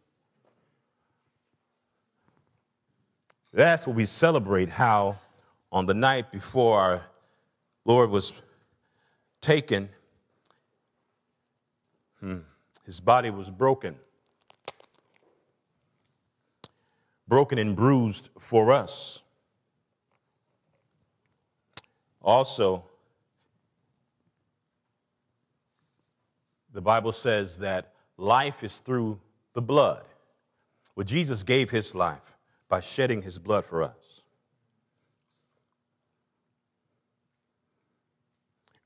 That's 3.53 3.87
what 3.87 3.95
we 3.95 4.05
celebrate 4.05 4.69
how 4.69 5.17
on 5.71 5.85
the 5.85 5.93
night 5.93 6.31
before 6.31 6.79
our 6.79 7.01
Lord 7.85 8.09
was 8.09 8.33
taken, 9.41 9.89
hmm, 12.19 12.39
his 12.85 12.99
body 12.99 13.29
was 13.29 13.49
broken. 13.49 13.95
Broken 17.27 17.59
and 17.59 17.75
bruised 17.75 18.29
for 18.39 18.71
us. 18.71 19.23
Also, 22.21 22.83
the 26.73 26.81
Bible 26.81 27.11
says 27.11 27.59
that 27.59 27.93
life 28.17 28.63
is 28.63 28.79
through 28.79 29.19
the 29.53 29.61
blood. 29.61 30.03
Well, 30.95 31.05
Jesus 31.05 31.43
gave 31.43 31.69
his 31.69 31.95
life 31.95 32.33
by 32.67 32.81
shedding 32.81 33.21
his 33.21 33.39
blood 33.39 33.65
for 33.65 33.83
us. 33.83 34.21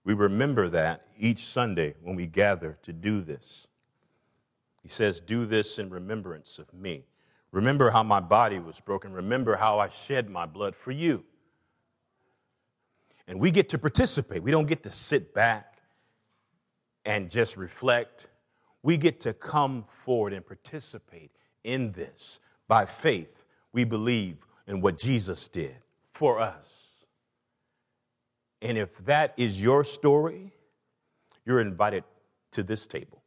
We 0.06 0.14
remember 0.14 0.70
that 0.70 1.08
each 1.18 1.46
Sunday 1.46 1.96
when 2.02 2.16
we 2.16 2.28
gather 2.28 2.78
to 2.84 2.94
do 2.94 3.22
this. 3.22 3.68
He 4.82 4.90
says, 4.90 5.22
Do 5.22 5.46
this 5.46 5.80
in 5.80 5.90
remembrance 5.90 6.60
of 6.60 6.74
me. 6.74 7.06
Remember 7.52 7.90
how 7.90 8.04
my 8.04 8.20
body 8.20 8.60
was 8.60 8.80
broken. 8.82 9.14
Remember 9.14 9.56
how 9.56 9.80
I 9.80 9.88
shed 9.88 10.30
my 10.30 10.46
blood 10.46 10.76
for 10.76 10.92
you. 10.92 11.24
And 13.28 13.40
we 13.40 13.52
get 13.52 13.70
to 13.70 13.78
participate. 13.78 14.44
We 14.44 14.52
don't 14.52 14.68
get 14.68 14.84
to 14.84 14.92
sit 14.92 15.34
back 15.34 15.78
and 17.06 17.30
just 17.30 17.58
reflect. 17.58 18.28
We 18.82 18.98
get 18.98 19.22
to 19.22 19.34
come 19.34 19.86
forward 19.88 20.34
and 20.34 20.46
participate 20.46 21.32
in 21.64 21.92
this. 21.92 22.40
By 22.68 22.86
faith, 22.86 23.46
we 23.72 23.84
believe 23.84 24.38
in 24.68 24.82
what 24.82 24.98
Jesus 24.98 25.48
did 25.48 25.76
for 26.12 26.40
us. 26.40 27.06
And 28.62 28.78
if 28.78 28.98
that 29.06 29.34
is 29.38 29.62
your 29.62 29.84
story, 29.84 30.54
you're 31.46 31.60
invited 31.60 32.04
to 32.52 32.64
this 32.64 32.88
table. 32.88 33.22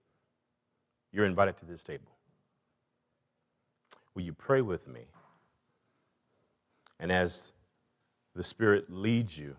You're 1.13 1.27
invited 1.27 1.57
to 1.59 1.67
this 1.67 1.83
table. 1.83 2.13
Will 4.15 4.23
you 4.23 4.33
pray 4.33 4.63
with 4.63 4.89
me? 4.89 5.03
And 6.99 7.13
as 7.13 7.53
the 8.35 8.43
Spirit 8.43 8.87
leads 8.89 9.39
you, 9.39 9.57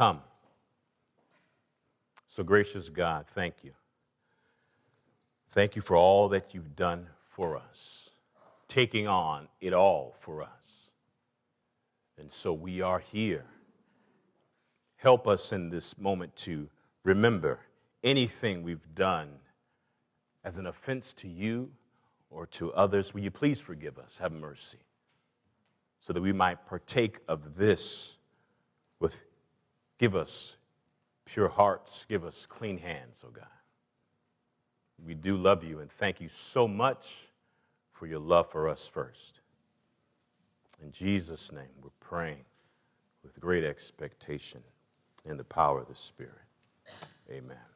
Come. 0.00 0.22
So, 2.26 2.42
gracious 2.42 2.88
God, 2.88 3.26
thank 3.26 3.56
you. 3.62 3.72
Thank 5.50 5.76
you 5.76 5.82
for 5.82 5.94
all 5.94 6.30
that 6.30 6.54
you've 6.54 6.74
done 6.74 7.06
for 7.22 7.54
us, 7.54 8.08
taking 8.66 9.06
on 9.06 9.48
it 9.60 9.74
all 9.74 10.14
for 10.18 10.42
us. 10.42 10.88
And 12.16 12.32
so 12.32 12.50
we 12.50 12.80
are 12.80 13.00
here. 13.00 13.44
Help 14.96 15.28
us 15.28 15.52
in 15.52 15.68
this 15.68 15.98
moment 15.98 16.34
to 16.36 16.70
remember 17.04 17.60
anything 18.02 18.62
we've 18.62 18.94
done 18.94 19.28
as 20.44 20.56
an 20.56 20.66
offense 20.66 21.12
to 21.12 21.28
you 21.28 21.70
or 22.30 22.46
to 22.46 22.72
others. 22.72 23.12
Will 23.12 23.20
you 23.20 23.30
please 23.30 23.60
forgive 23.60 23.98
us? 23.98 24.16
Have 24.16 24.32
mercy. 24.32 24.78
So 26.00 26.14
that 26.14 26.22
we 26.22 26.32
might 26.32 26.64
partake 26.66 27.18
of 27.28 27.54
this 27.54 28.16
with 28.98 29.24
Give 30.00 30.16
us 30.16 30.56
pure 31.26 31.50
hearts. 31.50 32.06
Give 32.08 32.24
us 32.24 32.46
clean 32.46 32.78
hands, 32.78 33.22
oh 33.22 33.30
God. 33.30 33.44
We 35.04 35.14
do 35.14 35.36
love 35.36 35.62
you 35.62 35.80
and 35.80 35.90
thank 35.90 36.22
you 36.22 36.28
so 36.30 36.66
much 36.66 37.28
for 37.92 38.06
your 38.06 38.18
love 38.18 38.50
for 38.50 38.66
us 38.66 38.88
first. 38.88 39.40
In 40.82 40.90
Jesus' 40.90 41.52
name, 41.52 41.68
we're 41.82 41.90
praying 42.00 42.46
with 43.22 43.38
great 43.40 43.62
expectation 43.62 44.62
in 45.26 45.36
the 45.36 45.44
power 45.44 45.80
of 45.80 45.88
the 45.88 45.94
Spirit. 45.94 46.32
Amen. 47.30 47.69